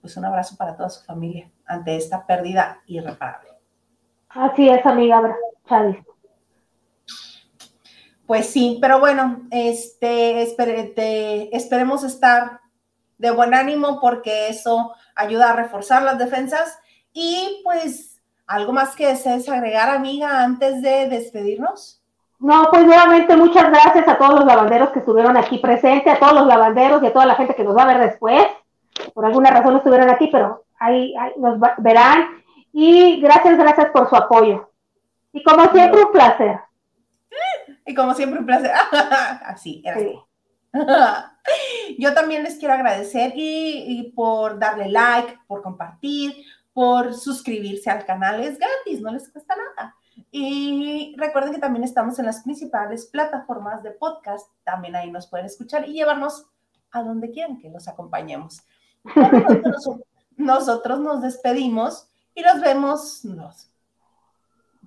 pues 0.00 0.16
un 0.16 0.24
abrazo 0.24 0.56
para 0.56 0.76
toda 0.76 0.90
su 0.90 1.04
familia 1.04 1.50
ante 1.64 1.96
esta 1.96 2.26
pérdida 2.26 2.82
irreparable. 2.86 3.50
Así 4.28 4.68
es, 4.68 4.84
amiga 4.84 5.36
Chávez. 5.68 5.98
Pues 8.26 8.46
sí, 8.46 8.78
pero 8.80 8.98
bueno, 8.98 9.42
este, 9.50 10.42
esperemos 10.42 12.02
estar 12.02 12.60
de 13.18 13.30
buen 13.30 13.54
ánimo 13.54 14.00
porque 14.00 14.48
eso 14.48 14.94
ayuda 15.14 15.50
a 15.50 15.56
reforzar 15.56 16.02
las 16.02 16.18
defensas 16.18 16.78
y 17.12 17.60
pues 17.62 18.11
¿Algo 18.46 18.72
más 18.72 18.94
que 18.96 19.06
desees 19.06 19.48
agregar, 19.48 19.88
amiga, 19.88 20.42
antes 20.42 20.82
de 20.82 21.08
despedirnos? 21.08 22.02
No, 22.38 22.66
pues 22.70 22.84
nuevamente 22.84 23.36
muchas 23.36 23.70
gracias 23.70 24.08
a 24.08 24.18
todos 24.18 24.34
los 24.34 24.44
lavanderos 24.44 24.90
que 24.90 24.98
estuvieron 24.98 25.36
aquí 25.36 25.58
presentes, 25.58 26.12
a 26.12 26.18
todos 26.18 26.34
los 26.34 26.46
lavanderos 26.46 27.00
y 27.02 27.06
a 27.06 27.12
toda 27.12 27.24
la 27.24 27.36
gente 27.36 27.54
que 27.54 27.62
nos 27.62 27.76
va 27.76 27.84
a 27.84 27.94
ver 27.94 28.00
después. 28.00 28.44
Por 29.14 29.24
alguna 29.24 29.50
razón 29.50 29.72
no 29.72 29.78
estuvieron 29.78 30.10
aquí, 30.10 30.28
pero 30.30 30.64
ahí, 30.80 31.14
nos 31.36 31.58
verán. 31.78 32.42
Y 32.72 33.20
gracias, 33.20 33.56
gracias 33.56 33.90
por 33.92 34.08
su 34.08 34.16
apoyo. 34.16 34.70
Y 35.32 35.42
como 35.44 35.70
siempre, 35.70 36.02
un 36.02 36.10
placer. 36.10 36.60
Y 37.86 37.94
como 37.94 38.12
siempre, 38.12 38.40
un 38.40 38.46
placer. 38.46 38.72
Así, 39.46 39.80
era. 39.84 40.00
Yo 41.98 42.12
también 42.12 42.42
les 42.42 42.56
quiero 42.56 42.74
agradecer 42.74 43.32
y 43.36 44.12
por 44.16 44.58
darle 44.58 44.88
like, 44.88 45.38
por 45.46 45.62
compartir, 45.62 46.34
por 46.72 47.14
suscribirse 47.14 47.90
al 47.90 48.04
canal. 48.04 48.42
Es 48.42 48.58
gratis, 48.58 49.00
no 49.00 49.12
les 49.12 49.28
cuesta 49.30 49.54
nada. 49.56 49.96
Y 50.30 51.14
recuerden 51.18 51.52
que 51.52 51.60
también 51.60 51.84
estamos 51.84 52.18
en 52.18 52.26
las 52.26 52.42
principales 52.42 53.06
plataformas 53.06 53.82
de 53.82 53.90
podcast. 53.90 54.50
También 54.64 54.96
ahí 54.96 55.10
nos 55.10 55.26
pueden 55.26 55.46
escuchar 55.46 55.88
y 55.88 55.92
llevarnos 55.92 56.46
a 56.90 57.02
donde 57.02 57.30
quieran 57.30 57.58
que 57.58 57.70
los 57.70 57.88
acompañemos. 57.88 58.62
Nosotros 60.36 61.00
nos 61.00 61.22
despedimos 61.22 62.08
y 62.34 62.42
nos 62.42 62.60
vemos, 62.60 63.24
nos 63.24 63.68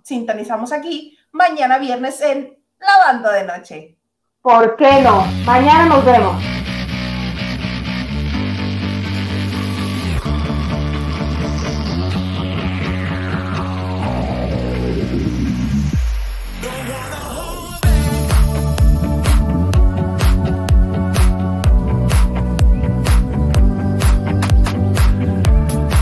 sintonizamos 0.03 0.71
aquí 0.71 1.17
mañana 1.31 1.77
viernes 1.79 2.21
en 2.21 2.57
Lavando 2.79 3.31
de 3.31 3.43
Noche. 3.43 3.97
¿Por 4.41 4.75
qué 4.75 5.01
no? 5.01 5.25
Mañana 5.45 5.85
nos 5.85 6.05
vemos. 6.05 6.54